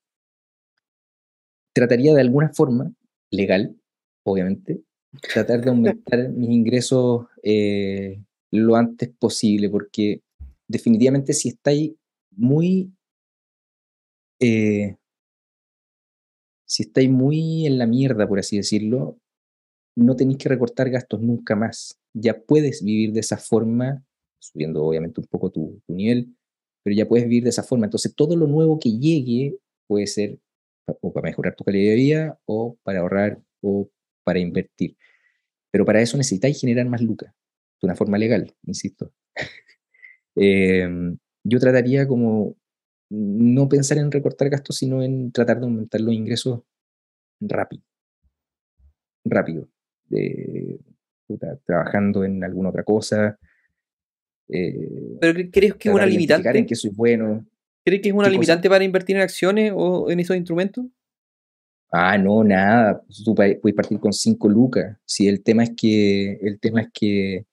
[1.72, 2.92] trataría de alguna forma,
[3.30, 3.76] legal,
[4.24, 4.80] obviamente,
[5.32, 10.22] tratar de aumentar mis ingresos eh, lo antes posible, porque
[10.68, 11.92] definitivamente si estáis
[12.30, 12.92] muy,
[14.40, 14.96] eh,
[16.64, 19.18] si estáis muy en la mierda, por así decirlo,
[19.96, 21.98] no tenéis que recortar gastos nunca más.
[22.14, 24.04] Ya puedes vivir de esa forma,
[24.38, 26.34] subiendo obviamente un poco tu, tu nivel,
[26.82, 27.86] pero ya puedes vivir de esa forma.
[27.86, 30.38] Entonces todo lo nuevo que llegue puede ser
[31.00, 33.88] o para mejorar tu calidad de vida o para ahorrar o
[34.24, 34.96] para invertir.
[35.70, 37.32] Pero para eso necesitáis generar más lucas,
[37.80, 39.12] de una forma legal, insisto.
[40.36, 42.56] Em, yo trataría como
[43.10, 46.60] no pensar en recortar gastos, sino en tratar de aumentar los ingresos
[47.40, 47.82] rápido.
[49.24, 49.68] Rápido.
[51.26, 53.38] Puta, trabajando en alguna otra cosa.
[54.48, 56.58] eh, ¿Pero cre- crees que es una limitante?
[56.58, 57.44] en qué soy bueno.
[57.84, 60.86] ¿Crees que es una limitante para invertir en acciones o en esos instrumentos?
[61.92, 63.02] Ah, no, nada.
[63.24, 64.96] Tú puedes partir con 5 lucas.
[65.04, 67.46] Si el tema es que, el tema es que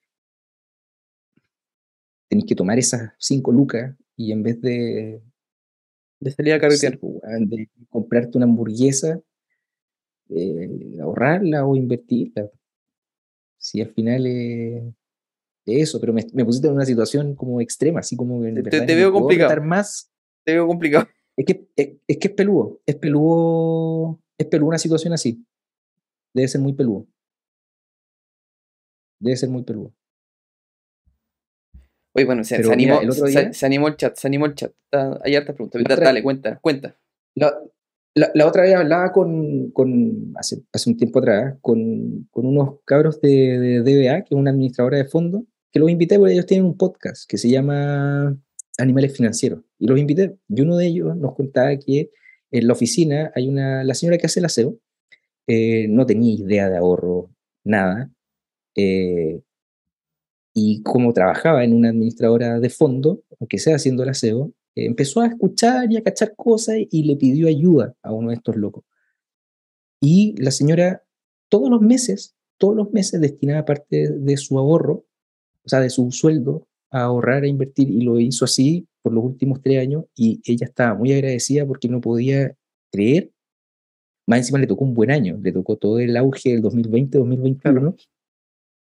[2.28, 5.22] tenéis que tomar esas 5 lucas y en vez de,
[6.20, 6.98] De salir a carretear.
[7.02, 9.22] weón, de comprarte una hamburguesa,
[10.30, 12.50] eh, ahorrarla o invertirla.
[13.60, 14.84] Si al final es
[15.66, 18.62] eso, pero me, me pusiste en una situación como extrema, así como que en Te-
[18.62, 19.62] verdad te veo complicado.
[19.64, 20.10] más.
[20.46, 21.08] Te veo complicado.
[21.40, 25.46] Es que es, es que es peludo, es peludo, es peludo una situación así.
[26.34, 27.06] Debe ser muy peludo.
[29.20, 29.94] Debe ser muy peludo.
[32.18, 34.56] Oye, bueno, se, mira, animó, el otro día- se animó el chat, se animó el
[34.56, 34.72] chat.
[35.24, 35.82] Hay hartas preguntas.
[35.82, 36.98] Otra- Dale, cuenta, cuenta.
[37.36, 37.54] La,
[38.16, 42.80] la, la otra vez hablaba con, con hace, hace un tiempo atrás, con, con unos
[42.86, 46.48] cabros de, de DBA, que es una administradora de fondos, que los invité porque ellos
[46.48, 48.36] tienen un podcast que se llama
[48.80, 49.62] Animales Financieros.
[49.78, 50.36] Y los invité.
[50.50, 52.10] Y uno de ellos nos contaba que
[52.50, 54.80] en la oficina hay una, la señora que hace el aseo,
[55.48, 57.30] eh, no tenía idea de ahorro,
[57.64, 58.10] nada.
[58.76, 59.42] eh,
[60.60, 65.22] y como trabajaba en una administradora de fondo, aunque sea haciendo el aseo, eh, empezó
[65.22, 68.84] a escuchar y a cachar cosas y le pidió ayuda a uno de estos locos.
[70.02, 71.04] Y la señora
[71.48, 75.06] todos los meses, todos los meses destinaba parte de su ahorro,
[75.64, 79.24] o sea, de su sueldo, a ahorrar, a invertir, y lo hizo así por los
[79.26, 82.56] últimos tres años, y ella estaba muy agradecida porque no podía
[82.92, 83.32] creer,
[84.26, 87.96] más encima le tocó un buen año, le tocó todo el auge del 2020-2021,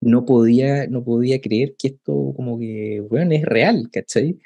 [0.02, 4.40] no podía, no podía creer que esto como que, bueno, es real, ¿cachai?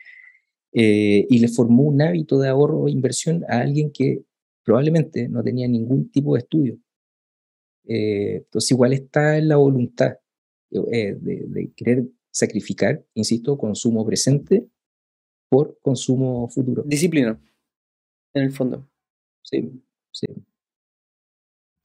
[0.74, 4.24] Eh, y le formó un hábito de ahorro e inversión a alguien que
[4.64, 6.78] probablemente no tenía ningún tipo de estudio.
[7.88, 10.18] Eh, entonces igual está en la voluntad
[10.72, 14.68] eh, de, de querer sacrificar, insisto, consumo presente
[15.50, 16.84] por consumo futuro.
[16.86, 17.40] Disciplina,
[18.34, 18.90] en el fondo.
[19.42, 19.72] Sí,
[20.12, 20.28] sí.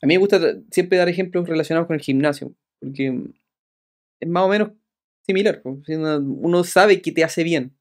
[0.03, 0.41] A mí me gusta
[0.71, 3.31] siempre dar ejemplos relacionados con el gimnasio, porque
[4.21, 4.73] es más o menos
[5.27, 5.63] similar.
[5.65, 7.77] Uno sabe que te hace bien,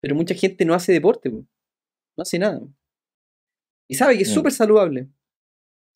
[0.00, 1.46] pero mucha gente no hace deporte, po.
[2.16, 2.60] no hace nada.
[3.88, 4.34] Y sabe que es Mm.
[4.34, 5.08] súper saludable.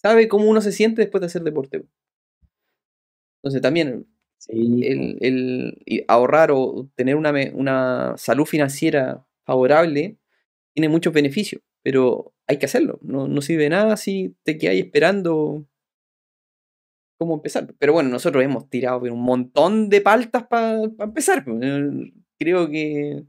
[0.02, 1.80] Sabe cómo uno se siente después de hacer deporte.
[1.80, 1.88] po.
[3.42, 4.06] Entonces también
[4.38, 10.16] Sí, el, el- ahorrar o tener una, una salud financiera favorable
[10.74, 12.98] tiene muchos beneficios, pero hay que hacerlo.
[13.02, 15.66] No, no sirve de nada si te quedas esperando
[17.20, 17.66] cómo empezar.
[17.78, 21.44] Pero bueno, nosotros hemos tirado un montón de paltas para empezar.
[21.44, 21.58] pues.
[21.62, 23.22] Eh, Creo que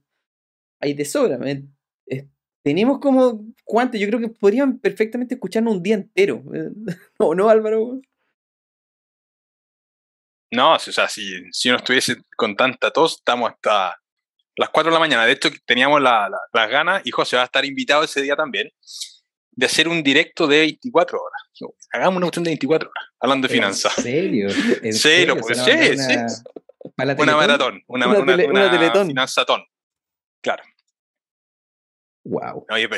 [0.80, 1.38] hay de sobra.
[1.50, 1.66] eh.
[2.06, 2.26] Es-
[2.64, 3.98] Tenemos como, ¿cuánto?
[3.98, 6.42] Yo creo que podrían perfectamente escucharnos un día entero.
[6.54, 6.70] eh.
[7.20, 8.00] ¿No, no Álvaro?
[10.54, 13.98] No, o sea, si, si uno estuviese con tanta tos, estamos hasta
[14.58, 15.26] las 4 de la mañana.
[15.26, 18.36] De hecho, teníamos la- la- las ganas, y José va a estar invitado ese día
[18.36, 18.70] también,
[19.54, 21.42] de hacer un directo de 24 horas.
[21.92, 23.98] Hagamos una cuestión de 24 horas, hablando de finanzas.
[23.98, 24.50] ¿En serio?
[24.82, 26.14] ¿En Serio, ¿Se pues, sí, mandar sí.
[26.18, 26.28] una-
[27.04, 27.36] Una Teletón?
[27.38, 29.08] maratón, una, Una una, tele- una una teletón.
[29.08, 29.64] finanzatón.
[30.42, 30.64] Claro.
[32.24, 32.66] Wow.
[32.70, 32.90] No, y es,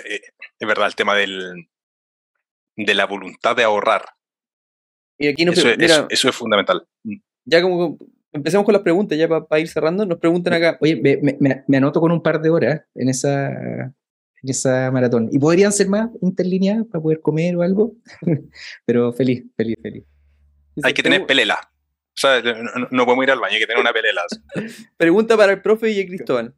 [0.68, 1.70] verdad, el tema del,
[2.76, 4.06] de la voluntad de ahorrar.
[5.18, 6.86] Y aquí nos Eso, es- mira, eso, eso es fundamental.
[7.04, 7.16] Mm.
[7.46, 7.98] ya como
[8.32, 10.78] empecemos con las preguntas, ya para ir cerrando, nos preguntan acá.
[10.82, 13.94] Oye, me, me- me- me anoto con un par de horas en esa,
[14.44, 15.30] en esa maratón.
[15.32, 17.96] ¿Y podrían ser más interlineadas para poder comer o algo?
[18.86, 20.04] Pero feliz, feliz, feliz.
[20.84, 21.60] Hay que tener pelela.
[22.16, 24.22] O sea, no, no- no podemos ir al baño, hay que tener una pelela.
[24.98, 26.54] Pregunta para el profe y el Cristóbal.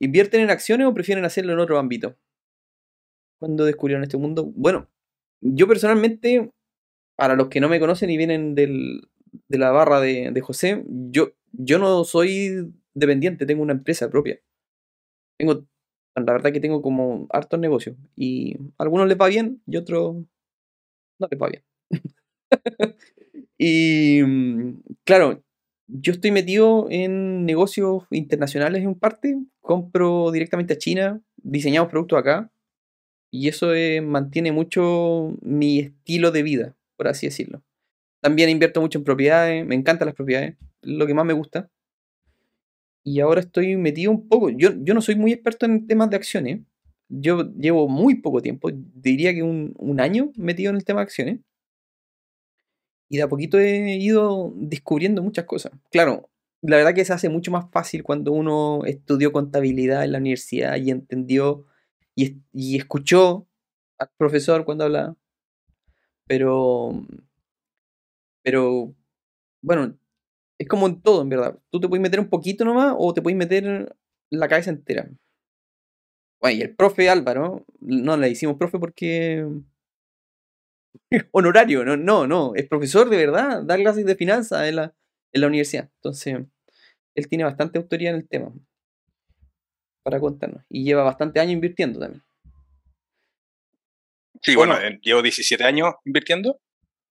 [0.00, 2.16] ¿Invierten en acciones o prefieren hacerlo en otro ámbito?
[3.38, 4.44] ¿Cuándo descubrieron este mundo?
[4.54, 4.88] Bueno,
[5.40, 6.50] yo personalmente,
[7.16, 9.08] para los que no me conocen y vienen del-
[9.48, 14.40] de la barra de, de José, yo, yo no soy dependiente, tengo una empresa propia.
[15.38, 15.64] Tengo,
[16.14, 17.96] la verdad que tengo como hartos negocios.
[18.16, 20.16] Y a algunos les va bien y otros
[21.18, 21.62] no les va bien.
[23.58, 25.42] y mm, claro,
[25.88, 32.50] yo estoy metido en negocios internacionales en parte, compro directamente a China, diseñamos productos acá,
[33.30, 37.62] y eso eh, mantiene mucho mi estilo de vida, por así decirlo.
[38.20, 41.70] También invierto mucho en propiedades, me encantan las propiedades, lo que más me gusta.
[43.10, 46.16] Y ahora estoy metido un poco, yo, yo no soy muy experto en temas de
[46.16, 46.60] acciones,
[47.08, 51.04] yo llevo muy poco tiempo, diría que un, un año metido en el tema de
[51.04, 51.40] acciones.
[53.08, 55.72] Y de a poquito he ido descubriendo muchas cosas.
[55.90, 56.28] Claro,
[56.60, 60.76] la verdad que se hace mucho más fácil cuando uno estudió contabilidad en la universidad
[60.76, 61.64] y entendió
[62.14, 63.46] y, y escuchó
[63.98, 65.16] al profesor cuando hablaba.
[66.26, 66.92] Pero,
[68.42, 68.94] pero,
[69.62, 69.98] bueno,
[70.58, 71.58] es como en todo, en verdad.
[71.70, 73.94] Tú te puedes meter un poquito nomás o te puedes meter
[74.30, 75.08] la cabeza entera.
[76.40, 79.46] Bueno, y el profe Álvaro, no le hicimos profe porque
[81.32, 84.94] honorario, no, no, no, es profesor de verdad, da clases de finanzas en la,
[85.32, 85.90] en la universidad.
[85.96, 86.38] Entonces,
[87.14, 88.52] él tiene bastante autoridad en el tema
[90.04, 90.64] para contarnos.
[90.68, 92.22] Y lleva bastante años invirtiendo también.
[94.42, 94.78] Sí, Bueno.
[94.80, 96.60] eh, llevo 17 años invirtiendo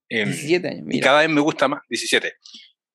[0.09, 1.03] Em, 17 años, y mira.
[1.03, 2.33] cada vez me gusta más, 17.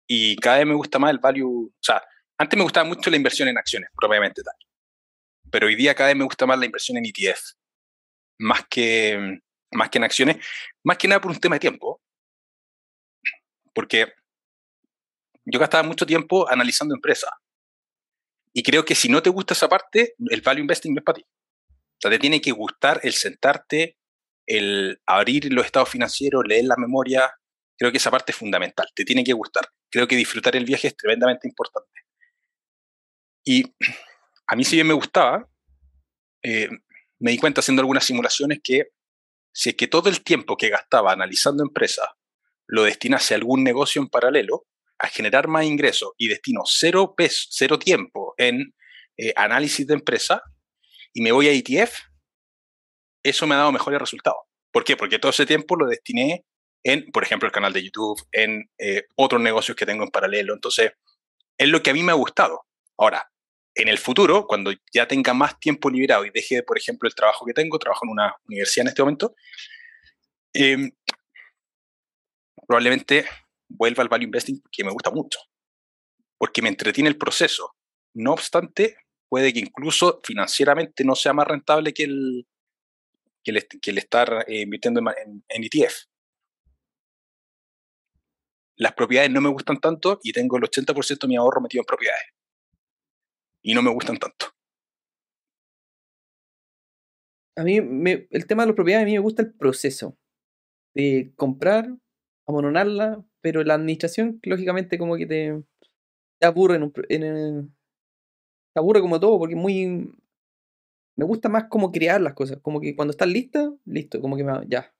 [0.06, 2.02] Y cada vez me gusta más el value, o sea,
[2.38, 4.54] antes me gustaba mucho la inversión en acciones, propiamente tal.
[5.50, 7.40] Pero hoy día cada vez me gusta más la inversión en ETF,
[8.38, 9.38] más que,
[9.70, 10.36] más que en acciones,
[10.82, 12.00] más que nada por un tema de tiempo.
[13.74, 14.12] Porque
[15.44, 17.30] yo gastaba mucho tiempo analizando empresas.
[18.52, 21.16] Y creo que si no te gusta esa parte, el value investing no es para
[21.16, 21.22] ti.
[21.22, 23.96] O sea, te tiene que gustar el sentarte,
[24.46, 27.32] el abrir los estados financieros, leer la memoria.
[27.82, 28.86] Creo que esa parte es fundamental.
[28.94, 29.66] Te tiene que gustar.
[29.90, 32.02] Creo que disfrutar el viaje es tremendamente importante.
[33.44, 33.64] Y
[34.46, 35.48] a mí si bien me gustaba,
[36.44, 36.68] eh,
[37.18, 38.90] me di cuenta haciendo algunas simulaciones que
[39.52, 42.06] si es que todo el tiempo que gastaba analizando empresas
[42.68, 44.64] lo destinase a algún negocio en paralelo,
[45.00, 48.76] a generar más ingresos y destino cero peso, cero tiempo en
[49.16, 50.40] eh, análisis de empresa
[51.12, 51.98] y me voy a ETF,
[53.24, 54.38] eso me ha dado mejores resultados.
[54.70, 54.96] ¿Por qué?
[54.96, 56.44] Porque todo ese tiempo lo destiné
[56.84, 60.54] en, por ejemplo, el canal de YouTube, en eh, otros negocios que tengo en paralelo.
[60.54, 60.92] Entonces,
[61.56, 62.66] es lo que a mí me ha gustado.
[62.98, 63.30] Ahora,
[63.74, 67.46] en el futuro, cuando ya tenga más tiempo liberado y deje, por ejemplo, el trabajo
[67.46, 69.34] que tengo, trabajo en una universidad en este momento,
[70.54, 70.90] eh,
[72.66, 73.26] probablemente
[73.68, 75.38] vuelva al value investing que me gusta mucho,
[76.38, 77.74] porque me entretiene el proceso.
[78.14, 78.96] No obstante,
[79.28, 82.46] puede que incluso financieramente no sea más rentable que el,
[83.42, 86.11] que el, que el estar eh, invirtiendo en, en, en, ETF.
[88.82, 91.86] Las propiedades no me gustan tanto y tengo el 80% de mi ahorro metido en
[91.86, 92.24] propiedades.
[93.62, 94.46] Y no me gustan tanto.
[97.54, 100.16] A mí, me, el tema de las propiedades, a mí me gusta el proceso
[100.94, 101.94] de comprar,
[102.48, 105.62] amononarla, pero la administración, lógicamente, como que te,
[106.40, 107.72] aburre en, un, en
[108.74, 110.12] te aburre como todo, porque es muy.
[111.14, 112.58] Me gusta más como crear las cosas.
[112.62, 114.92] Como que cuando estás lista, listo, como que me, ya.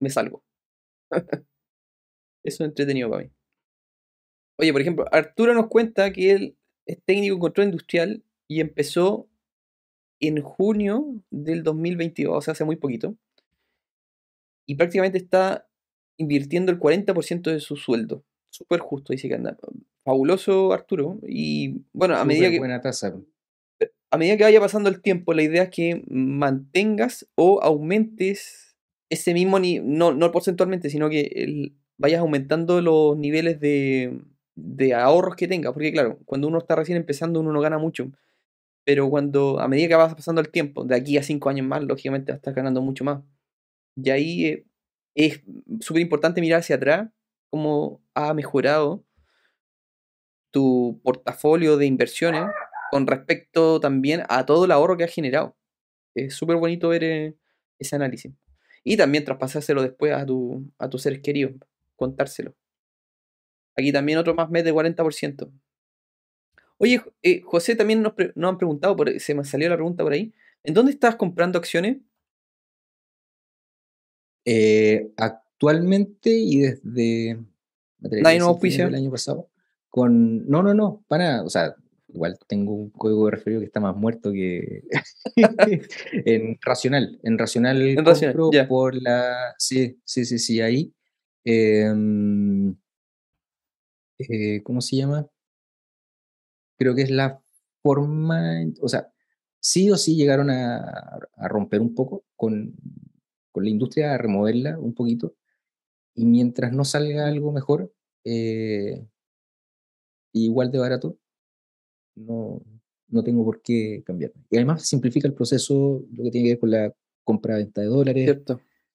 [0.00, 0.42] Me salgo.
[2.44, 3.30] Eso es entretenido para mí.
[4.58, 6.56] Oye, por ejemplo, Arturo nos cuenta que él
[6.86, 9.28] es técnico en control industrial y empezó
[10.20, 13.16] en junio del 2022, o sea, hace muy poquito.
[14.66, 15.68] Y prácticamente está
[16.16, 18.24] invirtiendo el 40% de su sueldo.
[18.50, 19.56] Súper justo, dice que anda.
[20.04, 21.18] Fabuloso, Arturo.
[21.26, 22.58] Y bueno, a Súper medida que.
[22.58, 23.18] buena tasa.
[24.10, 28.76] A medida que vaya pasando el tiempo, la idea es que mantengas o aumentes
[29.10, 34.20] ese mismo nivel, no, no porcentualmente, sino que el, vayas aumentando los niveles de,
[34.56, 35.72] de ahorros que tengas.
[35.72, 38.10] Porque claro, cuando uno está recién empezando, uno no gana mucho.
[38.84, 41.82] Pero cuando, a medida que vas pasando el tiempo, de aquí a cinco años más,
[41.84, 43.22] lógicamente vas ganando mucho más.
[43.96, 44.66] Y ahí eh,
[45.14, 45.42] es
[45.80, 47.08] súper importante mirar hacia atrás
[47.50, 49.04] cómo ha mejorado
[50.50, 52.44] tu portafolio de inversiones
[52.90, 55.56] con respecto también a todo el ahorro que has generado.
[56.14, 57.36] Es súper bonito ver eh,
[57.78, 58.32] ese análisis.
[58.82, 61.52] Y también traspasárselo después a, tu, a tus seres queridos,
[62.02, 62.54] contárselo.
[63.76, 65.50] Aquí también otro más mes de 40%.
[66.78, 70.12] Oye, eh, José, también nos, nos, han preguntado, por, se me salió la pregunta por
[70.12, 70.32] ahí.
[70.64, 71.98] ¿En dónde estás comprando acciones?
[74.44, 77.38] Eh, actualmente y desde
[78.00, 78.86] ¿Nadie no auspicia?
[78.86, 79.48] el año pasado.
[79.88, 81.76] Con, no, no, no, para, o sea,
[82.08, 84.82] igual tengo un código de referido que está más muerto que
[86.26, 87.20] en Racional.
[87.22, 90.92] En Racional En compro Racional, por la, sí, sí, sí, sí, ahí.
[91.44, 92.76] Em,
[94.18, 95.26] eh, ¿cómo se llama?
[96.78, 97.40] Creo que es la
[97.82, 99.12] forma, o sea,
[99.60, 102.74] sí o sí llegaron a, romper un poco con,
[103.54, 105.34] la industria, a removerla un poquito,
[106.14, 107.92] y mientras no salga algo mejor,
[108.24, 109.06] eh,
[110.32, 111.18] igual de barato,
[112.16, 112.62] no,
[113.08, 114.32] no tengo por qué cambiar.
[114.50, 116.94] Y además simplifica el proceso, lo que tiene que ver con la
[117.24, 118.42] compra-venta de dólares.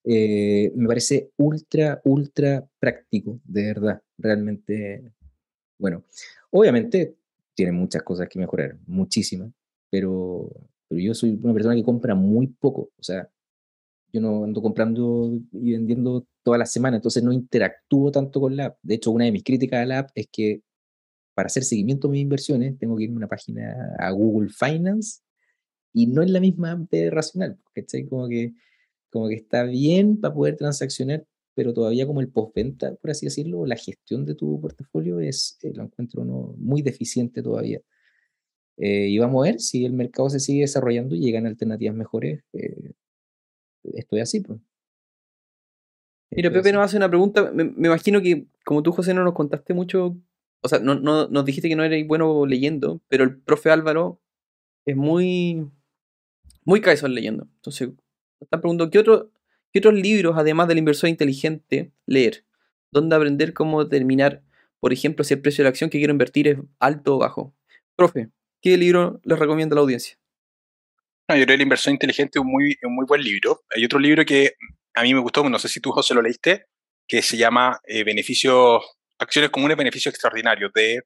[0.09, 5.11] Eh, me parece ultra, ultra práctico, de verdad, realmente.
[5.77, 6.05] Bueno,
[6.49, 7.15] obviamente
[7.53, 9.51] tiene muchas cosas que mejorar, muchísimas,
[9.89, 10.49] pero,
[10.87, 13.29] pero yo soy una persona que compra muy poco, o sea,
[14.13, 18.67] yo no ando comprando y vendiendo todas las semanas, entonces no interactúo tanto con la
[18.67, 18.77] app.
[18.81, 20.61] De hecho, una de mis críticas a la app es que
[21.33, 25.21] para hacer seguimiento de mis inversiones tengo que irme a una página a Google Finance
[25.93, 28.07] y no es la misma app de Racional, ¿cachai?
[28.07, 28.53] Como que,
[29.11, 31.25] como que está bien para poder transaccionar,
[31.55, 35.73] pero todavía como el postventa, por así decirlo, la gestión de tu portafolio es, eh,
[35.73, 37.81] lo encuentro no, muy deficiente todavía.
[38.77, 42.43] Eh, y vamos a ver si el mercado se sigue desarrollando y llegan alternativas mejores.
[42.53, 42.91] Eh,
[43.83, 44.59] estoy así, pues.
[46.29, 47.51] Mira, Pepe nos hace una pregunta.
[47.51, 50.17] Me, me imagino que, como tú, José, no nos contaste mucho.
[50.61, 54.21] O sea, no, no, nos dijiste que no erais bueno leyendo, pero el profe Álvaro
[54.85, 55.67] es muy.
[56.65, 57.47] Muy cabezón leyendo.
[57.55, 57.89] Entonces,
[58.39, 59.37] están preguntando: ¿qué, otro, ¿qué
[59.73, 62.45] ¿Qué otros libros, además del inversor inteligente, leer?
[62.91, 64.41] ¿Dónde aprender cómo determinar,
[64.79, 67.53] por ejemplo, si el precio de la acción que quiero invertir es alto o bajo?
[67.95, 68.29] Profe,
[68.61, 70.17] ¿qué libro les recomienda a la audiencia?
[71.29, 73.61] Yo creo que El inversor inteligente es un muy, un muy buen libro.
[73.75, 74.53] Hay otro libro que
[74.93, 76.65] a mí me gustó, no sé si tú, José, lo leíste,
[77.07, 78.83] que se llama eh, Beneficios,
[79.19, 81.01] Acciones Comunes, Beneficios Extraordinarios, de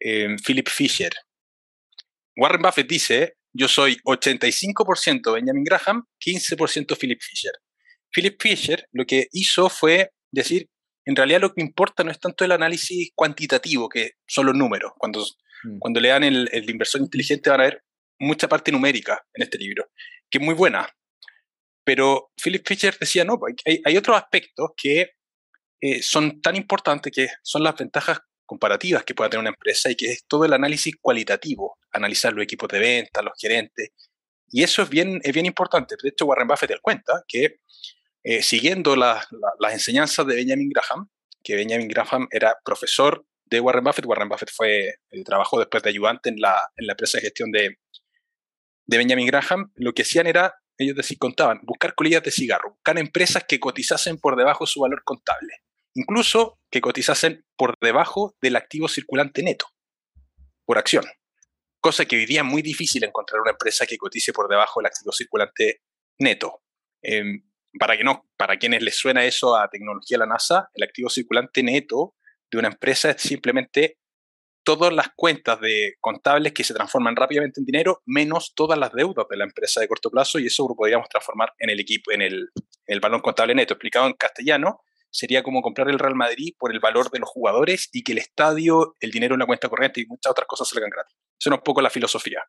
[0.00, 1.12] eh, Philip Fisher.
[2.36, 7.52] Warren Buffett dice, yo soy 85% Benjamin Graham, 15% Philip Fisher.
[8.10, 10.68] Philip Fisher lo que hizo fue decir,
[11.04, 14.92] en realidad lo que importa no es tanto el análisis cuantitativo, que son los números.
[14.98, 15.24] Cuando,
[15.64, 15.78] Mm.
[15.78, 17.82] cuando lean el, el inversor inteligente van a ver
[18.18, 19.90] mucha parte numérica en este libro,
[20.30, 20.88] que es muy buena.
[21.84, 25.10] Pero Philip Fisher decía, no, pues, hay, hay otros aspectos que
[25.80, 29.96] eh, son tan importantes que son las ventajas comparativas que pueda tener una empresa y
[29.96, 33.90] que es todo el análisis cualitativo, analizar los equipos de venta, los gerentes.
[34.50, 35.96] Y eso es bien, es bien importante.
[36.02, 37.56] De hecho, Warren Buffett él cuenta que
[38.28, 41.08] eh, siguiendo la- la- las enseñanzas de Benjamin Graham,
[41.44, 45.90] que Benjamin Graham era profesor de Warren Buffett, Warren Buffett fue, eh, trabajó después de
[45.90, 47.78] ayudante en la, en la empresa de gestión de,
[48.86, 52.98] de Benjamin Graham, lo que hacían era, ellos decían, contaban, buscar colillas de cigarro, buscar
[52.98, 55.54] empresas que cotizasen por debajo de su valor contable,
[55.96, 59.66] incluso que cotizasen por debajo del activo circulante neto,
[60.64, 61.04] por acción.
[61.80, 64.86] Cosa que hoy día es muy difícil encontrar una empresa que cotice por debajo del
[64.86, 65.80] activo circulante
[66.18, 66.62] neto.
[67.02, 67.42] Em,
[67.78, 71.08] para, que no, para quienes les suena eso a tecnología de la NASA, el activo
[71.08, 72.14] circulante neto
[72.50, 73.98] de una empresa es simplemente
[74.64, 79.26] todas las cuentas de contables que se transforman rápidamente en dinero, menos todas las deudas
[79.30, 82.20] de la empresa de corto plazo, y eso lo podríamos transformar en el equipo, en
[82.22, 83.74] el, en el valor contable neto.
[83.74, 84.80] Explicado en castellano,
[85.16, 88.18] sería como comprar el Real Madrid por el valor de los jugadores y que el
[88.18, 91.16] estadio, el dinero en la cuenta corriente y muchas otras cosas salgan gratis.
[91.38, 92.42] Eso es un poco la filosofía.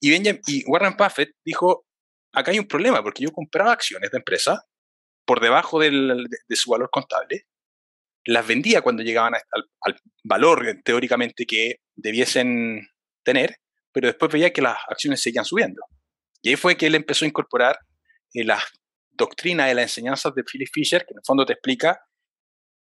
[0.00, 1.86] Y, Warren Buffett dijo,
[2.32, 4.64] acá hay un problema, porque yo compraba acciones de empresa
[5.24, 5.90] por debajo de,
[6.50, 7.46] su valor contable,
[8.24, 12.86] las vendía cuando llegaban al, al valor teóricamente que debiesen
[13.24, 13.56] tener,
[13.92, 15.82] pero después veía que las acciones seguían subiendo.
[16.42, 17.78] Y ahí fue que él empezó a incorporar
[18.34, 18.62] eh, las
[19.12, 22.00] doctrinas de las enseñanzas de Philip Fisher, que en el fondo te explica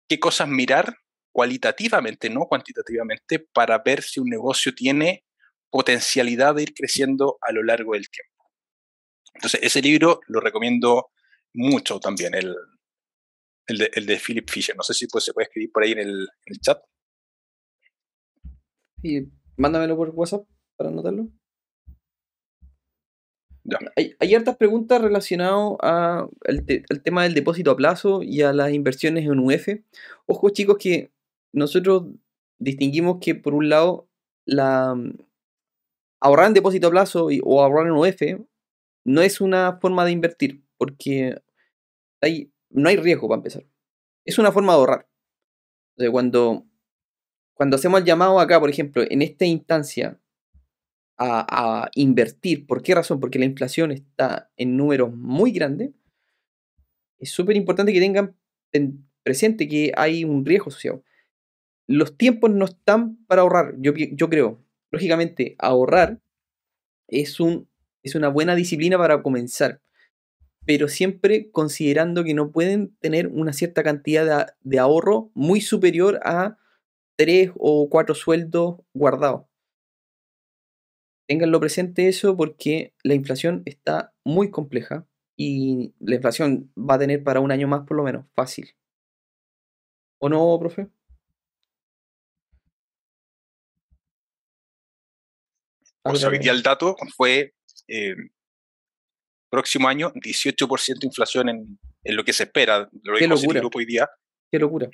[0.07, 0.95] qué cosas mirar
[1.31, 5.23] cualitativamente, no cuantitativamente, para ver si un negocio tiene
[5.69, 8.51] potencialidad de ir creciendo a lo largo del tiempo.
[9.33, 11.11] Entonces, ese libro lo recomiendo
[11.53, 12.55] mucho también, el,
[13.67, 14.75] el de Philip Fisher.
[14.75, 16.81] No sé si pues, se puede escribir por ahí en el, en el chat.
[19.03, 19.21] Y
[19.57, 21.27] mándamelo por WhatsApp para anotarlo.
[23.95, 29.25] Hay, hartas preguntas relacionadas al, te- tema del depósito a plazo y a las inversiones
[29.25, 29.67] en UF.
[30.25, 31.11] Ojo chicos que
[31.53, 32.05] nosotros
[32.59, 34.07] distinguimos que por un lado
[34.45, 35.17] la mm,
[36.21, 38.21] ahorrar en depósito a plazo o ahorrar en UF
[39.05, 41.41] no es una forma de invertir porque
[42.21, 43.65] hay, no hay riesgo para empezar.
[44.25, 45.07] Es una forma de ahorrar.
[45.97, 50.19] O sea, cuando hacemos el llamado acá, por ejemplo, en esta instancia,
[51.17, 53.19] a, invertir, ¿por qué razón?
[53.19, 55.91] Porque la inflación está en números muy grandes.
[57.19, 58.35] Es súper importante que tengan
[58.71, 61.03] en- presente que hay un riesgo asociado.
[61.87, 64.63] Los tiempos no están para ahorrar, yo, yo creo.
[64.91, 66.21] Lógicamente, ahorrar
[67.07, 67.69] es, un,
[68.03, 69.81] es una buena disciplina para comenzar,
[70.65, 76.19] pero siempre considerando que no pueden tener una cierta cantidad de, de ahorro muy superior
[76.23, 76.57] a
[77.17, 79.46] tres o cuatro sueldos guardados.
[81.27, 85.05] Ténganlo presente eso porque la inflación está muy compleja
[85.35, 88.75] y la inflación va a tener para un año más por lo menos, fácil.
[90.19, 90.87] ¿O no, profe?
[96.03, 97.53] O sea, hoy Algo- día el dato fue
[97.87, 98.15] eh,
[99.49, 102.89] próximo año 18% de inflación en, en lo que se espera.
[103.03, 103.37] Lo Qué dijo locura.
[103.37, 104.09] Citigroup hoy día,
[104.51, 104.89] Qué locura.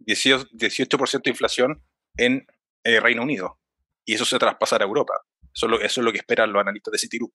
[0.00, 1.82] 18%, 18% de inflación
[2.16, 2.46] en
[2.84, 3.58] eh, Reino Unido.
[4.04, 5.14] Y eso se traspasará a Europa.
[5.58, 7.32] Eso es, lo, lo que esperan los analistas de Citigroup.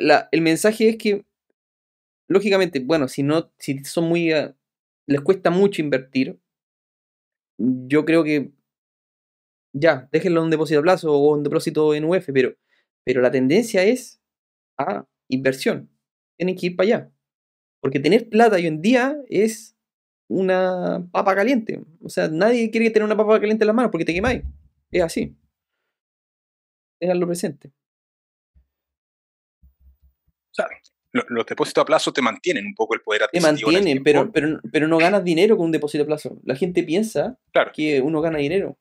[0.00, 1.24] La- el mensaje es que,
[2.28, 4.54] lógicamente, bueno, si no, si son muy, eh,
[5.06, 6.38] les cuesta mucho invertir,
[7.58, 8.52] yo creo que
[9.72, 12.54] ya, déjenlo en un depósito a plazo o un depósito en UF, pero,
[13.04, 14.20] pero la tendencia es
[14.78, 15.90] a inversión.
[16.38, 17.12] Tienen que ir para allá.
[17.80, 19.76] Porque tener plata hoy en día es
[20.28, 21.82] una papa caliente.
[22.02, 24.42] O sea, nadie quiere tener una papa caliente en las manos porque te quemáis.
[24.90, 25.36] Es así.
[27.02, 27.72] Ténganlo presente.
[29.64, 30.66] O sea,
[31.10, 33.70] lo- los depósitos a plazo te mantienen un poco el poder Te adquisitivo.
[33.70, 36.38] el mantienen, pero, pero, pero no ganas dinero con un depósito a plazo.
[36.44, 37.72] La gente piensa Claro.
[37.74, 38.78] que uno gana dinero.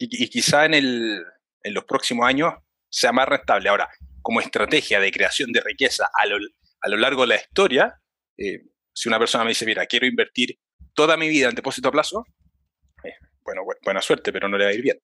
[0.00, 1.24] y, y quizá en, el,
[1.62, 2.52] en los próximos años
[2.90, 3.70] sea más rentable.
[3.70, 3.88] Ahora,
[4.20, 6.36] como estrategia de creación de riqueza a, lo-
[6.82, 7.98] a lo largo de la historia,
[8.36, 8.62] eh,
[8.92, 10.58] si una persona me dice, mira, quiero invertir
[10.92, 12.24] toda mi vida en depósito a plazo,
[13.04, 15.00] eh, bueno, bu- buena suerte, pero no le va a ir bien.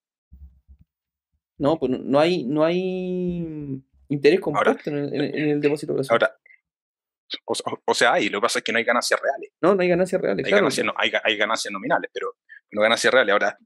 [1.57, 5.93] No, pues no- hay, no hay interés compuesto en, el, en el- en el depósito
[5.93, 6.05] de.
[6.09, 6.35] Ahora,
[7.85, 9.51] o, sea, hay, lo que pasa es que no hay ganancias reales.
[9.61, 10.63] no, no hay ganancias reales, Hay, claro.
[10.63, 12.35] ganancias, no, hay, hay ganancias nominales, pero
[12.71, 13.33] no ganancias reales.
[13.33, 13.57] Ahora,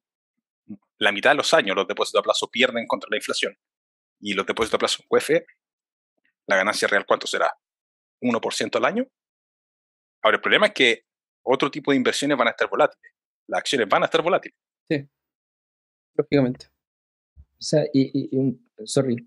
[0.98, 3.57] la mitad de los años los depósitos a plazo pierden contra la inflación.
[4.22, 5.30] Y los depósitos a plazo UF,
[6.48, 7.52] la ganancia real, ¿cuánto será?
[8.22, 9.07] ¿1% al año?
[10.22, 11.03] Ahora, el problema es que
[11.44, 13.11] otro tipo de inversiones van a estar volátiles.
[13.48, 14.57] Las acciones van a estar volátiles.
[16.16, 16.68] Lógicamente.
[17.60, 19.18] O sea, y, un- sorry,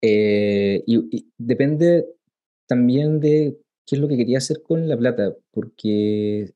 [0.00, 0.84] eh,
[1.38, 2.06] depende
[2.66, 6.52] también de qué es lo que quería hacer con la plata, porque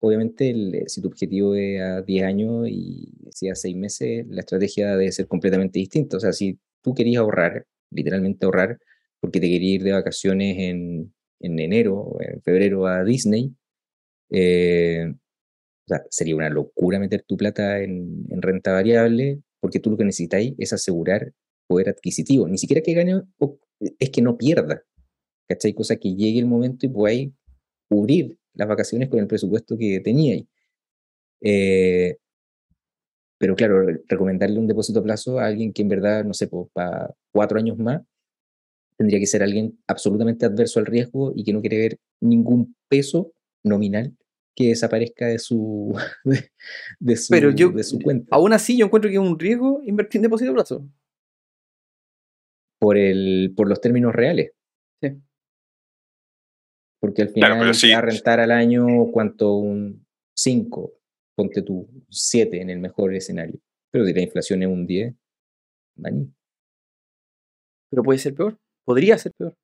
[0.00, 4.40] obviamente eh, si tu objetivo es a 10 años y si a 6 meses, la
[4.40, 6.16] estrategia debe ser completamente distinta.
[6.16, 8.78] O sea, si tú querías ahorrar, literalmente ahorrar,
[9.20, 13.54] porque te querías ir de vacaciones en, en enero o en febrero a Disney,
[14.30, 19.90] eh, o sea, sería una locura meter tu plata en, en renta variable, porque tú
[19.90, 21.32] lo que necesitáis es asegurar
[21.66, 22.48] poder adquisitivo.
[22.48, 23.22] Ni siquiera que gane,
[23.98, 24.82] es que no pierda.
[25.48, 25.72] ¿Cachai?
[25.74, 27.30] Cosa que llegue el momento y podáis
[27.88, 30.44] cubrir las vacaciones con el presupuesto que teníais.
[31.42, 32.16] Eh,
[33.38, 36.48] pero claro, re- recomendarle un depósito a plazo a alguien que en verdad, no sé,
[36.72, 38.02] para cuatro años más,
[38.96, 43.32] tendría que ser alguien absolutamente adverso al riesgo y que no quiere ver ningún peso
[43.64, 44.14] nominal
[44.60, 46.50] que desaparezca de su, de,
[46.98, 48.28] de su, Pero yo, de su cuenta.
[48.30, 50.86] aún así, yo encuentro que es un riesgo invertir en depósito a plazo.
[52.78, 54.52] por, el, por los términos reales.
[55.02, 55.10] Sí.
[57.00, 57.90] Porque al final Claro, sí.
[57.92, 60.06] va a rentar al año cuánto un
[60.36, 60.92] 5,
[61.36, 63.58] ponte tú, 7 en el mejor escenario.
[63.90, 65.14] Pero si la inflación es un 10,
[65.96, 66.32] maní.
[67.90, 68.58] Pero puede ser peor.
[68.84, 69.54] Podría ser peor.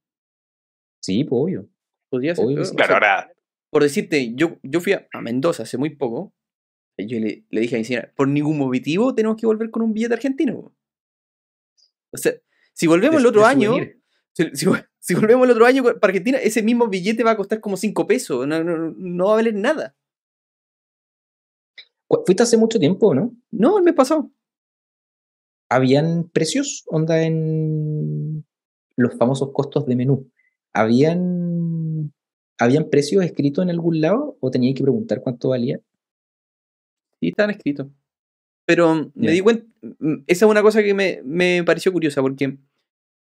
[1.03, 1.69] Sí, pues obvio.
[2.11, 2.67] Podría ser Obvio peor.
[2.67, 2.73] sí.
[2.73, 3.33] O Claro, sea, ahora,
[3.77, 6.33] por decirte, yo, yo fui a, a Mendoza hace muy poco.
[6.97, 9.83] y Yo le, le dije a mi señora, por ningún motivo tenemos que volver con
[9.83, 10.75] un billete argentino.
[12.11, 12.33] O sea,
[12.73, 13.75] si volvemos el otro año,
[14.33, 17.37] si, si vol- si volvemos el otro año para Argentina, ese mismo billete va a
[17.37, 18.47] costar como 5 pesos.
[18.47, 19.95] No, no, no va a valer nada.
[22.25, 23.37] Fuiste hace mucho tiempo, ¿no?
[23.51, 24.31] No, el mes pasado.
[25.69, 26.85] ¿Habían precios?
[26.87, 28.47] Onda en
[28.97, 30.31] los famosos costos de menú.
[30.73, 31.46] ¿Habían,
[32.59, 35.81] ¿habían precios escritos en algún lado o tenía que preguntar cuánto valía?
[37.21, 37.89] Sí, estaban escritos.
[38.67, 39.67] Pero mm, me di cuenta,
[39.99, 42.59] mm, esa es una cosa que me, me pareció curiosa, porque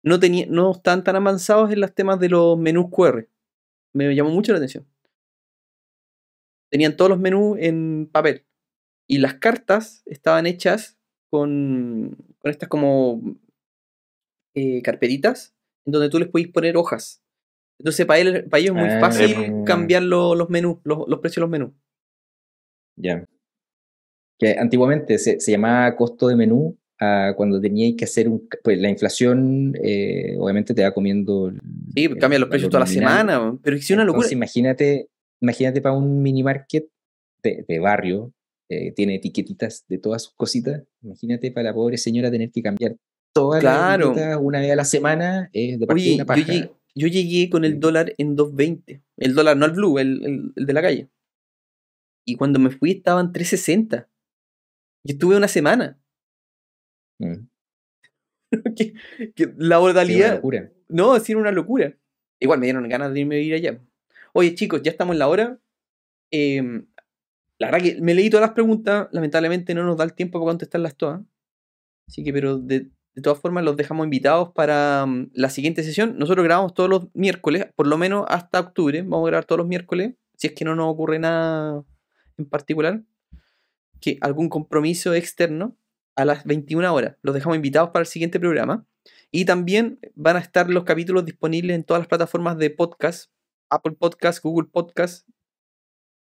[0.02, 3.28] no, tenía, no están tan avanzados en los temas de los menús QR.
[3.92, 4.86] Me llamó mucho la atención.
[6.70, 8.44] Tenían todos los menús en papel.
[9.08, 10.96] Y las cartas estaban hechas
[11.30, 13.20] con, con estas como
[14.54, 17.19] eh, carpetitas, en donde tú les podís poner hojas.
[17.80, 19.00] Entonces para, él, para ellos es muy Ah.
[19.00, 21.70] fácil cambiar lo- los menús, los, los precios de los menús.
[22.96, 23.24] Ya.
[24.38, 28.46] Que antiguamente se, se llamaba costo de menú a cuando teníais que hacer un...
[28.62, 31.50] Pues la inflación eh, obviamente te va comiendo...
[31.94, 33.58] Sí, el cambian los precios toda la semana.
[33.62, 34.18] Pero es una locura.
[34.18, 35.08] Entonces imagínate,
[35.40, 36.86] imagínate para un mini market
[37.42, 38.32] de, de barrio,
[38.68, 40.82] eh, tiene etiquetitas de todas sus cositas.
[41.02, 42.96] Imagínate para la pobre señora tener que cambiar
[43.34, 44.08] todas Claro.
[44.08, 46.70] las etiquetas una vez a la semana, es de partida Oye, una paja.
[46.94, 47.78] Yo llegué con el Sí.
[47.78, 49.02] dólar en 2.20.
[49.16, 51.10] El dólar, no el blue, el, el- el de la calle.
[52.26, 54.08] Y cuando me fui estaban 3.60.
[55.04, 55.98] Y estuve una semana.
[57.20, 57.46] Mm,
[58.76, 58.94] que,
[59.34, 60.72] que la sí, locura.
[60.88, 61.96] no, es una locura.
[62.40, 63.80] Igual me dieron ganas de irme a ir allá.
[64.32, 65.60] Oye, chicos, ya estamos en la hora.
[66.32, 66.86] Em,
[67.58, 69.08] la verdad que me leí todas las preguntas.
[69.12, 71.20] Lamentablemente no nos da el tiempo para contestarlas todas.
[72.08, 72.90] Así que, pero de,
[73.20, 76.18] de todas formas, los dejamos invitados para mm, la siguiente sesión.
[76.18, 79.02] Nosotros grabamos todos los miércoles, por lo menos hasta octubre.
[79.02, 80.14] Vamos a grabar todos los miércoles.
[80.36, 81.84] Si es que no nos ocurre nada
[82.38, 83.02] en particular,
[84.00, 85.76] que algún compromiso externo
[86.16, 87.16] a las 21 horas.
[87.20, 88.86] Los dejamos invitados para el siguiente programa.
[89.30, 93.30] Y también van a estar los capítulos disponibles en todas las plataformas de podcast,
[93.68, 95.28] Apple Podcast, Google Podcast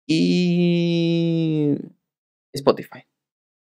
[0.06, 1.77] y
[2.55, 3.05] Spotify.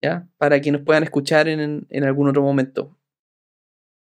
[0.01, 0.29] ¿Ya?
[0.37, 2.96] Para que nos puedan escuchar en, en algún otro momento.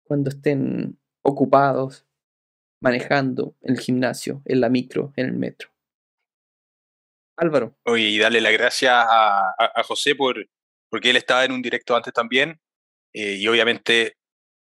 [0.10, 2.07] Cuando estén ocupados,
[2.81, 5.69] manejando, el gimnasio, en la micro, en el metro.
[7.38, 7.77] Álvaro.
[7.86, 10.49] Y darle las gracias a, José por,
[10.90, 12.60] porque él estaba en un directo antes también,
[13.14, 14.18] eh, y obviamente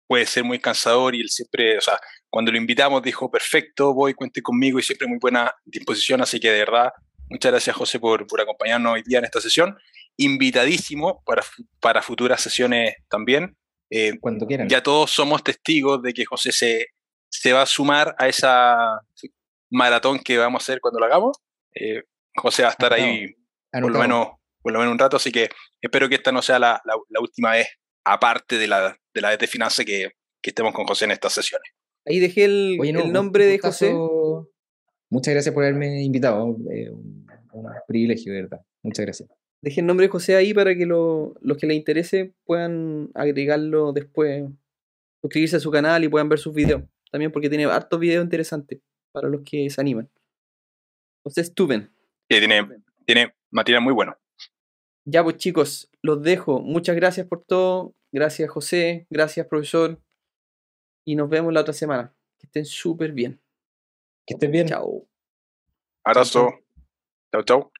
[0.07, 1.99] puede ser muy cansador y él siempre, o sea,
[2.29, 6.51] cuando lo invitamos dijo, perfecto, voy, cuente conmigo y siempre muy buena disposición, así que
[6.51, 6.93] de verdad,
[7.31, 9.79] muchas gracias José por, por acompañarnos hoy día en esta sesión.
[10.19, 11.43] Invitadísimo para,
[11.81, 13.57] para futuras sesiones también.
[13.95, 14.69] Eh, Cuando quieran.
[14.69, 16.87] ya todos somos testigos de que José se,
[17.29, 19.01] se va a sumar a esa
[19.71, 21.37] maratón que vamos a hacer cuando lo hagamos.
[21.75, 22.03] Eh,
[22.37, 23.35] José va a estar ahí
[23.71, 24.29] por lo, menos,
[24.63, 25.49] por lo menos un rato, así que
[25.81, 27.69] espero que esta no sea la, la- la última vez,
[28.05, 30.11] aparte de la de la de finanzas, que,
[30.41, 31.71] que estemos con José en estas sesiones.
[32.07, 33.93] Ahí dejé el, Oye, no, el nombre de José.
[35.11, 36.57] Muchas gracias por haberme invitado.
[36.71, 38.61] eh, un, un privilegio, de verdad.
[38.83, 39.29] Muchas gracias.
[39.63, 43.93] Dejé el nombre de José ahí para que lo- los que les interese puedan agregarlo
[43.93, 44.45] después,
[45.23, 46.83] suscribirse a su canal y puedan ver sus videos.
[47.11, 48.81] También porque tiene hartos videos interesantes
[49.13, 50.11] para los que se animan.
[51.25, 51.91] José Stuben.
[52.29, 54.17] Que tiene, tiene material muy bueno.
[55.05, 56.61] Ya pues chicos, los dejo.
[56.61, 57.95] Muchas gracias por todo.
[58.13, 60.01] Gracias José, gracias profesor.
[61.07, 62.15] Y nos vemos la otra semana.
[62.39, 63.41] Que estén súper bien.
[64.27, 64.67] Que estés bien.
[64.67, 65.07] Chao.
[66.05, 66.49] Abrazo.
[67.33, 67.73] Chau, chau.